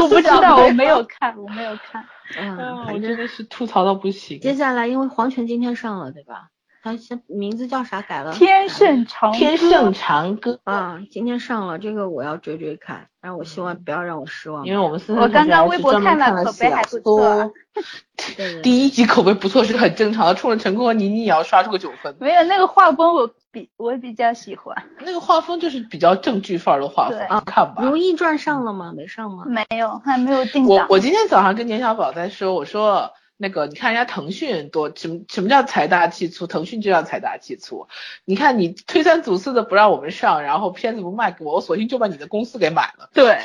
[0.00, 2.06] 我不知道，我没有看，我没有看。
[2.38, 4.38] 嗯，嗯，我真的是吐槽到不行。
[4.40, 6.50] 接下来因为黄泉今天上了，对吧？
[6.84, 8.34] 他现名字叫啥改了？
[8.34, 14.66] 天盛长歌天盛长歌，啊，今天上了，这个我要追追看，然后我希望不要让我失望。
[14.66, 17.50] 因为我们私我刚刚微博看看了了口碑还不错
[18.62, 22.14] 第一集口碑不错是很正常的，冲着陈坤和倪妮也要刷出个九分。
[22.20, 27.82] 没有那个画风我比我比较喜欢，那个画风就是比较正剧范儿的画风，啊看吧。
[27.86, 28.92] 《如懿传》上了吗？
[28.94, 29.44] 没上吗？
[29.46, 30.76] 没有还没有定档。
[30.76, 37.88] 我我今天早上跟年小宝在说，我说那个你看人家腾讯多什么什么叫财大气粗，腾讯就叫财大气粗。
[38.24, 43.38] 你看你推三阻四的不让我们上，然后片子不卖给我，我索性就把你的公司给买了，对，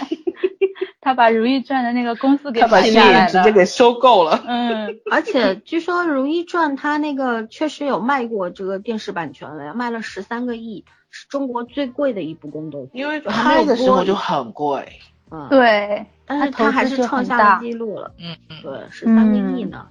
[1.02, 3.32] 他把《如懿传》的那个公司给他把买下来了。
[3.32, 4.44] 直接给收购了。
[4.46, 13.00] 嗯，而且据说《如懿传》它那个确实有卖过这个电视版权了呀，卖了十三个亿，是中国最贵的一部宫斗剧。
[13.00, 15.00] 因为拍的时候就很贵，
[15.32, 19.88] 嗯，，对，但是它它还是创下了记录了，嗯嗯，对，十三个嗯亿呢，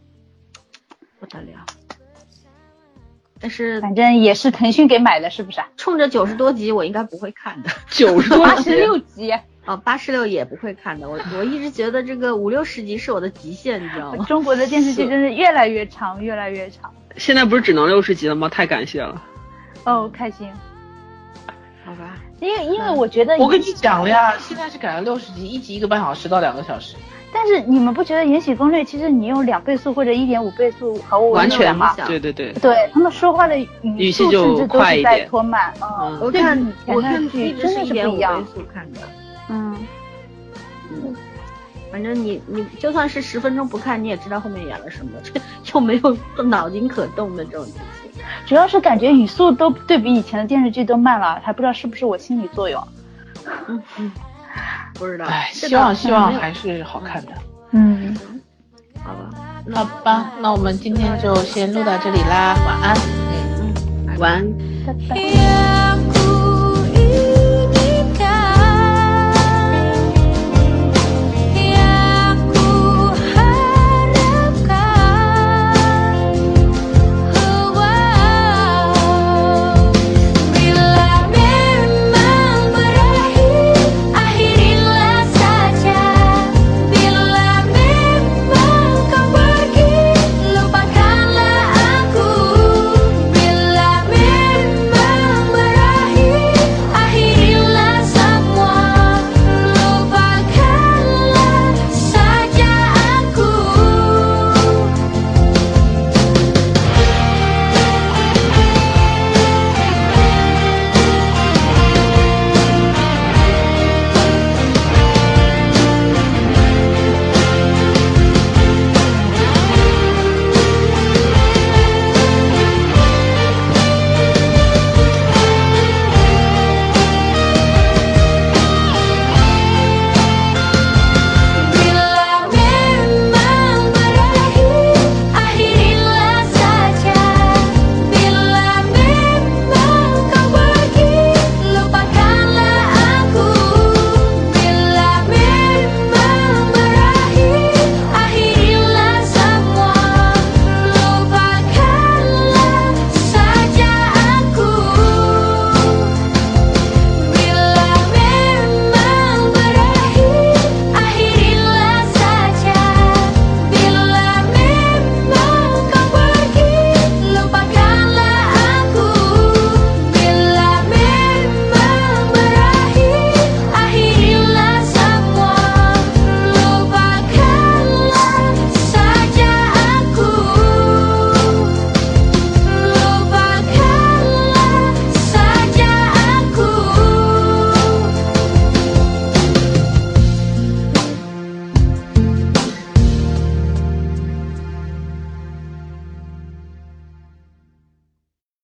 [1.20, 1.64] 不得了。
[3.40, 5.68] 但是反正也是腾讯给买的，是不是啊？
[5.76, 7.70] 冲着九十多集，我应该不会看的。
[7.88, 9.32] 九十多八十集，六集，
[9.64, 11.08] 哦，八十六也不会看的。
[11.08, 14.24] 我我一直觉得这个五六十集是我的极限，你知道吗？
[14.26, 16.92] 中国的电视剧真是越来越长，越来越长。
[17.16, 18.48] 现在不是只能六十集了吗？
[18.48, 19.22] 太感谢了。
[19.84, 20.50] 哦，开心，
[21.84, 26.96] 好吧，因为因为我觉得，我跟你讲了呀，现在是改了六十集，一集一个半小时到两个小时。
[27.30, 31.92] 但是你们不觉得《延禧攻略》其实你用两倍速或者一点五倍速毫无完全吗？
[31.94, 39.00] 想对对对，对他们说话的语语气就速甚至都是在快一点拖慢，嗯，嗯我看我看的剧一直真的是不一样，速看的。
[39.50, 39.76] 嗯，
[40.90, 41.16] 嗯，
[41.90, 45.40] 反正你你就算是十分钟不看，你也知道后面演了什么，这
[45.72, 48.22] 又没有脑筋可动的这种剧情。
[48.46, 52.86] 主要是感觉语速都对比以前的电视剧都慢了，还不知道是不是我心理作用。
[53.68, 54.12] 嗯嗯，
[54.94, 55.24] 不知道。
[55.26, 57.32] 哎，希望希望还是好看的。
[57.70, 58.16] 嗯，
[59.02, 59.30] 好吧。
[59.74, 62.96] 好吧，那我们今天就先录到这里啦，晚安。
[62.96, 63.74] 嗯。
[64.06, 64.52] 嗯，晚安。
[64.86, 66.17] 拜拜。